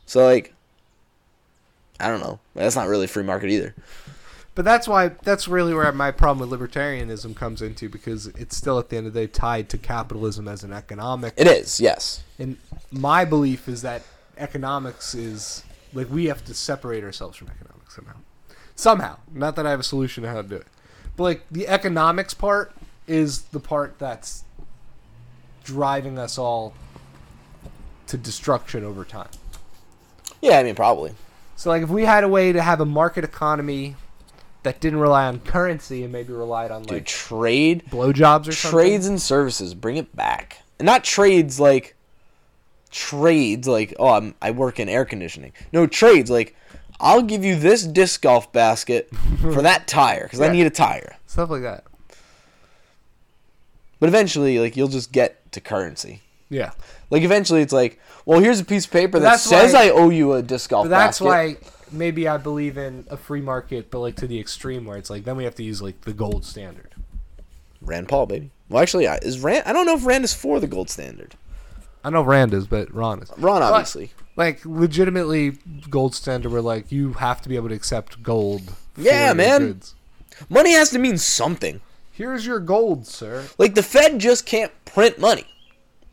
So 0.05 0.23
like, 0.25 0.53
I 1.99 2.07
don't 2.07 2.19
know. 2.19 2.39
That's 2.55 2.75
not 2.75 2.87
really 2.87 3.07
free 3.07 3.23
market 3.23 3.49
either. 3.49 3.75
But 4.55 4.65
that's 4.65 4.87
why 4.87 5.09
that's 5.23 5.47
really 5.47 5.73
where 5.73 5.91
my 5.91 6.11
problem 6.11 6.47
with 6.47 6.59
libertarianism 6.59 7.35
comes 7.35 7.61
into 7.61 7.89
because 7.89 8.27
it's 8.27 8.55
still 8.55 8.77
at 8.77 8.89
the 8.89 8.97
end 8.97 9.07
of 9.07 9.13
the 9.13 9.21
day 9.21 9.27
tied 9.27 9.67
to 9.69 9.77
capitalism 9.77 10.47
as 10.47 10.63
an 10.63 10.71
economic. 10.71 11.33
It 11.37 11.47
is, 11.47 11.79
yes. 11.79 12.23
And 12.37 12.57
my 12.91 13.25
belief 13.25 13.67
is 13.67 13.81
that 13.81 14.03
economics 14.37 15.15
is 15.15 15.63
like 15.93 16.09
we 16.11 16.25
have 16.25 16.45
to 16.45 16.53
separate 16.53 17.03
ourselves 17.03 17.37
from 17.37 17.49
economics 17.49 17.95
somehow. 17.95 18.17
Somehow. 18.75 19.17
Not 19.31 19.55
that 19.55 19.65
I 19.65 19.71
have 19.71 19.79
a 19.79 19.83
solution 19.83 20.23
to 20.23 20.29
how 20.29 20.41
to 20.41 20.47
do 20.47 20.55
it. 20.55 20.67
But 21.15 21.23
like 21.23 21.45
the 21.49 21.67
economics 21.67 22.35
part 22.35 22.73
is 23.07 23.43
the 23.43 23.59
part 23.59 23.97
that's 23.97 24.43
driving 25.63 26.19
us 26.19 26.37
all 26.37 26.73
to 28.07 28.17
destruction 28.17 28.83
over 28.83 29.03
time. 29.03 29.29
Yeah, 30.41 30.59
I 30.59 30.63
mean 30.63 30.75
probably. 30.75 31.13
So 31.55 31.69
like 31.69 31.83
if 31.83 31.89
we 31.89 32.05
had 32.05 32.23
a 32.23 32.27
way 32.27 32.51
to 32.51 32.61
have 32.61 32.81
a 32.81 32.85
market 32.85 33.23
economy 33.23 33.95
that 34.63 34.79
didn't 34.79 34.99
rely 34.99 35.25
on 35.27 35.39
currency 35.39 36.03
and 36.03 36.11
maybe 36.11 36.33
relied 36.33 36.71
on 36.71 36.83
Dude, 36.83 36.91
like 36.91 37.05
trade, 37.05 37.83
blowjobs 37.89 38.47
or 38.47 38.51
something. 38.53 38.79
trades 38.79 39.07
and 39.07 39.21
services, 39.21 39.73
bring 39.73 39.97
it 39.97 40.15
back, 40.15 40.63
and 40.79 40.85
not 40.85 41.03
trades 41.03 41.59
like 41.59 41.95
trades 42.91 43.67
like 43.67 43.93
oh 43.97 44.09
I'm, 44.09 44.35
I 44.41 44.51
work 44.51 44.79
in 44.79 44.89
air 44.89 45.05
conditioning. 45.05 45.53
No 45.71 45.87
trades 45.87 46.29
like 46.29 46.55
I'll 46.99 47.21
give 47.21 47.43
you 47.43 47.55
this 47.55 47.83
disc 47.83 48.21
golf 48.21 48.51
basket 48.51 49.09
for 49.41 49.61
that 49.61 49.87
tire 49.87 50.23
because 50.23 50.41
I 50.41 50.49
need 50.49 50.65
a 50.65 50.69
tire. 50.69 51.17
stuff 51.27 51.49
like 51.49 51.63
that. 51.63 51.83
But 53.99 54.09
eventually, 54.09 54.59
like 54.59 54.75
you'll 54.77 54.87
just 54.89 55.11
get 55.11 55.51
to 55.53 55.61
currency. 55.61 56.21
Yeah. 56.49 56.71
Like 57.13 57.21
eventually, 57.21 57.61
it's 57.61 57.71
like, 57.71 57.99
well, 58.25 58.39
here's 58.39 58.59
a 58.59 58.65
piece 58.65 58.85
of 58.85 58.91
paper 58.91 59.19
that 59.19 59.29
that's 59.29 59.43
says 59.43 59.73
why- 59.73 59.85
I 59.85 59.89
owe 59.91 60.09
you 60.09 60.33
a 60.33 60.41
disc 60.41 60.71
golf 60.71 60.85
But 60.85 60.89
that's 60.89 61.19
basket. 61.19 61.25
why 61.25 61.57
maybe 61.91 62.27
I 62.27 62.37
believe 62.37 62.75
in 62.77 63.05
a 63.09 63.17
free 63.17 63.39
market, 63.41 63.91
but 63.91 63.99
like 63.99 64.15
to 64.15 64.25
the 64.27 64.39
extreme 64.39 64.85
where 64.85 64.97
it's 64.97 65.11
like 65.11 65.23
then 65.23 65.35
we 65.37 65.43
have 65.43 65.53
to 65.55 65.63
use 65.63 65.79
like 65.79 66.01
the 66.01 66.13
gold 66.13 66.43
standard. 66.43 66.95
Rand 67.81 68.09
Paul, 68.09 68.25
baby. 68.25 68.49
Well, 68.67 68.81
actually, 68.81 69.07
I- 69.07 69.17
is 69.17 69.39
Rand? 69.41 69.63
I 69.67 69.73
don't 69.73 69.85
know 69.85 69.95
if 69.95 70.05
Rand 70.05 70.23
is 70.23 70.33
for 70.33 70.59
the 70.59 70.65
gold 70.67 70.89
standard. 70.89 71.35
I 72.03 72.09
know 72.09 72.21
Rand 72.23 72.53
is, 72.53 72.65
but 72.67 72.91
Ron 72.93 73.21
is. 73.21 73.31
Ron, 73.37 73.61
obviously. 73.61 74.11
Like 74.35 74.65
legitimately 74.65 75.57
gold 75.91 76.15
standard 76.15 76.51
where 76.51 76.61
like 76.61 76.91
you 76.91 77.13
have 77.13 77.41
to 77.43 77.49
be 77.49 77.55
able 77.55 77.69
to 77.69 77.75
accept 77.75 78.23
gold. 78.23 78.73
for 78.95 79.01
Yeah, 79.01 79.27
your 79.27 79.35
man. 79.35 79.59
goods. 79.67 79.93
Money 80.49 80.73
has 80.73 80.89
to 80.89 80.99
mean 80.99 81.17
something. 81.19 81.79
Here's 82.11 82.45
your 82.45 82.59
gold, 82.59 83.05
sir. 83.05 83.45
Like 83.59 83.75
the 83.75 83.83
Fed 83.83 84.17
just 84.19 84.45
can't 84.47 84.71
print 84.85 85.19
money, 85.19 85.45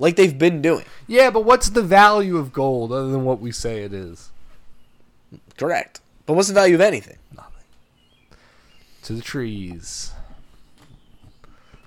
like 0.01 0.17
they've 0.17 0.37
been 0.37 0.63
doing. 0.63 0.85
Yeah, 1.07 1.31
but 1.31 1.45
what's 1.45 1.69
the 1.69 1.83
value 1.83 2.39
of 2.39 2.53
gold 2.53 2.91
other 2.91 3.09
than 3.09 3.25
what 3.25 3.39
we 3.39 3.53
say 3.53 3.83
it 3.83 3.93
is? 3.93 4.31
Correct. 5.57 6.01
But 6.27 6.33
what's 6.33 6.49
the 6.49 6.55
value 6.55 6.75
of 6.75 6.81
anything? 6.81 7.19
Nothing. 7.37 7.65
To 9.03 9.13
the 9.13 9.21
trees. 9.21 10.13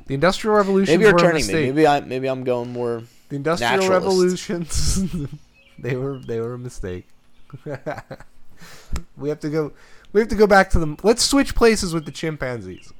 The 0.06 0.13
Industrial 0.13 0.56
Revolution. 0.56 0.93
Maybe 0.93 1.10
you're 1.10 1.17
turning 1.17 1.47
me. 1.47 1.54
Maybe 1.54 1.88
I 1.88 2.02
maybe 2.02 2.28
I'm 2.28 2.43
going 2.43 2.71
more. 2.71 3.04
The 3.30 3.36
Industrial 3.36 3.78
Naturalist. 3.78 4.49
Revolutions. 4.49 5.30
they 5.80 5.95
were 5.95 6.19
they 6.19 6.39
were 6.39 6.54
a 6.54 6.60
mistake. 6.60 7.08
we 9.17 9.30
have 9.30 9.39
to 9.39 9.49
go. 9.49 9.73
We 10.12 10.19
have 10.19 10.30
to 10.30 10.36
go 10.36 10.45
back 10.45 10.69
to 10.71 10.80
them. 10.80 10.97
Let's 11.02 11.23
switch 11.23 11.56
places 11.56 11.93
with 11.93 12.06
the 12.06 12.12
chimpanzees. 12.12 12.93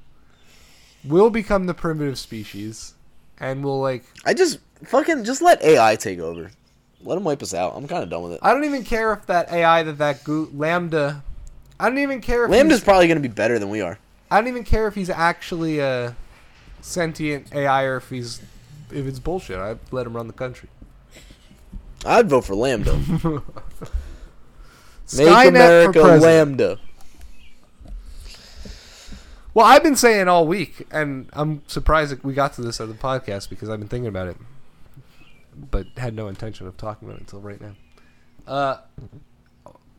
We'll 1.04 1.30
become 1.30 1.68
the 1.68 1.74
primitive 1.76 2.18
species, 2.18 2.96
and 3.40 3.64
we'll 3.64 3.80
like. 3.80 4.06
I 4.26 4.34
just 4.34 4.60
fucking 4.86 5.24
just 5.24 5.42
let 5.42 5.64
AI 5.64 5.96
take 5.96 6.20
over. 6.20 6.52
Let 7.02 7.16
them 7.16 7.24
wipe 7.26 7.42
us 7.44 7.54
out. 7.54 7.74
I'm 7.76 7.88
kind 7.88 8.04
of 8.04 8.10
done 8.10 8.24
with 8.24 8.34
it. 8.34 8.40
I 8.42 8.54
don't 8.54 8.64
even 8.64 8.84
care 8.84 9.12
if 9.14 9.26
that 9.26 9.52
AI 9.52 9.84
that 9.84 9.98
that 9.98 10.24
go- 10.24 10.48
LaMDA. 10.48 11.22
I 11.80 11.90
don't 11.90 11.98
even 12.00 12.22
care 12.22 12.46
if 12.46 12.52
LaMDA's 12.52 12.68
he's- 12.70 12.84
probably 12.84 13.08
gonna 13.08 13.20
be 13.20 13.28
better 13.28 13.60
than 13.60 13.70
we 13.70 13.82
are. 13.82 14.00
I 14.32 14.40
don't 14.40 14.48
even 14.48 14.64
care 14.64 14.88
if 14.88 14.96
he's 14.96 15.10
actually 15.10 15.80
a 15.80 16.16
sentient 16.82 17.54
AI 17.54 17.84
or 17.84 17.98
if 17.98 18.10
he's 18.10 18.42
if 18.92 19.06
it's 19.06 19.20
bullshit. 19.20 19.58
I 19.58 19.76
let 19.92 20.06
him 20.08 20.16
run 20.16 20.28
the 20.28 20.34
country. 20.34 20.70
I'd 22.06 22.30
vote 22.30 22.46
for 22.46 22.54
LaMDA. 22.56 23.44
Make 25.18 25.28
Skynet 25.28 25.48
America 25.50 26.00
for 26.00 26.08
president. 26.20 26.58
LaMDA. 26.60 26.80
Well, 29.54 29.66
I've 29.68 29.84
been 29.84 29.96
saying 29.96 30.28
all 30.28 30.48
week, 30.48 30.88
and 30.90 31.30
I'm 31.34 31.62
surprised 31.68 32.12
that 32.12 32.24
we 32.24 32.34
got 32.34 32.54
to 32.54 32.62
this 32.62 32.82
on 32.82 32.88
the 32.90 32.96
podcast 32.96 33.50
because 33.50 33.70
I've 33.70 33.80
been 33.80 33.88
thinking 33.88 34.08
about 34.08 34.28
it, 34.28 34.38
but 35.56 35.88
had 35.98 36.14
no 36.14 36.28
intention 36.28 36.68
of 36.68 36.78
talking 36.78 37.08
about 37.08 37.18
it 37.18 37.22
until 37.22 37.42
right 37.42 37.62
now. 37.62 37.76
Uh, 38.46 38.78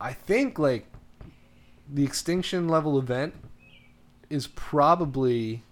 I 0.00 0.12
think 0.12 0.58
like 0.58 0.86
the 1.92 2.04
extinction 2.04 2.68
level 2.68 2.98
event 2.98 3.34
is 4.30 4.46
probably 4.48 5.62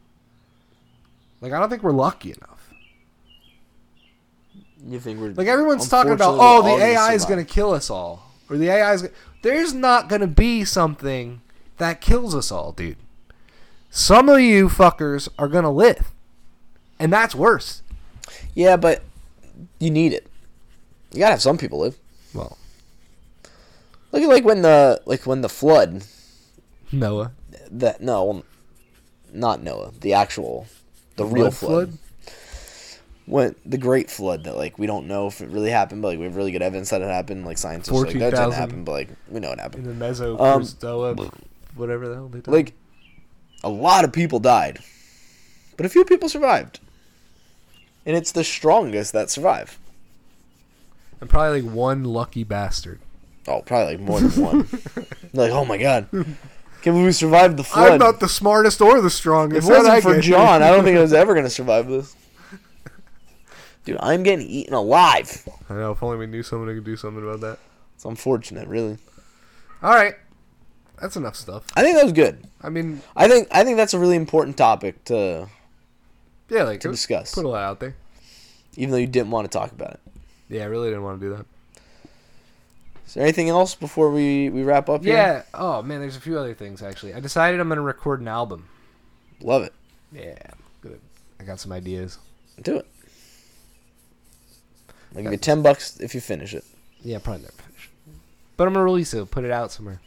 like 1.41 1.53
I 1.53 1.59
don't 1.59 1.69
think 1.69 1.83
we're 1.83 1.93
lucky 1.93 2.31
enough. 2.31 2.53
You 4.87 4.99
think 4.99 5.21
we're 5.21 5.31
Like 5.31 5.47
everyone's 5.47 5.89
talking 5.89 6.13
about, 6.13 6.37
oh, 6.41 6.63
the 6.63 6.71
gonna 6.71 6.85
AI 6.85 7.13
is 7.15 7.25
going 7.25 7.45
to 7.45 7.51
kill 7.51 7.73
us 7.73 7.89
all, 7.89 8.33
or 8.51 8.57
the 8.57 8.69
AI 8.69 8.95
is. 8.95 9.03
Gonna... 9.03 9.15
There's 9.43 9.75
not 9.75 10.09
going 10.09 10.21
to 10.21 10.27
be 10.27 10.65
something 10.65 11.41
that 11.79 12.01
kills 12.01 12.35
us 12.35 12.51
all, 12.51 12.73
dude. 12.73 12.97
Some 13.91 14.29
of 14.29 14.41
you 14.41 14.69
fuckers 14.69 15.29
are 15.39 15.49
going 15.49 15.65
to 15.65 15.71
live, 15.71 16.13
and 16.99 17.13
that's 17.13 17.35
worse. 17.35 17.83
Yeah, 18.55 18.77
but 18.77 19.03
you 19.79 19.91
need 19.91 20.13
it. 20.13 20.27
You 21.13 21.21
gotta 21.21 21.33
have 21.33 21.43
some 21.43 21.59
people 21.59 21.81
live. 21.81 21.97
Well, 22.35 22.57
Look 24.13 24.23
at 24.23 24.29
like 24.29 24.45
when 24.45 24.63
the 24.63 25.01
like 25.07 25.27
when 25.27 25.41
the 25.41 25.49
flood. 25.49 26.05
Noah, 26.93 27.33
That 27.71 28.01
no, 28.03 28.45
not 29.33 29.63
Noah. 29.63 29.93
The 29.99 30.13
actual, 30.13 30.67
the 31.17 31.25
real 31.25 31.51
Flood 31.51 31.89
flood. 31.89 31.99
when 33.25 33.55
the 33.65 33.79
Great 33.79 34.11
Flood 34.11 34.45
that 34.45 34.57
like 34.57 34.79
we 34.79 34.87
don't 34.87 35.07
know 35.07 35.27
if 35.27 35.41
it 35.41 35.49
really 35.49 35.71
happened, 35.71 36.03
but 36.03 36.09
like 36.09 36.19
we 36.19 36.25
have 36.27 36.37
really 36.37 36.53
good 36.53 36.61
evidence 36.63 36.91
that 36.91 37.01
it 37.01 37.09
happened. 37.09 37.47
Like 37.47 37.57
scientists 37.57 37.91
like 37.91 38.19
that 38.19 38.31
didn't 38.33 38.53
happen, 38.53 38.85
but 38.85 38.93
like 38.93 39.09
we 39.29 39.41
know 39.41 39.53
it 39.53 39.61
happened. 39.61 39.87
In 39.87 39.99
the 39.99 40.05
Meso 40.05 40.39
Um, 40.39 41.31
whatever 41.75 42.09
the 42.09 42.15
hell 42.17 42.29
they 42.29 42.41
did. 42.41 42.49
Like 42.49 42.75
a 43.65 43.71
lot 43.71 44.05
of 44.05 44.13
people 44.13 44.39
died, 44.39 44.81
but 45.79 45.87
a 45.87 45.89
few 45.89 46.05
people 46.05 46.29
survived, 46.29 46.81
and 48.07 48.17
it's 48.17 48.33
the 48.33 48.45
strongest 48.45 49.13
that 49.13 49.31
survive. 49.31 49.79
and 51.21 51.29
probably 51.31 51.63
like 51.63 51.73
one 51.73 52.05
lucky 52.05 52.45
bastard. 52.45 53.01
Oh, 53.49 53.61
probably 53.63 53.97
like 53.97 54.01
more 54.01 54.21
than 54.21 54.43
one. 54.43 54.69
like 55.33 55.51
oh 55.51 55.65
my 55.65 55.77
god, 55.77 56.09
can't 56.83 56.97
we 56.97 57.13
survive 57.13 57.57
the 57.57 57.65
flood. 57.65 57.93
I'm 57.93 57.99
not 57.99 58.21
the 58.21 58.29
smartest 58.29 58.81
or 58.81 59.01
the 59.01 59.11
strongest. 59.11 59.59
If 59.59 59.65
strongest. 59.65 59.87
it 59.87 59.91
How'd 59.91 59.93
I 59.93 60.07
wasn't 60.07 60.15
for? 60.17 60.21
John, 60.21 60.63
I 60.63 60.71
don't 60.71 60.85
think 60.85 60.97
I 60.97 61.01
was 61.01 61.13
ever 61.23 61.35
gonna 61.35 61.51
survive 61.51 61.89
this. 61.89 62.15
Dude, 63.85 63.97
I'm 63.99 64.23
getting 64.23 64.47
eaten 64.47 64.75
alive. 64.75 65.49
I 65.69 65.75
know. 65.75 65.91
If 65.91 66.03
only 66.05 66.17
we 66.17 66.27
knew 66.27 66.45
someone 66.45 66.69
who 66.69 66.77
could 66.77 66.85
do 66.85 66.97
something 66.97 67.23
about 67.23 67.41
that. 67.41 67.59
It's 67.97 68.05
unfortunate, 68.05 68.69
really. 68.69 68.97
All 69.83 69.91
right, 69.91 70.15
that's 71.01 71.17
enough 71.17 71.35
stuff. 71.35 71.65
I 71.75 71.83
think 71.83 71.97
that 71.97 72.05
was 72.05 72.13
good. 72.13 72.47
I 72.61 72.69
mean, 72.69 73.03
I 73.17 73.27
think 73.27 73.49
I 73.51 73.65
think 73.65 73.77
that's 73.77 73.93
a 73.95 73.99
really 73.99 74.15
important 74.15 74.57
topic 74.57 75.03
to 75.07 75.49
yeah, 76.49 76.65
like 76.65 76.81
to 76.81 76.91
discuss, 76.91 77.35
put 77.35 77.45
a 77.45 77.49
lot 77.49 77.63
out 77.63 77.81
there. 77.81 77.95
even 78.77 78.91
though 78.93 78.99
you 78.99 79.07
didn't 79.07 79.31
want 79.31 79.51
to 79.51 79.59
talk 79.59 79.73
about 79.73 79.93
it. 79.95 80.01
Yeah, 80.49 80.63
I 80.63 80.67
really 80.67 80.89
didn't 80.89 81.03
want 81.05 81.21
to 81.21 81.27
do 81.27 81.35
that. 81.37 81.47
Is 83.07 83.15
there 83.15 83.23
anything 83.25 83.49
else 83.49 83.75
before 83.75 84.11
we 84.11 84.49
we 84.51 84.63
wrap 84.63 84.89
up? 84.89 85.05
here? 85.05 85.15
Yeah. 85.15 85.43
Oh 85.55 85.83
man, 85.83 86.01
there's 86.01 86.17
a 86.17 86.21
few 86.21 86.39
other 86.39 86.55
things 86.55 86.83
actually. 86.83 87.15
I 87.15 87.21
decided 87.21 87.61
I'm 87.61 87.69
gonna 87.69 87.81
record 87.83 88.21
an 88.21 88.29
album. 88.29 88.69
love 89.41 89.63
it. 89.63 89.73
Yeah, 90.13 90.37
good. 90.81 91.01
I 91.41 91.45
got 91.45 91.61
some 91.61 91.73
ideas. 91.73 92.19
Do 92.63 92.77
it. 92.77 92.87
I'll 95.15 95.23
give 95.23 95.33
you 95.33 95.39
ten 95.39 95.63
bucks 95.63 96.01
if 96.01 96.15
you 96.15 96.21
finish 96.21 96.55
it. 96.55 96.65
Yeah, 97.03 97.19
probably 97.19 97.43
never 97.43 97.53
finish. 97.55 97.91
But 98.57 98.67
I'm 98.67 98.75
gonna 98.75 98.85
release 98.85 99.13
it. 99.15 99.31
Put 99.31 99.45
it 99.45 99.51
out 99.51 99.73
somewhere. 99.73 100.01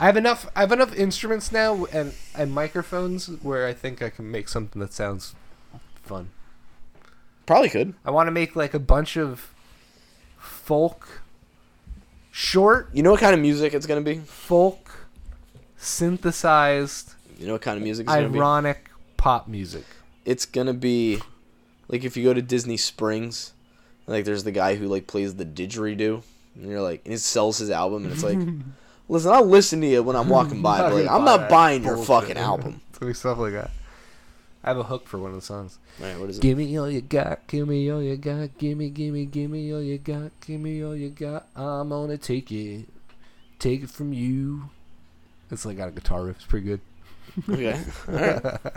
I 0.00 0.06
have 0.06 0.16
enough. 0.16 0.48
I 0.54 0.60
have 0.60 0.72
enough 0.72 0.94
instruments 0.94 1.50
now 1.52 1.84
and 1.86 2.14
and 2.34 2.52
microphones 2.52 3.26
where 3.42 3.66
I 3.66 3.72
think 3.72 4.02
I 4.02 4.10
can 4.10 4.30
make 4.30 4.48
something 4.48 4.80
that 4.80 4.92
sounds 4.92 5.34
fun. 6.02 6.30
Probably 7.46 7.68
could. 7.68 7.94
I 8.04 8.10
want 8.10 8.26
to 8.26 8.32
make 8.32 8.56
like 8.56 8.74
a 8.74 8.78
bunch 8.80 9.16
of 9.16 9.52
folk, 10.38 11.22
short 12.30 12.88
You 12.92 13.02
know 13.02 13.10
what 13.12 13.20
kind 13.20 13.34
of 13.34 13.40
music 13.40 13.72
it's 13.74 13.86
gonna 13.86 14.00
be? 14.00 14.18
folk, 14.18 15.08
synthesized, 15.76 17.14
You 17.38 17.46
know 17.46 17.52
what 17.54 17.62
kind 17.62 17.76
of 17.76 17.82
music 17.82 18.06
it's 18.06 18.14
gonna 18.14 18.28
be? 18.28 18.38
ironic 18.38 18.90
pop 19.16 19.48
music. 19.48 19.84
It's 20.24 20.44
gonna 20.46 20.74
be 20.74 21.20
like 21.88 22.04
if 22.04 22.16
you 22.16 22.24
go 22.24 22.34
to 22.34 22.42
Disney 22.42 22.76
Springs, 22.76 23.52
like 24.06 24.24
there's 24.24 24.44
the 24.44 24.52
guy 24.52 24.74
who 24.74 24.86
like 24.88 25.06
plays 25.06 25.36
the 25.36 25.44
didgeridoo, 25.46 26.22
and 26.56 26.70
you're 26.70 26.82
like, 26.82 27.02
and 27.04 27.12
he 27.12 27.18
sells 27.18 27.58
his 27.58 27.70
album, 27.70 28.04
and 28.04 28.12
it's 28.12 28.22
like, 28.24 28.38
listen, 29.08 29.32
I'll 29.32 29.44
listen 29.44 29.80
to 29.80 29.86
you 29.86 30.02
when 30.02 30.16
I'm 30.16 30.28
walking 30.28 30.62
by, 30.62 30.78
but 30.82 30.94
like, 30.94 31.08
I'm 31.08 31.24
not 31.24 31.48
buying 31.48 31.84
your 31.84 31.96
fucking 31.96 32.36
album. 32.36 32.80
It's 32.90 32.98
gonna 32.98 33.10
be 33.10 33.14
stuff 33.14 33.36
like 33.36 33.52
that. 33.52 33.70
I 34.64 34.70
have 34.70 34.78
a 34.78 34.82
hook 34.84 35.06
for 35.06 35.18
one 35.18 35.30
of 35.30 35.36
the 35.36 35.42
songs. 35.42 35.78
All 36.00 36.06
right, 36.06 36.18
what 36.18 36.30
is 36.30 36.38
it? 36.38 36.40
Give 36.40 36.56
me 36.56 36.78
all 36.78 36.90
you 36.90 37.02
got, 37.02 37.46
give 37.46 37.68
me 37.68 37.92
all 37.92 38.02
you 38.02 38.16
got, 38.16 38.56
give 38.56 38.78
me, 38.78 38.88
give 38.88 39.12
me, 39.12 39.26
give 39.26 39.50
me 39.50 39.72
all 39.74 39.82
you 39.82 39.98
got, 39.98 40.32
give 40.40 40.58
me 40.58 40.82
all 40.82 40.96
you 40.96 41.10
got. 41.10 41.46
I'm 41.54 41.90
gonna 41.90 42.16
take 42.16 42.50
it, 42.50 42.86
take 43.58 43.82
it 43.82 43.90
from 43.90 44.14
you. 44.14 44.70
It's 45.50 45.66
like 45.66 45.76
got 45.76 45.88
a 45.88 45.92
guitar 45.92 46.24
riff. 46.24 46.36
It's 46.36 46.46
pretty 46.46 46.66
good. 46.66 46.80
Okay, 47.50 47.78
all 48.08 48.14
right. 48.14 48.72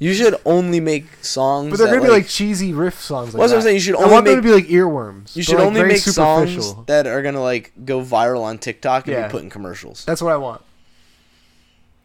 You 0.00 0.14
should 0.14 0.36
only 0.44 0.78
make 0.78 1.06
songs. 1.24 1.70
But 1.70 1.78
they're 1.78 1.86
that, 1.88 1.96
gonna 1.96 2.06
be 2.08 2.12
like 2.12 2.28
cheesy 2.28 2.72
riff 2.72 3.00
songs. 3.00 3.34
Like 3.34 3.40
that's 3.40 3.50
what 3.52 3.56
I'm 3.56 3.58
that. 3.58 3.62
saying, 3.64 3.74
you 3.74 3.80
should 3.80 3.96
I 3.96 3.98
only 3.98 4.12
want 4.12 4.24
them 4.26 4.34
make- 4.36 4.44
to 4.44 4.48
be 4.48 4.54
like 4.54 4.66
earworms. 4.66 5.34
You 5.34 5.40
but, 5.42 5.44
should 5.46 5.58
like, 5.58 5.66
only 5.66 5.80
very 5.80 5.92
make 5.94 6.02
songs 6.02 6.50
superficial. 6.50 6.84
that 6.86 7.06
are 7.08 7.20
gonna 7.22 7.42
like 7.42 7.72
go 7.84 8.00
viral 8.00 8.42
on 8.42 8.58
TikTok 8.58 9.06
and 9.08 9.16
Yeah. 9.16 9.26
be 9.26 9.32
put 9.32 9.42
in 9.42 9.50
commercials. 9.50 10.04
That's 10.04 10.22
what 10.22 10.32
I 10.32 10.36
want. 10.36 10.62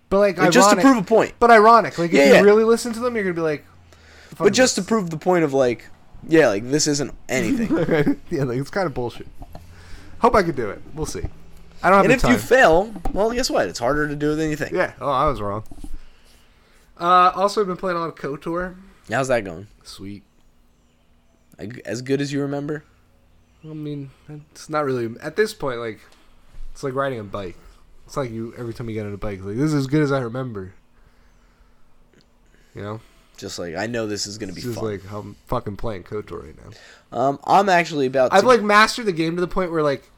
But 0.09 0.19
like, 0.19 0.37
Like, 0.37 0.51
just 0.51 0.69
to 0.71 0.75
prove 0.77 0.97
a 0.97 1.03
point. 1.03 1.33
But 1.39 1.51
ironic. 1.51 1.97
Like 1.99 2.09
if 2.11 2.15
Yeah, 2.17 2.25
you 2.27 2.33
yeah. 2.33 2.41
really 2.41 2.63
listen 2.63 2.93
to 2.93 2.99
them, 2.99 3.15
you're 3.15 3.23
gonna 3.23 3.35
be 3.35 3.41
like. 3.41 3.65
But 4.39 4.53
just 4.53 4.75
to 4.75 4.81
prove 4.81 5.11
the 5.11 5.17
point 5.17 5.43
of 5.43 5.53
like, 5.53 5.85
yeah, 6.27 6.47
like 6.49 6.69
this 6.69 6.87
isn't 6.87 7.13
anything. 7.29 7.69
yeah, 8.31 8.43
like, 8.43 8.57
it's 8.59 8.69
kind 8.71 8.87
of 8.87 8.93
bullshit. 8.95 9.27
Hope 10.19 10.35
I 10.35 10.41
could 10.41 10.55
do 10.55 10.69
it. 10.71 10.81
We'll 10.95 11.05
see. 11.05 11.21
I 11.83 11.89
don't 11.89 11.97
have 11.97 12.05
and 12.05 12.11
the 12.11 12.15
if 12.15 12.21
time. 12.21 12.31
you 12.31 12.37
fail, 12.39 12.93
well, 13.11 13.29
guess 13.31 13.49
what? 13.49 13.67
It's 13.67 13.77
harder 13.79 14.07
to 14.07 14.15
do 14.15 14.35
than 14.35 14.49
you 14.49 14.55
think. 14.55 14.71
yeah. 14.71 14.93
Oh, 15.01 15.09
I 15.11 15.27
was 15.27 15.41
wrong. 15.41 15.63
Uh, 16.99 17.31
also, 17.35 17.61
I've 17.61 17.67
been 17.67 17.77
playing 17.77 17.97
a 17.97 17.99
lot 18.01 18.09
of 18.09 18.15
KOTOR. 18.15 18.75
How's 19.09 19.27
that 19.27 19.43
going? 19.43 19.67
Sweet. 19.83 20.23
As 21.85 22.01
good 22.01 22.21
as 22.21 22.31
you 22.33 22.41
remember? 22.41 22.83
I 23.63 23.67
mean, 23.67 24.11
it's 24.51 24.69
not 24.69 24.85
really 24.85 25.13
at 25.21 25.35
this 25.35 25.53
point. 25.53 25.79
Like, 25.79 25.99
it's 26.71 26.83
like 26.83 26.93
riding 26.93 27.19
a 27.19 27.23
bike. 27.23 27.57
It's 28.05 28.17
like 28.17 28.31
you 28.31 28.53
every 28.57 28.73
time 28.73 28.89
you 28.89 28.95
get 28.95 29.05
on 29.05 29.13
a 29.13 29.17
bike. 29.17 29.43
Like 29.43 29.55
this 29.55 29.65
is 29.65 29.75
as 29.75 29.87
good 29.87 30.01
as 30.01 30.11
I 30.11 30.19
remember. 30.19 30.73
You 32.75 32.81
know, 32.81 33.01
Just 33.37 33.59
like 33.59 33.75
I 33.75 33.85
know 33.87 34.07
this 34.07 34.25
is 34.27 34.37
gonna 34.37 34.51
be 34.51 34.57
it's 34.57 34.65
just 34.67 34.79
fun. 34.79 34.91
like 34.91 35.05
how 35.05 35.19
I'm 35.19 35.35
fucking 35.47 35.77
playing 35.77 36.03
KOTOR 36.03 36.43
right 36.43 36.55
now. 36.57 37.17
um, 37.17 37.39
I'm 37.45 37.69
actually 37.69 38.07
about 38.07 38.31
to 38.31 38.37
I've 38.37 38.43
like 38.45 38.61
mastered 38.61 39.05
the 39.05 39.11
game 39.13 39.35
to 39.35 39.41
the 39.41 39.47
point 39.47 39.71
where 39.71 39.83
like, 39.83 40.09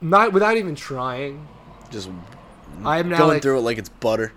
not 0.00 0.32
without 0.32 0.56
even 0.56 0.74
trying. 0.74 1.46
just 1.90 2.10
I'm 2.84 3.08
now 3.08 3.18
going 3.18 3.30
like 3.34 3.42
through 3.42 3.58
it 3.58 3.62
like 3.62 3.78
it's 3.78 3.88
butter. 3.88 4.32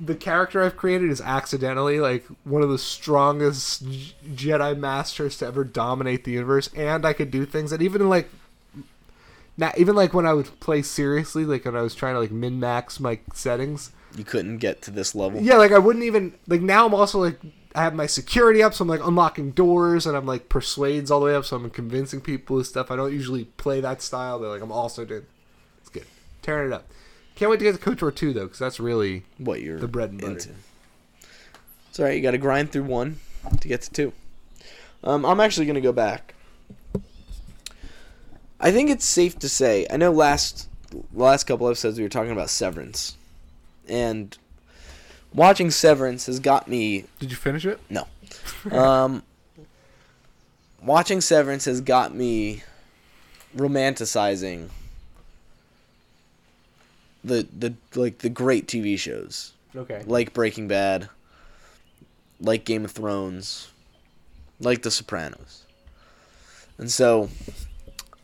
The 0.00 0.14
character 0.14 0.62
I've 0.62 0.76
created 0.76 1.10
is 1.10 1.20
accidentally 1.20 2.00
like 2.00 2.24
one 2.44 2.62
of 2.62 2.70
the 2.70 2.78
strongest 2.78 3.88
J- 3.88 4.14
Jedi 4.34 4.76
masters 4.78 5.36
to 5.38 5.46
ever 5.46 5.64
dominate 5.64 6.24
the 6.24 6.32
universe, 6.32 6.70
and 6.74 7.04
I 7.04 7.12
could 7.12 7.30
do 7.30 7.44
things 7.44 7.70
that 7.70 7.82
even 7.82 8.08
like, 8.08 8.30
not 9.56 9.76
even 9.78 9.94
like 9.94 10.14
when 10.14 10.26
I 10.26 10.32
would 10.32 10.58
play 10.60 10.82
seriously, 10.82 11.44
like 11.44 11.64
when 11.66 11.76
I 11.76 11.82
was 11.82 11.94
trying 11.94 12.14
to 12.14 12.20
like 12.20 12.30
min 12.30 12.58
max 12.58 12.98
my 12.98 13.18
settings. 13.34 13.92
You 14.16 14.24
couldn't 14.24 14.58
get 14.58 14.82
to 14.82 14.90
this 14.90 15.14
level. 15.14 15.40
Yeah, 15.40 15.56
like 15.56 15.72
I 15.72 15.78
wouldn't 15.78 16.04
even 16.04 16.34
like 16.48 16.62
now. 16.62 16.86
I'm 16.86 16.94
also 16.94 17.20
like 17.20 17.38
I 17.74 17.82
have 17.82 17.94
my 17.94 18.06
security 18.06 18.62
up, 18.62 18.74
so 18.74 18.82
I'm 18.82 18.88
like 18.88 19.06
unlocking 19.06 19.50
doors, 19.52 20.06
and 20.06 20.16
I'm 20.16 20.26
like 20.26 20.48
persuades 20.48 21.10
all 21.10 21.20
the 21.20 21.26
way 21.26 21.34
up, 21.34 21.44
so 21.44 21.56
I'm 21.56 21.70
convincing 21.70 22.20
people 22.20 22.56
with 22.56 22.66
stuff. 22.66 22.90
I 22.90 22.96
don't 22.96 23.12
usually 23.12 23.44
play 23.44 23.80
that 23.80 24.02
style, 24.02 24.38
but 24.38 24.48
like 24.48 24.62
I'm 24.62 24.72
also 24.72 25.04
doing. 25.04 25.26
It's 25.80 25.90
good, 25.90 26.06
tearing 26.42 26.72
it 26.72 26.74
up. 26.74 26.90
Can't 27.40 27.50
wait 27.50 27.56
to 27.60 27.64
get 27.64 27.74
to 27.74 27.80
KOTOR 27.80 28.14
2 28.14 28.34
though, 28.34 28.44
because 28.44 28.58
that's 28.58 28.78
really 28.78 29.22
What 29.38 29.62
you're 29.62 29.78
The 29.80 29.88
bread 29.88 30.10
and 30.10 30.20
butter. 30.20 30.32
into. 30.34 30.50
It's 31.88 31.98
alright. 31.98 32.14
You 32.14 32.20
got 32.22 32.32
to 32.32 32.38
grind 32.38 32.70
through 32.70 32.82
one 32.84 33.18
to 33.62 33.66
get 33.66 33.80
to 33.80 33.90
two. 33.90 34.12
Um, 35.02 35.24
I'm 35.24 35.40
actually 35.40 35.64
gonna 35.64 35.80
go 35.80 35.90
back. 35.92 36.34
I 38.60 38.70
think 38.70 38.90
it's 38.90 39.06
safe 39.06 39.38
to 39.38 39.48
say. 39.48 39.86
I 39.90 39.96
know 39.96 40.12
last 40.12 40.68
last 41.14 41.44
couple 41.44 41.66
episodes 41.66 41.96
we 41.96 42.02
were 42.04 42.10
talking 42.10 42.30
about 42.32 42.50
Severance, 42.50 43.16
and 43.88 44.36
watching 45.32 45.70
Severance 45.70 46.26
has 46.26 46.40
got 46.40 46.68
me 46.68 47.06
Did 47.20 47.30
you 47.30 47.38
finish 47.38 47.64
it? 47.64 47.80
No. 47.88 48.06
um, 48.70 49.22
watching 50.82 51.22
Severance 51.22 51.64
has 51.64 51.80
got 51.80 52.14
me 52.14 52.62
romanticizing 53.56 54.68
the 57.24 57.46
the 57.56 57.74
like 57.94 58.18
the 58.18 58.28
great 58.30 58.66
TV 58.66 58.98
shows 58.98 59.52
Okay. 59.76 60.02
like 60.06 60.32
Breaking 60.32 60.68
Bad, 60.68 61.08
like 62.40 62.64
Game 62.64 62.84
of 62.84 62.90
Thrones, 62.92 63.70
like 64.58 64.82
The 64.82 64.90
Sopranos, 64.90 65.64
and 66.78 66.90
so 66.90 67.28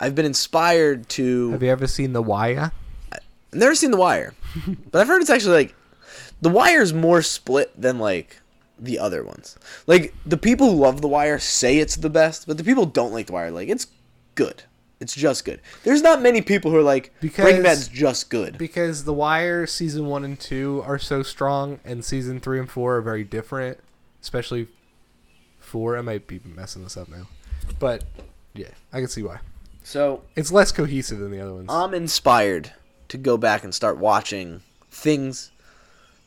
I've 0.00 0.14
been 0.14 0.26
inspired 0.26 1.08
to. 1.10 1.50
Have 1.52 1.62
you 1.62 1.70
ever 1.70 1.86
seen 1.86 2.12
The 2.12 2.22
Wire? 2.22 2.72
I've 3.12 3.20
never 3.52 3.74
seen 3.74 3.90
The 3.90 3.96
Wire, 3.96 4.34
but 4.90 5.00
I've 5.00 5.08
heard 5.08 5.20
it's 5.20 5.30
actually 5.30 5.54
like 5.56 5.74
The 6.40 6.48
Wire 6.50 6.80
is 6.82 6.92
more 6.92 7.22
split 7.22 7.78
than 7.80 7.98
like 7.98 8.40
the 8.78 8.98
other 8.98 9.24
ones. 9.24 9.56
Like 9.86 10.14
the 10.26 10.36
people 10.36 10.70
who 10.70 10.76
love 10.76 11.00
The 11.00 11.08
Wire 11.08 11.38
say 11.38 11.78
it's 11.78 11.96
the 11.96 12.10
best, 12.10 12.46
but 12.46 12.58
the 12.58 12.64
people 12.64 12.84
who 12.86 12.90
don't 12.92 13.12
like 13.12 13.26
The 13.26 13.32
Wire 13.34 13.50
like 13.50 13.68
it's 13.68 13.86
good. 14.34 14.64
It's 14.98 15.14
just 15.14 15.44
good. 15.44 15.60
There's 15.84 16.00
not 16.00 16.22
many 16.22 16.40
people 16.40 16.70
who 16.70 16.78
are 16.78 16.82
like 16.82 17.12
Because- 17.20 17.44
Breaking 17.44 17.62
Bad's 17.62 17.88
just 17.88 18.30
good. 18.30 18.56
Because 18.56 19.04
The 19.04 19.12
Wire 19.12 19.66
season 19.66 20.06
one 20.06 20.24
and 20.24 20.38
two 20.40 20.82
are 20.86 20.98
so 20.98 21.22
strong, 21.22 21.80
and 21.84 22.04
season 22.04 22.40
three 22.40 22.58
and 22.58 22.70
four 22.70 22.96
are 22.96 23.02
very 23.02 23.22
different. 23.24 23.78
Especially 24.22 24.68
four. 25.58 25.96
I 25.98 26.00
might 26.00 26.26
be 26.26 26.40
messing 26.44 26.82
this 26.82 26.96
up 26.96 27.08
now, 27.08 27.26
but 27.78 28.04
yeah, 28.54 28.68
I 28.92 29.00
can 29.00 29.08
see 29.08 29.22
why. 29.22 29.38
So 29.84 30.22
It's 30.34 30.50
less 30.50 30.72
cohesive 30.72 31.18
than 31.18 31.30
the 31.30 31.40
other 31.40 31.54
ones. 31.54 31.66
I'm 31.70 31.94
inspired 31.94 32.72
to 33.08 33.18
go 33.18 33.36
back 33.36 33.62
and 33.64 33.72
start 33.74 33.98
watching 33.98 34.62
things 34.90 35.52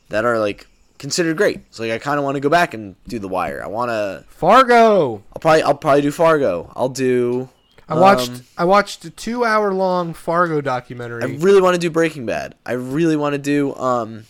that 0.08 0.24
are 0.24 0.38
like 0.38 0.66
considered 0.98 1.36
great. 1.36 1.60
So 1.70 1.82
like 1.82 1.92
I 1.92 1.98
kind 1.98 2.18
of 2.18 2.24
want 2.24 2.36
to 2.36 2.40
go 2.40 2.48
back 2.48 2.72
and 2.72 2.94
do 3.08 3.18
The 3.18 3.28
Wire. 3.28 3.62
I 3.62 3.66
want 3.66 3.90
to. 3.90 4.24
Fargo. 4.28 5.22
I'll 5.32 5.40
probably 5.40 5.62
I'll 5.62 5.74
probably 5.74 6.02
do 6.02 6.10
Fargo. 6.12 6.72
I'll 6.76 6.88
do. 6.88 7.48
I 7.90 7.98
watched. 7.98 8.30
um, 8.30 8.40
I 8.56 8.64
watched 8.64 9.04
a 9.04 9.10
two-hour-long 9.10 10.14
Fargo 10.14 10.60
documentary. 10.60 11.22
I 11.24 11.26
really 11.38 11.60
want 11.60 11.74
to 11.74 11.80
do 11.80 11.90
Breaking 11.90 12.24
Bad. 12.26 12.54
I 12.64 12.72
really 12.72 13.16
want 13.16 13.32
to 13.34 13.38
do 13.38 13.74
um, 13.74 14.24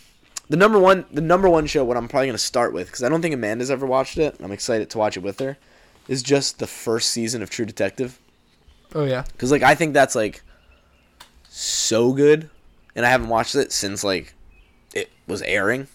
the 0.48 0.56
number 0.56 0.78
one 0.78 1.04
the 1.12 1.20
number 1.20 1.48
one 1.48 1.64
show 1.66 1.84
what 1.84 1.96
i'm 1.96 2.08
probably 2.08 2.26
going 2.26 2.34
to 2.34 2.38
start 2.42 2.72
with 2.72 2.88
because 2.88 3.04
i 3.04 3.08
don't 3.08 3.22
think 3.22 3.32
amanda's 3.32 3.70
ever 3.70 3.86
watched 3.86 4.18
it 4.18 4.34
i'm 4.42 4.50
excited 4.50 4.90
to 4.90 4.98
watch 4.98 5.16
it 5.16 5.20
with 5.20 5.38
her 5.38 5.56
is 6.08 6.24
just 6.24 6.58
the 6.58 6.66
first 6.66 7.10
season 7.10 7.40
of 7.40 7.48
true 7.48 7.64
detective 7.64 8.18
Oh 8.96 9.04
yeah. 9.04 9.22
because 9.30 9.52
like 9.52 9.62
i 9.62 9.76
think 9.76 9.94
that's 9.94 10.16
like 10.16 10.42
so 11.48 12.12
good 12.12 12.50
and 12.96 13.06
i 13.06 13.08
haven't 13.10 13.28
watched 13.28 13.54
it 13.54 13.70
since 13.70 14.02
like 14.02 14.34
it 14.92 15.08
was 15.28 15.40
airing 15.42 15.86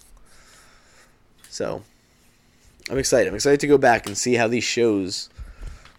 so 1.49 1.83
i'm 2.89 2.97
excited 2.97 3.27
i'm 3.27 3.35
excited 3.35 3.59
to 3.59 3.67
go 3.67 3.77
back 3.77 4.07
and 4.07 4.17
see 4.17 4.35
how 4.35 4.47
these 4.47 4.63
shows 4.63 5.29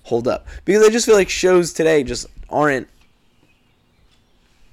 hold 0.06 0.26
up 0.26 0.46
because 0.64 0.86
i 0.86 0.90
just 0.90 1.06
feel 1.06 1.14
like 1.14 1.28
shows 1.28 1.72
today 1.72 2.02
just 2.02 2.26
aren't 2.48 2.88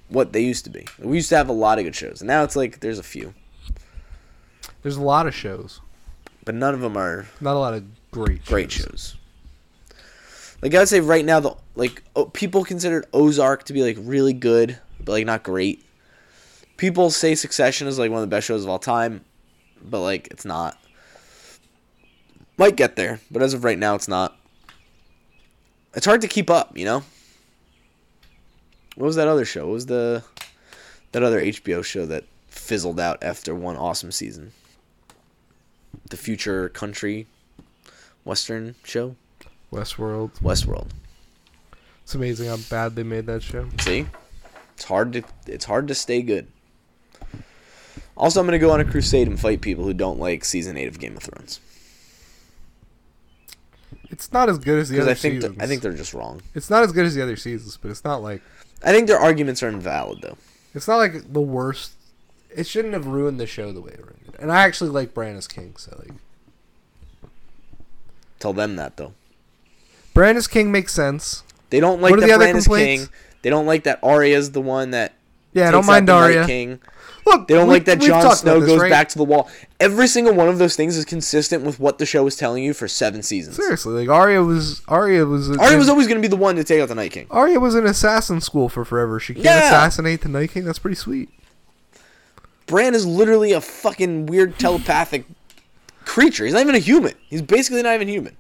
what 0.10 0.32
they 0.32 0.42
used 0.42 0.64
to 0.64 0.70
be 0.70 0.86
we 1.00 1.18
used 1.18 1.30
to 1.30 1.36
have 1.36 1.50
a 1.50 1.54
lot 1.54 1.78
of 1.80 1.86
good 1.86 1.96
shows 1.96 2.22
and 2.22 2.28
now 2.28 2.44
it's 2.44 2.56
like 2.56 2.80
there's 2.80 3.00
a 3.00 3.04
few 3.04 3.34
There's 4.84 4.98
a 4.98 5.02
lot 5.02 5.28
of 5.28 5.34
shows. 5.34 5.82
but 6.46 6.54
none 6.56 6.74
of 6.74 6.82
them 6.82 6.96
are 6.98 7.26
Not 7.42 7.56
a 7.56 7.60
lot 7.60 7.74
of 7.74 7.84
great 8.12 8.46
great 8.46 8.72
shows. 8.72 9.16
Like 10.62 10.74
I 10.76 10.80
would 10.80 10.88
say 10.88 11.02
right 11.02 11.26
now, 11.26 11.40
the 11.42 11.56
like 11.76 12.04
oh, 12.16 12.26
people 12.26 12.64
considered 12.64 13.06
Ozark 13.12 13.64
to 13.66 13.74
be 13.74 13.82
like 13.84 13.98
really 14.00 14.32
good, 14.34 14.80
but 15.00 15.12
like 15.12 15.26
not 15.26 15.44
great. 15.44 15.84
People 16.78 17.10
say 17.12 17.36
Succession 17.36 17.88
is 17.88 18.00
like 18.00 18.12
one 18.12 18.24
of 18.24 18.30
the 18.30 18.34
best 18.34 18.48
shows 18.48 18.64
of 18.64 18.70
all 18.70 18.80
time, 18.80 19.26
but 19.84 20.00
like 20.02 20.28
it's 20.32 20.46
not. 20.46 20.78
Might 22.58 22.76
get 22.78 22.96
there, 22.96 23.20
but 23.32 23.42
as 23.42 23.54
of 23.54 23.64
right 23.64 23.78
now, 23.80 23.96
it's 23.96 24.08
not. 24.08 24.38
It's 25.96 26.06
hard 26.06 26.22
to 26.22 26.28
keep 26.28 26.50
up, 26.50 26.78
you 26.78 26.86
know. 26.86 27.04
What 28.96 29.08
was 29.08 29.16
that 29.16 29.28
other 29.28 29.46
show? 29.46 29.66
What 29.68 29.74
was 29.74 29.86
the 29.86 30.24
that 31.12 31.24
other 31.24 31.42
HBO 31.42 31.84
show 31.84 32.06
that 32.08 32.24
fizzled 32.48 33.00
out 33.00 33.22
after 33.24 33.54
one 33.54 33.78
awesome 33.78 34.12
season? 34.12 34.52
The 36.10 36.18
Future 36.18 36.70
Country 36.70 37.28
Western 38.24 38.76
show, 38.84 39.16
Westworld. 39.72 40.32
Westworld. 40.42 40.90
It's 42.04 42.16
amazing 42.16 42.48
how 42.48 42.58
bad 42.70 42.96
they 42.96 43.04
made 43.04 43.28
that 43.28 43.44
show. 43.44 43.70
See, 43.80 44.08
it's 44.74 44.86
hard 44.86 45.14
to 45.14 45.24
it's 45.48 45.66
hard 45.66 45.88
to 45.88 45.96
stay 45.96 46.22
good. 46.22 46.48
Also, 48.18 48.40
I'm 48.40 48.48
gonna 48.48 48.60
go 48.60 48.72
on 48.72 48.80
a 48.80 48.86
crusade 48.86 49.28
and 49.28 49.40
fight 49.40 49.62
people 49.62 49.84
who 49.84 49.94
don't 49.94 50.20
like 50.20 50.44
season 50.44 50.76
eight 50.76 50.88
of 50.88 51.00
Game 51.00 51.16
of 51.18 51.24
Thrones 51.24 51.60
It's 54.14 54.32
not 54.32 54.48
as 54.48 54.60
good 54.60 54.78
as 54.80 54.90
the 54.90 55.02
other 55.02 55.12
I 55.12 55.14
think 55.16 55.34
th- 55.34 55.42
seasons. 55.42 55.58
I 55.62 55.66
think 55.66 55.82
they're 55.82 55.94
just 55.94 56.14
wrong. 56.14 56.42
it's 56.54 56.70
not 56.70 56.84
as 56.84 56.92
good 56.92 57.06
as 57.08 57.16
the 57.16 57.24
other 57.24 57.36
seasons, 57.36 57.78
but 57.82 57.90
it's 57.90 58.04
not 58.04 58.22
like 58.22 58.42
I 58.84 58.92
think 58.92 59.08
their 59.08 59.18
arguments 59.20 59.64
are 59.64 59.68
invalid 59.70 60.22
though. 60.22 60.38
it's 60.76 60.88
not 60.88 60.98
like 60.98 61.34
the 61.34 61.42
worst. 61.42 61.94
It 62.56 62.68
shouldn't 62.68 62.94
have 62.94 63.08
ruined 63.08 63.40
the 63.40 63.48
show 63.48 63.72
the 63.74 63.82
way 63.82 63.94
it 63.94 64.00
ruined 64.00 64.26
it. 64.28 64.36
And 64.40 64.52
I 64.52 64.62
actually 64.62 64.92
like 64.92 65.14
Bran 65.16 65.36
as 65.36 65.48
King, 65.48 65.74
so 65.78 65.96
like 65.98 66.16
Tell 68.40 68.54
them 68.54 68.76
that 68.76 68.98
though. 68.98 69.14
Bran 70.14 70.38
as 70.38 70.48
King 70.48 70.72
makes 70.72 70.94
sense. 70.94 71.44
They 71.72 71.80
don't 71.80 72.00
like 72.02 72.12
What 72.12 72.20
that 72.20 72.28
the 72.28 72.34
other 72.34 72.46
Bran 72.46 72.56
as 72.58 72.66
complaints? 72.66 73.06
King. 73.06 73.14
They 73.42 73.50
don't 73.50 73.66
like 73.66 73.84
that 73.86 74.00
Arya's 74.04 74.52
the 74.52 74.62
one 74.62 74.92
that. 74.92 75.14
Yeah, 75.54 75.70
I 75.70 75.72
don't 75.72 75.86
mind 75.86 76.06
Night 76.06 76.46
King. 76.46 76.80
Look, 77.26 77.48
They 77.48 77.54
don't 77.56 77.68
we- 77.68 77.74
like 77.76 77.86
that 77.86 78.00
Jon 78.00 78.36
Snow 78.36 78.60
this, 78.60 78.70
goes 78.70 78.82
right? 78.82 78.90
back 78.90 79.10
to 79.10 79.18
the 79.18 79.24
wall. 79.24 79.50
Every 79.80 80.08
single 80.08 80.34
one 80.34 80.50
of 80.50 80.58
those 80.58 80.76
things 80.76 80.98
is 80.98 81.06
consistent 81.06 81.64
with 81.64 81.80
what 81.80 81.98
the 81.98 82.06
show 82.06 82.24
was 82.24 82.36
telling 82.36 82.64
you 82.64 82.74
for 82.74 82.88
seven 82.88 83.24
seasons. 83.24 83.56
Seriously, 83.56 83.94
like 84.06 84.10
Arya 84.10 84.44
was 84.44 84.82
Arya 84.88 85.26
was 85.26 85.50
a, 85.50 85.60
Arya 85.60 85.78
was 85.78 85.90
always 85.90 86.08
going 86.08 86.18
to 86.18 86.22
be 86.22 86.28
the 86.30 86.36
one 86.36 86.56
to 86.58 86.64
take 86.64 86.82
out 86.82 86.90
the 86.90 86.96
Night 86.96 87.12
King. 87.12 87.28
Arya 87.32 87.60
was 87.60 87.76
in 87.76 87.86
assassin 87.86 88.42
school 88.42 88.68
for 88.70 88.84
forever. 88.86 89.20
She 89.20 89.34
can't 89.34 89.46
Yeah. 89.46 89.68
assassinate 89.68 90.22
the 90.22 90.30
Night 90.30 90.52
King. 90.52 90.66
That's 90.66 90.80
pretty 90.80 90.96
sweet. 90.96 91.30
Bran 92.66 92.96
is 92.96 93.06
literally 93.06 93.52
a 93.52 93.62
fucking 93.62 94.26
weird 94.28 94.58
telepathic 94.58 95.26
creature. 96.06 96.46
He's 96.46 96.54
not 96.54 96.62
even 96.62 96.76
a 96.76 96.80
human. 96.80 97.14
He's 97.30 97.42
basically 97.42 97.84
not 97.84 97.94
even 97.96 98.08
human. 98.08 98.36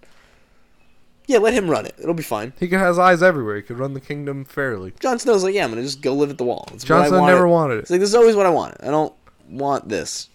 Yeah, 1.25 1.37
let 1.37 1.53
him 1.53 1.69
run 1.69 1.85
it. 1.85 1.95
It'll 1.99 2.13
be 2.13 2.23
fine. 2.23 2.51
He 2.59 2.67
has 2.67 2.99
eyes 2.99 3.23
everywhere. 3.23 3.55
He 3.55 3.61
could 3.61 3.79
run 3.79 3.93
the 3.93 4.01
kingdom 4.01 4.43
fairly. 4.43 4.93
Jon 4.99 5.17
Snow's 5.19 5.43
like, 5.43 5.55
yeah, 5.55 5.63
I'm 5.63 5.69
gonna 5.69 5.81
just 5.81 6.01
go 6.01 6.13
live 6.13 6.29
at 6.29 6.37
the 6.37 6.43
wall. 6.43 6.67
It's 6.73 6.83
Jon 6.83 7.07
Snow 7.07 7.21
wanted. 7.21 7.31
never 7.33 7.47
wanted 7.47 7.79
It's 7.79 7.89
it. 7.89 7.93
like 7.93 7.99
this 8.01 8.09
is 8.09 8.15
always 8.15 8.35
what 8.35 8.45
I 8.45 8.49
wanted. 8.49 8.81
I 8.81 8.91
don't 8.91 9.13
want 9.49 9.87
this. 9.87 10.29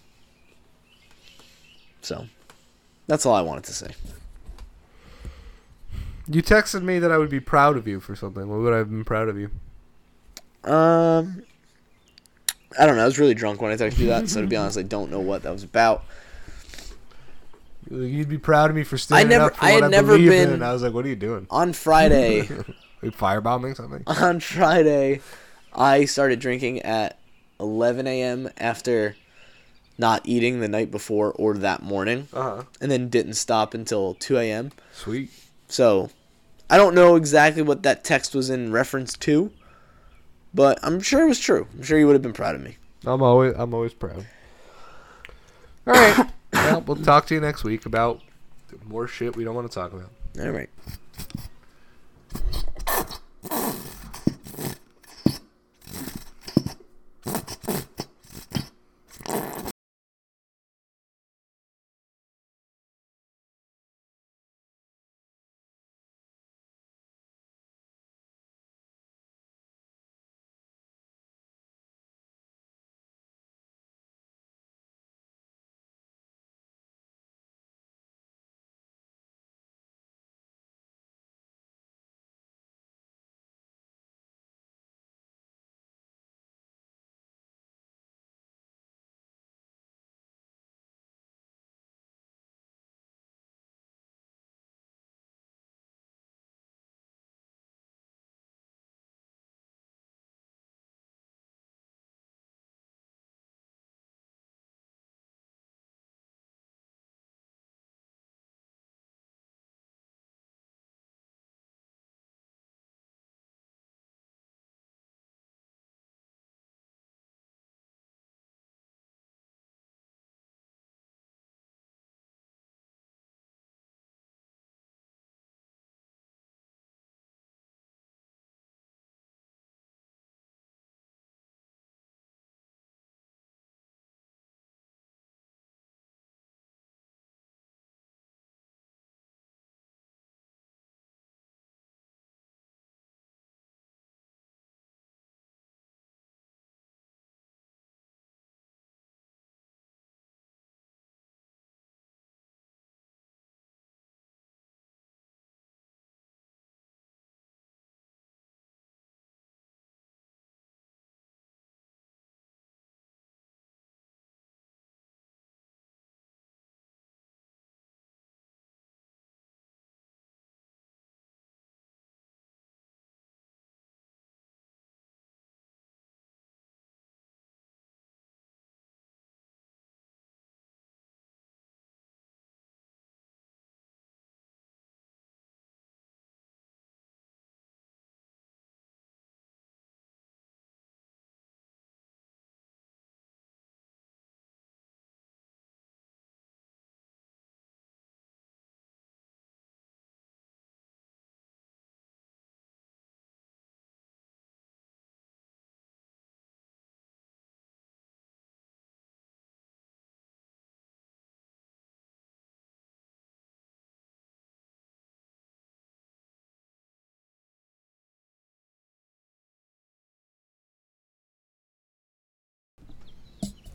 So, 2.01 2.25
that's 3.07 3.25
all 3.25 3.35
I 3.35 3.41
wanted 3.41 3.65
to 3.65 3.73
say. 3.73 3.91
You 6.27 6.41
texted 6.41 6.81
me 6.83 6.99
that 6.99 7.11
I 7.11 7.17
would 7.17 7.29
be 7.29 7.39
proud 7.39 7.75
of 7.77 7.87
you 7.87 7.99
for 7.99 8.15
something. 8.15 8.47
What 8.49 8.59
would 8.59 8.73
I 8.73 8.77
have 8.77 8.89
been 8.89 9.03
proud 9.03 9.29
of 9.29 9.37
you? 9.37 9.49
Um, 10.63 11.43
I 12.79 12.85
don't 12.85 12.95
know. 12.97 13.03
I 13.03 13.05
was 13.05 13.17
really 13.19 13.33
drunk 13.33 13.61
when 13.61 13.71
I 13.71 13.75
texted 13.75 13.99
you 13.99 14.07
that, 14.07 14.29
so 14.29 14.41
to 14.41 14.47
be 14.47 14.55
honest, 14.55 14.77
I 14.77 14.83
don't 14.83 15.09
know 15.11 15.19
what 15.19 15.43
that 15.43 15.51
was 15.51 15.63
about. 15.63 16.03
You'd 17.89 18.29
be 18.29 18.37
proud 18.37 18.69
of 18.69 18.75
me 18.75 18.83
for 18.83 18.97
standing 18.97 19.29
never- 19.29 19.45
up 19.45 19.55
for 19.55 19.65
I 19.65 19.73
what 19.73 19.83
had 19.83 19.83
I 19.85 19.87
never 19.89 20.13
believe 20.13 20.29
been- 20.31 20.47
in. 20.49 20.53
And 20.55 20.65
I 20.65 20.73
was 20.73 20.83
like, 20.83 20.93
"What 20.93 21.05
are 21.05 21.09
you 21.09 21.15
doing? 21.15 21.47
On 21.51 21.73
Friday, 21.73 22.41
firebombing 23.03 23.75
something?" 23.75 24.03
on 24.07 24.39
Friday, 24.39 25.21
I 25.73 26.05
started 26.05 26.39
drinking 26.39 26.81
at 26.83 27.17
11 27.59 28.05
a.m. 28.07 28.49
after 28.57 29.15
not 29.97 30.21
eating 30.25 30.59
the 30.61 30.67
night 30.67 30.91
before 30.91 31.31
or 31.33 31.55
that 31.55 31.81
morning, 31.83 32.27
Uh 32.33 32.41
huh. 32.57 32.63
and 32.79 32.91
then 32.91 33.09
didn't 33.09 33.33
stop 33.33 33.73
until 33.73 34.13
2 34.15 34.37
a.m. 34.37 34.71
Sweet. 34.93 35.29
So, 35.67 36.09
I 36.69 36.77
don't 36.77 36.95
know 36.95 37.15
exactly 37.15 37.61
what 37.63 37.83
that 37.83 38.03
text 38.03 38.33
was 38.35 38.49
in 38.49 38.71
reference 38.71 39.17
to, 39.17 39.51
but 40.53 40.79
I'm 40.83 41.01
sure 41.01 41.23
it 41.23 41.27
was 41.27 41.39
true. 41.39 41.67
I'm 41.73 41.83
sure 41.83 41.97
you 41.99 42.05
would 42.07 42.13
have 42.13 42.21
been 42.21 42.33
proud 42.33 42.55
of 42.55 42.61
me. 42.61 42.77
I'm 43.05 43.21
always 43.23 43.53
I'm 43.57 43.73
always 43.73 43.93
proud. 43.93 44.25
All 45.87 45.93
right. 45.93 46.29
well, 46.71 46.81
we'll 46.81 47.03
talk 47.03 47.25
to 47.27 47.35
you 47.35 47.41
next 47.41 47.63
week 47.63 47.85
about 47.85 48.21
more 48.85 49.07
shit 49.07 49.35
we 49.35 49.43
don't 49.43 49.55
want 49.55 49.69
to 49.69 49.73
talk 49.73 49.93
about. 49.93 50.09
All 50.39 50.51
right. 50.51 50.69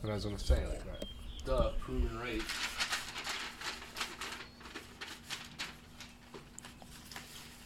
And 0.04 0.12
I 0.12 0.16
was 0.16 0.24
gonna 0.26 0.38
say 0.38 0.62
like 0.66 0.84
that. 0.84 1.06
Duh, 1.46 1.70
proven 1.80 2.20
right. 2.20 2.42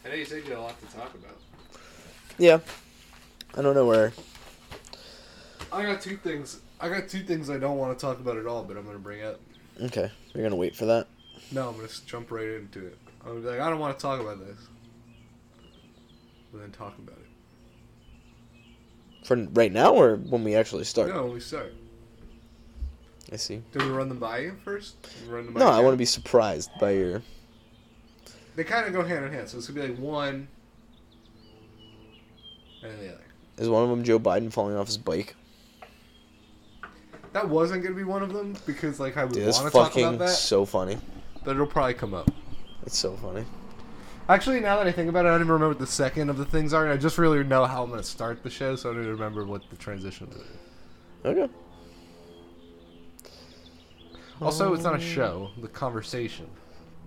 I 0.05 0.07
know 0.07 0.15
you 0.15 0.23
said 0.23 0.45
you 0.45 0.51
had 0.51 0.59
a 0.59 0.61
lot 0.61 0.79
to 0.79 0.85
talk 0.95 1.13
about. 1.15 1.37
Yeah. 2.37 2.59
I 3.57 3.61
don't 3.61 3.75
know 3.75 3.85
where. 3.85 4.13
I 5.69 5.83
got 5.83 6.01
two 6.01 6.15
things. 6.15 6.61
I 6.79 6.87
got 6.87 7.09
two 7.09 7.23
things 7.23 7.49
I 7.49 7.57
don't 7.57 7.77
want 7.77 7.99
to 7.99 8.05
talk 8.05 8.21
about 8.21 8.37
at 8.37 8.47
all, 8.47 8.63
but 8.63 8.77
I'm 8.77 8.85
gonna 8.85 8.99
bring 8.99 9.21
up. 9.21 9.41
Okay, 9.81 10.09
you're 10.33 10.43
gonna 10.43 10.55
wait 10.55 10.77
for 10.77 10.85
that. 10.85 11.07
No, 11.51 11.67
I'm 11.67 11.75
gonna 11.75 11.89
jump 12.05 12.31
right 12.31 12.47
into 12.47 12.87
it. 12.87 12.97
I'm 13.19 13.31
gonna 13.31 13.41
be 13.41 13.47
like, 13.47 13.59
I 13.59 13.69
don't 13.69 13.79
want 13.79 13.99
to 13.99 14.01
talk 14.01 14.21
about 14.21 14.39
this, 14.39 14.59
but 16.53 16.61
then 16.61 16.71
talk 16.71 16.97
about 16.99 17.17
it. 17.17 17.25
For 19.25 19.35
right 19.51 19.73
now, 19.73 19.93
or 19.93 20.15
when 20.15 20.45
we 20.45 20.55
actually 20.55 20.85
start. 20.85 21.09
No, 21.09 21.25
when 21.25 21.33
we 21.33 21.41
start. 21.41 21.73
I 23.31 23.35
see. 23.35 23.61
Do 23.71 23.85
we 23.85 23.91
run 23.91 24.09
them 24.09 24.19
by 24.19 24.39
you 24.39 24.55
first? 24.63 24.95
Run 25.27 25.45
them 25.45 25.53
by 25.53 25.59
No? 25.59 25.67
I 25.67 25.79
want 25.81 25.93
to 25.93 25.97
be 25.97 26.05
surprised 26.05 26.71
by 26.79 26.91
your. 26.91 27.21
They 28.55 28.63
kind 28.63 28.87
of 28.87 28.93
go 28.93 29.03
hand 29.03 29.25
in 29.25 29.31
hand, 29.31 29.47
so 29.49 29.57
it's 29.57 29.67
gonna 29.67 29.81
be 29.81 29.87
like 29.93 29.99
one, 29.99 30.47
and 32.81 32.91
then 32.91 32.99
the 32.99 33.13
other. 33.13 33.23
Is 33.57 33.69
one 33.69 33.83
of 33.83 33.89
them 33.89 34.03
Joe 34.03 34.19
Biden 34.19 34.51
falling 34.51 34.75
off 34.75 34.87
his 34.87 34.97
bike? 34.97 35.35
That 37.33 37.47
wasn't 37.47 37.83
gonna 37.83 37.95
be 37.95 38.03
one 38.03 38.23
of 38.23 38.33
them 38.33 38.55
because 38.65 38.99
like 38.99 39.15
I 39.17 39.23
would 39.25 39.33
Dude, 39.33 39.45
want 39.45 39.65
to 39.67 39.71
talk 39.71 39.95
about 39.95 40.19
that, 40.19 40.29
so 40.29 40.65
funny. 40.65 40.97
but 41.43 41.51
it'll 41.51 41.67
probably 41.67 41.93
come 41.93 42.13
up. 42.13 42.31
It's 42.85 42.97
so 42.97 43.15
funny. 43.17 43.45
Actually, 44.27 44.59
now 44.59 44.77
that 44.77 44.87
I 44.87 44.91
think 44.91 45.09
about 45.09 45.25
it, 45.25 45.29
I 45.29 45.31
don't 45.31 45.41
even 45.41 45.53
remember 45.53 45.69
what 45.69 45.79
the 45.79 45.87
second 45.87 46.29
of 46.29 46.37
the 46.37 46.45
things 46.45 46.73
are. 46.73 46.83
and 46.85 46.93
I 46.93 46.97
just 46.97 47.17
really 47.17 47.43
know 47.43 47.65
how 47.65 47.83
I'm 47.83 47.89
gonna 47.89 48.03
start 48.03 48.41
the 48.43 48.49
show, 48.49 48.75
so 48.75 48.89
I 48.89 48.93
don't 48.93 49.03
even 49.03 49.13
remember 49.13 49.45
what 49.45 49.61
the 49.69 49.75
transitions 49.75 50.35
are. 50.35 51.29
Okay. 51.29 51.51
Also, 54.41 54.73
it's 54.73 54.83
not 54.83 54.93
a 54.93 54.97
oh. 54.97 54.99
show. 54.99 55.49
The 55.61 55.67
conversation. 55.67 56.47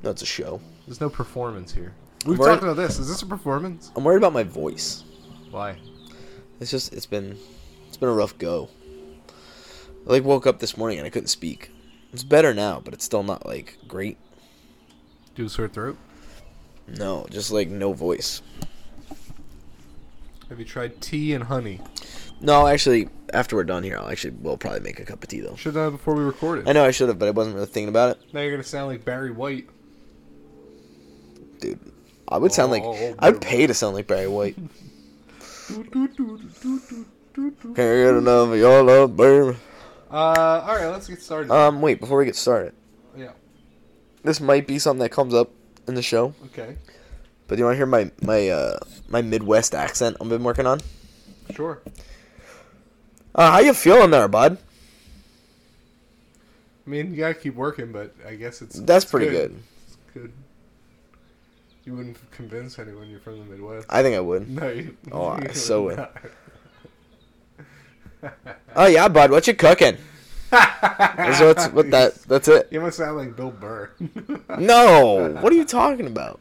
No, 0.02 0.10
it's 0.10 0.22
a 0.22 0.26
show. 0.26 0.60
There's 0.86 1.00
no 1.00 1.08
performance 1.08 1.72
here. 1.72 1.94
We've 2.26 2.38
We're- 2.38 2.52
talked 2.52 2.62
about 2.62 2.76
this. 2.76 2.98
Is 2.98 3.08
this 3.08 3.22
a 3.22 3.26
performance? 3.26 3.90
I'm 3.96 4.04
worried 4.04 4.18
about 4.18 4.32
my 4.32 4.42
voice. 4.42 5.04
Why? 5.50 5.76
It's 6.60 6.70
just 6.70 6.92
it's 6.92 7.06
been 7.06 7.36
it's 7.88 7.96
been 7.96 8.08
a 8.08 8.12
rough 8.14 8.38
go. 8.38 8.68
I 10.06 10.10
like 10.10 10.24
woke 10.24 10.46
up 10.46 10.58
this 10.58 10.76
morning 10.76 10.98
and 10.98 11.06
I 11.06 11.10
couldn't 11.10 11.28
speak. 11.28 11.70
It's 12.12 12.24
better 12.24 12.52
now, 12.52 12.80
but 12.84 12.94
it's 12.94 13.04
still 13.04 13.22
not 13.22 13.46
like 13.46 13.78
great. 13.88 14.18
Do 15.34 15.46
a 15.46 15.48
sore 15.48 15.68
throat? 15.68 15.96
No, 16.86 17.26
just 17.30 17.50
like 17.50 17.68
no 17.68 17.92
voice. 17.92 18.42
Have 20.48 20.58
you 20.58 20.64
tried 20.64 21.00
tea 21.00 21.32
and 21.32 21.44
honey? 21.44 21.80
No, 22.42 22.66
actually, 22.66 23.08
after 23.32 23.54
we're 23.56 23.64
done 23.64 23.82
here, 23.84 23.96
I'll 23.98 24.08
actually 24.08 24.34
we'll 24.40 24.56
probably 24.56 24.80
make 24.80 24.98
a 25.00 25.04
cup 25.04 25.22
of 25.22 25.28
tea 25.28 25.40
though. 25.40 25.54
Should 25.56 25.76
have 25.76 25.92
before 25.92 26.14
we 26.14 26.22
recorded. 26.24 26.68
I 26.68 26.72
know 26.72 26.84
I 26.84 26.90
should 26.90 27.08
have, 27.08 27.18
but 27.18 27.28
I 27.28 27.30
wasn't 27.30 27.54
really 27.54 27.66
thinking 27.66 27.88
about 27.88 28.16
it, 28.16 28.34
Now 28.34 28.40
you're 28.40 28.50
gonna 28.50 28.64
sound 28.64 28.88
like 28.88 29.04
Barry 29.04 29.30
White. 29.30 29.68
dude. 31.60 31.78
I 32.28 32.38
would 32.38 32.52
sound 32.52 32.72
like 32.72 32.82
Oh, 32.84 33.14
I'd 33.18 33.40
pay 33.40 33.66
to 33.66 33.74
sound 33.74 33.94
like 33.94 34.06
Barry 34.06 34.28
White. 34.28 34.56
Can't 37.34 37.74
get 37.76 38.14
enough 38.14 38.48
of 38.50 38.56
your 38.56 38.82
love, 38.82 39.16
baby. 39.16 39.56
Uh, 40.10 40.14
all 40.66 40.76
right, 40.76 40.88
let's 40.88 41.08
get 41.08 41.22
started. 41.22 41.50
Um, 41.50 41.80
wait, 41.80 42.00
before 42.00 42.18
we 42.18 42.24
get 42.26 42.36
started, 42.36 42.74
yeah. 43.16 43.30
this 44.22 44.40
might 44.40 44.66
be 44.66 44.78
something 44.78 45.00
that 45.02 45.10
comes 45.10 45.32
up 45.32 45.50
in 45.88 45.94
the 45.94 46.02
show. 46.02 46.34
Okay. 46.46 46.76
But 47.46 47.56
do 47.56 47.60
you 47.60 47.64
want 47.64 47.74
to 47.74 47.78
hear 47.78 47.86
my 47.86 48.10
my 48.22 48.48
uh 48.48 48.78
my 49.08 49.22
Midwest 49.22 49.74
accent 49.74 50.16
I've 50.20 50.28
been 50.28 50.44
working 50.44 50.66
on? 50.66 50.80
Sure. 51.54 51.82
Uh, 53.34 53.50
how 53.50 53.58
you 53.60 53.72
feeling 53.72 54.10
there, 54.10 54.28
bud? 54.28 54.58
I 56.86 56.90
mean, 56.90 57.12
you 57.12 57.18
gotta 57.18 57.34
keep 57.34 57.54
working, 57.54 57.92
but 57.92 58.14
I 58.26 58.34
guess 58.34 58.60
it's 58.60 58.78
That's 58.80 59.04
it's 59.04 59.10
pretty 59.10 59.30
good. 59.30 59.54
It's 59.86 59.96
good. 60.12 60.32
You 61.84 61.94
wouldn't 61.94 62.18
convince 62.30 62.78
anyone 62.78 63.08
you're 63.08 63.20
from 63.20 63.38
the 63.38 63.44
Midwest. 63.44 63.86
I 63.90 64.02
think 64.02 64.14
I 64.16 64.20
would. 64.20 64.48
No, 64.48 64.68
you. 64.68 64.96
Oh, 65.12 65.26
I 65.28 65.42
you 65.48 65.54
so 65.54 65.84
would 65.84 65.98
would. 68.22 68.32
Oh 68.76 68.86
yeah, 68.86 69.08
bud. 69.08 69.30
What 69.30 69.46
you 69.48 69.54
cooking? 69.54 69.96
That's 70.50 71.40
what's 71.40 71.66
what 71.68 71.90
that. 71.90 72.14
That's 72.22 72.46
it. 72.46 72.68
You 72.70 72.80
must 72.80 72.98
sound 72.98 73.16
like 73.16 73.34
Bill 73.36 73.50
Burr. 73.50 73.90
No. 74.58 75.38
What 75.40 75.52
are 75.52 75.56
you 75.56 75.64
talking 75.64 76.06
about? 76.06 76.38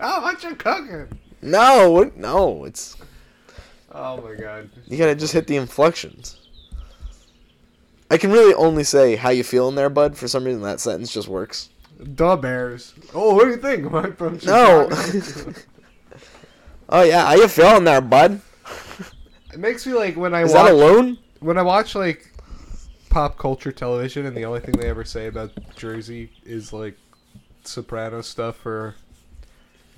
oh, 0.00 0.20
what 0.20 0.42
you 0.42 0.54
cooking? 0.54 1.18
No. 1.40 2.10
No. 2.16 2.64
It's 2.64 2.96
Oh 3.94 4.20
my 4.20 4.34
god. 4.34 4.68
you 4.86 4.98
gotta 4.98 5.14
just 5.14 5.32
hit 5.32 5.46
the 5.46 5.56
inflections. 5.56 6.36
I 8.10 8.16
can 8.18 8.30
really 8.32 8.54
only 8.54 8.84
say 8.84 9.16
how 9.16 9.30
you 9.30 9.42
feeling 9.44 9.76
there, 9.76 9.88
bud. 9.88 10.16
For 10.16 10.28
some 10.28 10.44
reason, 10.44 10.62
that 10.62 10.80
sentence 10.80 11.12
just 11.12 11.28
works. 11.28 11.70
Duh 12.14 12.36
Bears. 12.36 12.92
Oh, 13.14 13.34
what 13.34 13.44
do 13.44 13.50
you 13.50 13.56
think? 13.56 13.86
Am 13.86 13.94
I 13.94 14.10
from 14.10 14.38
No. 14.44 14.90
Oh 16.88 17.02
yeah, 17.02 17.24
how 17.26 17.34
you 17.34 17.48
feeling 17.48 17.84
there, 17.84 18.00
bud? 18.02 18.40
it 19.52 19.58
makes 19.58 19.86
me 19.86 19.94
like 19.94 20.16
when 20.16 20.34
I 20.34 20.42
Is 20.42 20.52
watch 20.52 20.66
that 20.66 20.72
alone? 20.74 21.18
when 21.40 21.56
I 21.56 21.62
watch 21.62 21.94
like 21.94 22.30
pop 23.08 23.38
culture 23.38 23.72
television 23.72 24.26
and 24.26 24.36
the 24.36 24.44
only 24.44 24.60
thing 24.60 24.74
they 24.78 24.88
ever 24.90 25.04
say 25.04 25.26
about 25.26 25.52
Jersey 25.76 26.30
is 26.44 26.72
like 26.74 26.96
Soprano 27.64 28.20
stuff 28.20 28.64
or 28.66 28.96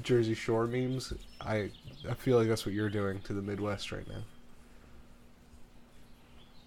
Jersey 0.03 0.35
Shore 0.35 0.67
memes. 0.69 1.13
I 1.41 1.71
I 2.09 2.15
feel 2.15 2.39
like 2.39 2.49
that's 2.49 2.65
what 2.67 2.75
you're 2.75 2.91
doing 2.91 3.21
to 3.23 3.33
the 3.33 3.43
Midwest 3.43 3.91
right 3.93 4.07
now. 4.09 4.23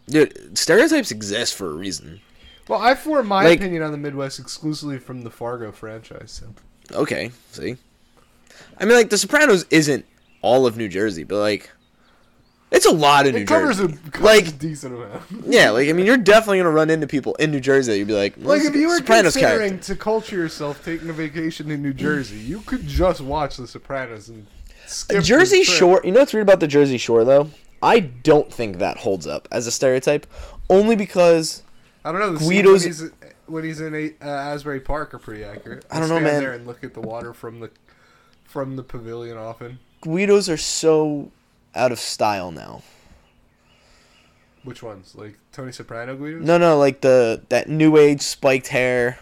Dude, 0.08 0.58
stereotypes 0.58 1.12
exist 1.12 1.56
for 1.56 1.68
a 1.68 1.74
reason. 1.74 2.22
Well, 2.68 2.82
I 2.82 2.96
form 2.96 3.28
my 3.28 3.44
Like- 3.44 3.60
opinion 3.60 3.84
on 3.84 3.92
the 3.92 3.98
Midwest 3.98 4.40
exclusively 4.40 4.98
from 4.98 5.22
the 5.22 5.30
Fargo 5.30 5.72
franchise. 5.72 6.42
So. 6.44 6.98
Okay, 6.98 7.32
see. 7.52 7.78
I 8.80 8.86
mean, 8.86 8.96
like 8.96 9.10
The 9.10 9.18
Sopranos 9.18 9.66
isn't 9.70 10.06
all 10.42 10.66
of 10.66 10.78
New 10.78 10.88
Jersey, 10.88 11.24
but 11.24 11.40
like, 11.40 11.70
it's 12.72 12.86
a 12.86 12.92
lot 12.92 13.26
of 13.28 13.34
New 13.34 13.42
It 13.42 13.48
covers 13.48 13.78
Jersey. 13.78 13.94
a, 14.08 14.10
covers 14.12 14.22
Like- 14.22 14.48
a 14.48 14.52
decent 14.52 14.96
amount. 14.96 15.22
Yeah, 15.48 15.70
like 15.72 15.90
I 15.90 15.94
mean, 15.94 16.06
you're 16.06 16.18
definitely 16.34 16.58
gonna 16.60 16.70
run 16.72 16.90
into 16.90 17.08
people 17.08 17.36
in 17.36 17.52
New 17.52 17.60
Jersey. 17.60 17.92
that 17.92 17.98
You'd 18.00 18.08
be 18.08 18.14
like, 18.14 18.36
well, 18.38 18.58
Like 18.58 18.66
if 18.68 18.76
you 18.76 18.88
were 18.88 18.98
Sopranos 18.98 19.34
considering 19.34 19.70
character. 19.72 19.94
to 19.94 20.00
culture 20.00 20.36
yourself 20.38 20.84
taking 20.84 21.10
a 21.10 21.14
vacation 21.14 21.70
in 21.72 21.82
New 21.84 21.94
Jersey, 21.94 22.38
you 22.38 22.62
could 22.62 22.88
just 22.88 23.22
watch 23.22 23.58
The 23.58 23.68
Sopranos 23.68 24.30
and 24.30 24.46
skip 24.90 25.24
Jersey. 25.24 25.64
Shore. 25.64 26.02
You 26.04 26.12
know 26.12 26.20
what's 26.22 26.34
weird 26.34 26.44
about 26.48 26.60
the 26.60 26.68
Jersey 26.68 26.98
Shore 26.98 27.24
though? 27.24 27.50
I 27.82 28.00
don't 28.02 28.52
think 28.52 28.80
that 28.80 28.98
holds 28.98 29.26
up 29.26 29.48
as 29.52 29.66
a 29.68 29.72
stereotype, 29.72 30.28
only 30.70 30.96
because 30.96 31.64
I 32.04 32.12
don't 32.12 32.20
know. 32.22 32.34
The 32.34 32.50
Guido's- 32.50 32.84
when 32.84 32.88
he's, 32.92 33.12
when 33.48 33.64
he's 33.64 33.82
in 33.82 33.96
a, 33.96 34.14
uh, 34.22 34.28
Asbury 34.30 34.80
Park 34.82 35.14
are 35.14 35.20
pretty 35.20 35.44
accurate. 35.44 35.86
I 35.90 36.00
don't 36.00 36.10
know, 36.10 36.16
stand 36.16 36.26
man. 36.26 36.42
There 36.42 36.54
and 36.54 36.68
look 36.68 36.84
at 36.84 36.94
the 36.94 37.02
water 37.02 37.34
from 37.34 37.60
the 37.62 37.72
from 38.44 38.76
the 38.76 38.84
pavilion 38.84 39.38
often. 39.38 39.80
Guidos 40.02 40.50
are 40.50 40.58
so 40.58 41.32
out 41.76 41.92
of 41.92 42.00
style 42.00 42.52
now. 42.52 42.82
Which 44.64 44.84
ones? 44.84 45.14
Like 45.16 45.38
Tony 45.52 45.72
Soprano 45.72 46.16
Guidos? 46.18 46.44
No, 46.46 46.58
no, 46.58 46.78
like 46.78 47.02
the 47.02 47.42
that 47.50 47.70
new 47.70 47.96
age 47.98 48.22
spiked 48.22 48.68
hair, 48.68 49.20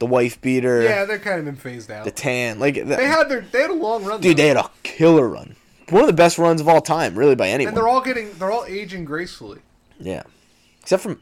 the 0.00 0.06
wife 0.06 0.40
beater, 0.40 0.82
Yeah, 0.82 1.04
they're 1.04 1.18
kind 1.20 1.38
of 1.38 1.44
been 1.44 1.54
phased 1.56 1.90
out. 1.90 2.04
the 2.04 2.10
tan. 2.10 2.58
Like, 2.58 2.74
the, 2.74 2.82
They 2.82 3.06
had 3.06 3.28
their 3.28 3.42
they 3.42 3.60
had 3.62 3.70
a 3.70 3.74
long 3.74 4.04
run. 4.04 4.20
dude, 4.20 4.36
though. 4.36 4.42
they 4.42 4.48
had 4.48 4.56
a 4.56 4.68
killer 4.82 5.28
run. 5.28 5.54
One 5.90 6.02
of 6.02 6.06
the 6.08 6.12
best 6.12 6.38
runs 6.38 6.60
of 6.60 6.68
all 6.68 6.80
time, 6.80 7.16
really, 7.16 7.34
by 7.36 7.48
anyone. 7.48 7.68
and 7.68 7.76
they're 7.76 7.88
all 7.88 8.00
getting 8.00 8.32
they're 8.38 8.50
all 8.50 8.64
aging 8.66 9.04
gracefully. 9.04 9.60
Yeah, 9.98 10.22
except 10.80 11.02
from 11.02 11.20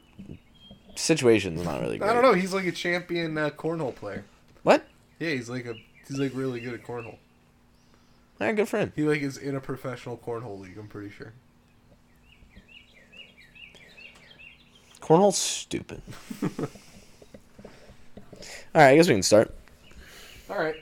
situations, 0.94 1.62
not 1.64 1.80
really. 1.80 1.98
Great. 1.98 2.08
I 2.10 2.12
don't 2.14 2.22
know. 2.22 2.34
He's 2.34 2.52
like 2.54 2.66
a 2.66 2.72
champion 2.72 3.36
uh, 3.36 3.50
cornhole 3.50 3.94
player. 3.94 4.24
What? 4.62 4.86
Yeah, 5.18 5.30
he's 5.30 5.48
like 5.50 5.66
a 5.66 5.74
he's 6.06 6.18
like 6.18 6.32
really 6.34 6.60
good 6.60 6.74
at 6.74 6.84
cornhole. 6.84 7.16
Yeah, 8.40 8.52
good 8.52 8.68
friend. 8.68 8.92
He 8.94 9.02
like 9.02 9.20
is 9.22 9.36
in 9.38 9.56
a 9.56 9.60
professional 9.60 10.16
cornhole 10.18 10.60
league. 10.60 10.76
I'm 10.78 10.86
pretty 10.86 11.10
sure. 11.10 11.32
Cornhole's 15.00 15.38
stupid. 15.38 16.02
all 18.74 18.82
right, 18.82 18.90
I 18.90 18.96
guess 18.96 19.08
we 19.08 19.14
can 19.14 19.22
start. 19.22 19.54
All 20.50 20.58
right. 20.58 20.76